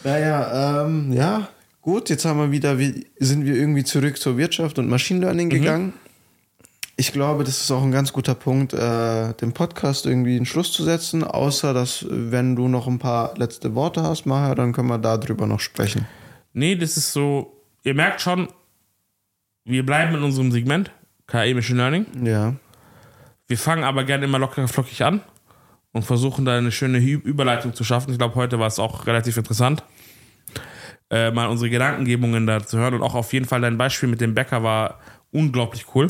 naja, 0.04 0.84
ähm, 0.86 1.14
ja, 1.14 1.48
gut, 1.82 2.10
jetzt 2.10 2.26
haben 2.26 2.40
wir 2.40 2.52
wieder, 2.52 2.78
wie, 2.80 3.08
sind 3.20 3.46
wir 3.46 3.56
irgendwie 3.56 3.84
zurück 3.84 4.18
zur 4.18 4.38
Wirtschaft 4.38 4.78
und 4.80 4.90
Machine 4.90 5.22
Learning 5.22 5.48
Mhm. 5.48 5.94
Ich 7.02 7.14
glaube, 7.14 7.44
das 7.44 7.60
ist 7.60 7.72
auch 7.72 7.82
ein 7.82 7.92
ganz 7.92 8.14
guter 8.14 8.36
Punkt, 8.36 8.76
äh, 8.76 9.34
dem 9.34 9.54
Podcast 9.54 10.06
irgendwie 10.06 10.36
einen 10.36 10.46
Schluss 10.46 10.72
zu 10.72 10.84
setzen. 10.84 11.24
Außer, 11.24 11.74
dass, 11.74 12.06
wenn 12.08 12.56
du 12.56 12.68
noch 12.68 12.86
ein 12.86 13.00
paar 13.00 13.36
letzte 13.40 13.74
Worte 13.74 14.04
hast, 14.04 14.28
Maher, 14.28 14.54
dann 14.54 14.72
können 14.72 14.88
wir 14.88 15.00
darüber 15.00 15.48
noch 15.48 15.60
sprechen. 15.60 16.06
Nee, 16.54 16.76
das 16.76 16.98
ist 16.98 17.12
so, 17.12 17.60
ihr 17.82 17.96
merkt 17.96 18.22
schon, 18.22 18.50
wir 19.66 19.84
bleiben 19.84 20.14
in 20.14 20.22
unserem 20.22 20.52
Segment, 20.52 20.92
KI 21.26 21.56
Machine 21.56 21.80
Learning. 21.80 22.06
Ja. 22.24 22.54
Wir 23.48 23.58
fangen 23.58 23.84
aber 23.84 24.04
gerne 24.04 24.26
immer 24.26 24.38
locker 24.38 24.68
flockig 24.68 25.04
an 25.04 25.22
und 25.94 26.06
versuchen 26.06 26.46
da 26.46 26.56
eine 26.56 26.72
schöne 26.72 27.00
Überleitung 27.00 27.74
zu 27.74 27.84
schaffen. 27.84 28.12
Ich 28.12 28.20
glaube, 28.20 28.36
heute 28.36 28.60
war 28.60 28.68
es 28.68 28.78
auch 28.78 29.08
relativ 29.08 29.38
interessant, 29.38 29.84
äh, 31.10 31.32
mal 31.32 31.48
unsere 31.48 31.72
Gedankengebungen 31.72 32.46
da 32.46 32.64
zu 32.64 32.78
hören. 32.78 32.94
Und 32.94 33.02
auch 33.02 33.16
auf 33.16 33.34
jeden 33.34 33.48
Fall 33.48 33.62
dein 33.62 33.80
Beispiel 33.80 34.08
mit 34.08 34.22
dem 34.22 34.36
Bäcker 34.36 34.62
war 34.62 35.00
unglaublich 35.32 35.88
cool. 35.96 36.08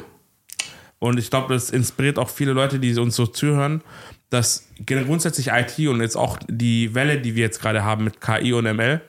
Und 1.02 1.18
ich 1.18 1.32
glaube, 1.32 1.52
das 1.52 1.72
inspiriert 1.72 2.20
auch 2.20 2.30
viele 2.30 2.54
Leute, 2.54 2.80
die 2.80 2.96
uns 3.00 3.16
so 3.16 3.26
zuhören, 3.26 3.82
dass 4.30 4.68
grundsätzlich 4.86 5.48
IT 5.48 5.80
und 5.88 6.00
jetzt 6.00 6.16
auch 6.16 6.38
die 6.48 6.94
Welle, 6.94 7.20
die 7.20 7.34
wir 7.34 7.42
jetzt 7.42 7.60
gerade 7.60 7.84
haben 7.84 8.04
mit 8.04 8.22
KI 8.22 8.54
und 8.54 8.66
ML, 8.66 9.02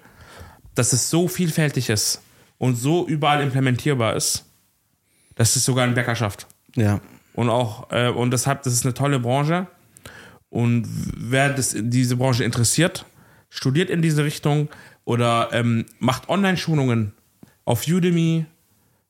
dass 0.75 0.95
es 0.95 1.11
so 1.11 1.29
vielfältig 1.29 1.91
ist 1.91 2.23
und 2.57 2.77
so 2.77 3.07
überall 3.07 3.43
implementierbar 3.43 4.17
ist, 4.17 4.47
dass 5.35 5.55
es 5.55 5.67
sogar 5.67 5.85
einen 5.85 5.93
Bäcker 5.93 6.17
schafft. 6.17 6.47
Ja. 6.77 7.03
Und 7.35 7.51
auch, 7.51 7.93
äh, 7.93 8.09
und 8.09 8.31
deshalb, 8.31 8.63
das 8.63 8.73
ist 8.73 8.87
eine 8.87 8.95
tolle 8.95 9.21
Branche. 9.21 9.67
Und 10.49 10.89
wer 11.15 11.51
das, 11.51 11.77
diese 11.79 12.17
Branche 12.17 12.43
interessiert, 12.45 13.05
studiert 13.51 13.91
in 13.91 14.01
diese 14.01 14.25
Richtung 14.25 14.71
oder 15.05 15.51
ähm, 15.53 15.85
macht 15.99 16.31
Online-Schulungen 16.31 17.13
auf 17.67 17.87
Udemy, 17.87 18.47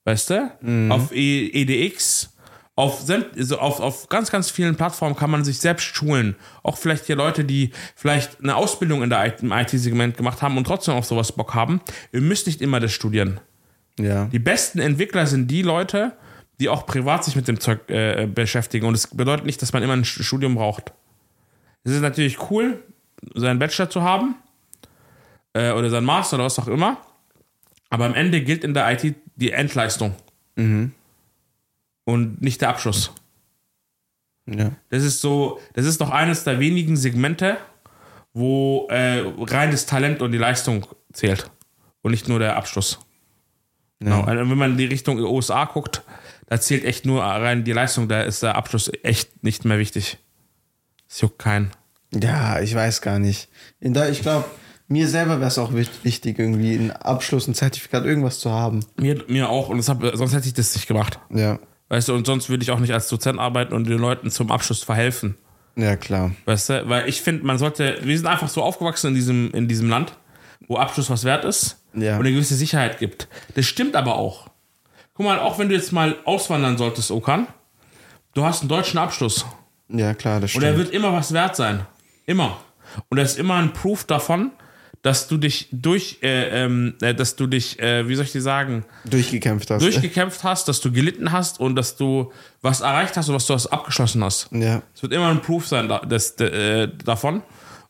weißt 0.04 0.30
du, 0.30 0.90
auf 0.90 1.12
e 1.12 1.46
EDX, 1.46 2.31
auf, 2.74 3.04
also 3.36 3.58
auf, 3.58 3.80
auf 3.80 4.08
ganz, 4.08 4.30
ganz 4.30 4.50
vielen 4.50 4.76
Plattformen 4.76 5.14
kann 5.14 5.30
man 5.30 5.44
sich 5.44 5.58
selbst 5.58 5.84
schulen. 5.84 6.36
Auch 6.62 6.78
vielleicht 6.78 7.04
hier 7.04 7.16
Leute, 7.16 7.44
die 7.44 7.70
vielleicht 7.94 8.40
eine 8.40 8.56
Ausbildung 8.56 9.02
in 9.02 9.10
der 9.10 9.40
im 9.40 9.52
IT-Segment 9.52 10.16
gemacht 10.16 10.40
haben 10.40 10.56
und 10.56 10.66
trotzdem 10.66 10.94
auf 10.94 11.04
sowas 11.04 11.32
Bock 11.32 11.54
haben. 11.54 11.82
Ihr 12.12 12.22
müsst 12.22 12.46
nicht 12.46 12.62
immer 12.62 12.80
das 12.80 12.92
studieren. 12.92 13.40
Ja. 13.98 14.24
Die 14.26 14.38
besten 14.38 14.78
Entwickler 14.78 15.26
sind 15.26 15.50
die 15.50 15.62
Leute, 15.62 16.12
die 16.60 16.70
auch 16.70 16.86
privat 16.86 17.24
sich 17.24 17.36
mit 17.36 17.46
dem 17.46 17.60
Zeug 17.60 17.90
äh, 17.90 18.26
beschäftigen. 18.26 18.86
Und 18.86 18.94
es 18.94 19.06
bedeutet 19.06 19.44
nicht, 19.44 19.60
dass 19.60 19.74
man 19.74 19.82
immer 19.82 19.94
ein 19.94 20.06
Studium 20.06 20.54
braucht. 20.54 20.92
Es 21.84 21.92
ist 21.92 22.00
natürlich 22.00 22.50
cool, 22.50 22.82
seinen 23.34 23.58
Bachelor 23.58 23.90
zu 23.90 24.02
haben 24.02 24.36
äh, 25.52 25.72
oder 25.72 25.90
seinen 25.90 26.06
Master 26.06 26.36
oder 26.36 26.44
was 26.44 26.58
auch 26.58 26.68
immer. 26.68 26.98
Aber 27.90 28.06
am 28.06 28.14
Ende 28.14 28.40
gilt 28.40 28.64
in 28.64 28.72
der 28.72 28.90
IT 28.90 29.14
die 29.36 29.50
Endleistung 29.50 30.14
und 32.04 32.42
nicht 32.42 32.60
der 32.60 32.68
Abschluss. 32.70 33.12
Ja. 34.46 34.72
Das 34.90 35.02
ist 35.04 35.20
so, 35.20 35.60
das 35.74 35.86
ist 35.86 36.00
doch 36.00 36.10
eines 36.10 36.44
der 36.44 36.58
wenigen 36.58 36.96
Segmente, 36.96 37.58
wo 38.32 38.88
äh, 38.90 39.22
reines 39.38 39.86
Talent 39.86 40.20
und 40.22 40.32
die 40.32 40.38
Leistung 40.38 40.86
zählt 41.12 41.50
und 42.02 42.10
nicht 42.10 42.28
nur 42.28 42.38
der 42.38 42.56
Abschluss. 42.56 42.98
Genau. 44.00 44.22
Also 44.22 44.50
wenn 44.50 44.58
man 44.58 44.72
in 44.72 44.78
die 44.78 44.86
Richtung 44.86 45.18
USA 45.18 45.64
guckt, 45.66 46.02
da 46.46 46.60
zählt 46.60 46.84
echt 46.84 47.06
nur 47.06 47.22
rein 47.22 47.62
die 47.64 47.72
Leistung, 47.72 48.08
da 48.08 48.22
ist 48.22 48.42
der 48.42 48.56
Abschluss 48.56 48.90
echt 49.04 49.44
nicht 49.44 49.64
mehr 49.64 49.78
wichtig. 49.78 50.18
Es 51.08 51.20
juckt 51.20 51.38
keinen. 51.38 51.70
Ja, 52.12 52.60
ich 52.60 52.74
weiß 52.74 53.00
gar 53.00 53.18
nicht. 53.18 53.48
In 53.80 53.94
da, 53.94 54.08
ich 54.08 54.22
glaube, 54.22 54.44
mir 54.88 55.06
selber 55.08 55.38
wäre 55.38 55.48
es 55.48 55.58
auch 55.58 55.72
wich- 55.72 56.02
wichtig, 56.04 56.38
irgendwie 56.38 56.74
einen 56.74 56.90
Abschluss, 56.90 57.46
ein 57.46 57.54
Zertifikat, 57.54 58.04
irgendwas 58.04 58.40
zu 58.40 58.50
haben. 58.50 58.80
Mir, 58.96 59.22
mir 59.28 59.48
auch, 59.48 59.68
und 59.68 59.76
deshalb, 59.76 60.02
sonst 60.16 60.34
hätte 60.34 60.48
ich 60.48 60.54
das 60.54 60.74
nicht 60.74 60.88
gemacht. 60.88 61.18
Ja. 61.30 61.58
Weißt 61.92 62.08
du, 62.08 62.14
und 62.14 62.26
sonst 62.26 62.48
würde 62.48 62.62
ich 62.62 62.70
auch 62.70 62.78
nicht 62.78 62.94
als 62.94 63.08
Dozent 63.08 63.38
arbeiten 63.38 63.74
und 63.74 63.86
den 63.86 63.98
Leuten 63.98 64.30
zum 64.30 64.50
Abschluss 64.50 64.82
verhelfen. 64.82 65.36
Ja, 65.76 65.94
klar. 65.96 66.30
Weißt 66.46 66.70
du, 66.70 66.88
weil 66.88 67.06
ich 67.06 67.20
finde, 67.20 67.44
man 67.44 67.58
sollte, 67.58 67.98
wir 68.02 68.16
sind 68.16 68.26
einfach 68.26 68.48
so 68.48 68.62
aufgewachsen 68.62 69.08
in 69.08 69.14
diesem, 69.14 69.50
in 69.52 69.68
diesem 69.68 69.90
Land, 69.90 70.14
wo 70.68 70.78
Abschluss 70.78 71.10
was 71.10 71.24
wert 71.24 71.44
ist 71.44 71.82
Ja. 71.92 72.14
und 72.14 72.20
eine 72.20 72.32
gewisse 72.32 72.54
Sicherheit 72.54 72.98
gibt. 72.98 73.28
Das 73.56 73.66
stimmt 73.66 73.94
aber 73.94 74.16
auch. 74.16 74.46
Guck 75.12 75.26
mal, 75.26 75.38
auch 75.38 75.58
wenn 75.58 75.68
du 75.68 75.74
jetzt 75.74 75.92
mal 75.92 76.16
auswandern 76.24 76.78
solltest, 76.78 77.10
Okan, 77.10 77.46
du 78.32 78.42
hast 78.42 78.62
einen 78.62 78.70
deutschen 78.70 78.96
Abschluss 78.98 79.44
Ja, 79.90 80.14
klar, 80.14 80.36
das 80.40 80.54
und 80.54 80.62
stimmt. 80.62 80.64
er 80.64 80.78
wird 80.78 80.90
immer 80.92 81.12
was 81.12 81.34
wert 81.34 81.56
sein. 81.56 81.84
Immer. 82.24 82.56
Und 83.10 83.18
er 83.18 83.24
ist 83.24 83.38
immer 83.38 83.56
ein 83.56 83.74
Proof 83.74 84.04
davon, 84.04 84.50
dass 85.02 85.26
du 85.26 85.36
dich 85.36 85.68
durch, 85.72 86.18
äh, 86.22 86.64
ähm, 86.64 86.94
äh, 87.02 87.14
dass 87.14 87.34
du 87.34 87.48
dich, 87.48 87.78
äh, 87.80 88.08
wie 88.08 88.14
soll 88.14 88.24
ich 88.24 88.32
dir 88.32 88.40
sagen, 88.40 88.84
durchgekämpft 89.04 89.70
hast. 89.70 89.82
durchgekämpft 89.82 90.44
hast, 90.44 90.68
dass 90.68 90.80
du 90.80 90.92
gelitten 90.92 91.32
hast 91.32 91.58
und 91.58 91.74
dass 91.74 91.96
du 91.96 92.32
was 92.60 92.80
erreicht 92.80 93.16
hast 93.16 93.28
und 93.28 93.34
was 93.34 93.46
du 93.46 93.54
hast 93.54 93.66
abgeschlossen 93.66 94.22
hast. 94.22 94.48
ja. 94.52 94.82
Es 94.94 95.02
wird 95.02 95.12
immer 95.12 95.28
ein 95.28 95.42
Proof 95.42 95.66
sein 95.66 95.88
da, 95.88 95.98
das, 95.98 96.32
äh, 96.40 96.88
davon. 97.04 97.42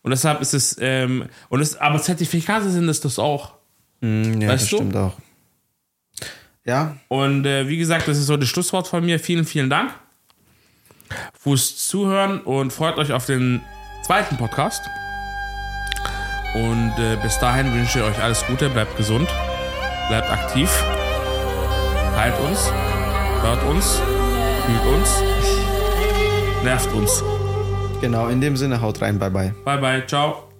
Und 0.02 0.10
deshalb 0.10 0.40
ist 0.40 0.54
es, 0.54 0.76
ähm, 0.80 1.26
und 1.48 1.60
es, 1.60 1.76
aber 1.76 2.00
Zertifikate 2.00 2.70
sind 2.70 2.88
es 2.88 3.00
das 3.00 3.18
auch. 3.18 3.52
Mm, 4.00 4.40
ja, 4.40 4.48
Weißt 4.48 4.64
das 4.64 4.70
du? 4.70 4.76
stimmt 4.76 4.96
auch. 4.96 5.14
Ja, 6.64 6.96
Und 7.08 7.44
äh, 7.44 7.68
wie 7.68 7.76
gesagt, 7.76 8.08
das 8.08 8.18
ist 8.18 8.26
so 8.26 8.36
das 8.36 8.48
Schlusswort 8.48 8.86
von 8.88 9.04
mir. 9.04 9.18
Vielen, 9.18 9.44
vielen 9.44 9.68
Dank 9.68 9.92
fürs 11.38 11.88
Zuhören 11.88 12.40
und 12.40 12.72
freut 12.72 12.96
euch 12.96 13.12
auf 13.12 13.26
den 13.26 13.60
zweiten 14.06 14.36
Podcast. 14.36 14.80
Und 16.54 16.92
äh, 16.98 17.16
bis 17.22 17.38
dahin 17.38 17.72
wünsche 17.74 18.00
ich 18.00 18.04
euch 18.04 18.22
alles 18.22 18.44
Gute, 18.46 18.68
bleibt 18.68 18.96
gesund, 18.96 19.28
bleibt 20.08 20.30
aktiv, 20.30 20.68
teilt 22.14 22.38
uns, 22.40 22.70
hört 23.42 23.62
uns, 23.64 24.00
fühlt 24.66 24.94
uns, 24.94 25.22
nervt 26.62 26.92
uns. 26.92 27.22
genau. 28.00 28.28
In 28.28 28.40
dem 28.40 28.56
Sinne, 28.56 28.80
haut 28.82 29.00
rein. 29.00 29.18
Bye, 29.18 29.30
bye. 29.30 29.54
Bye, 29.64 29.78
bye, 29.78 30.06
ciao. 30.06 30.32
Ciao. 30.32 30.51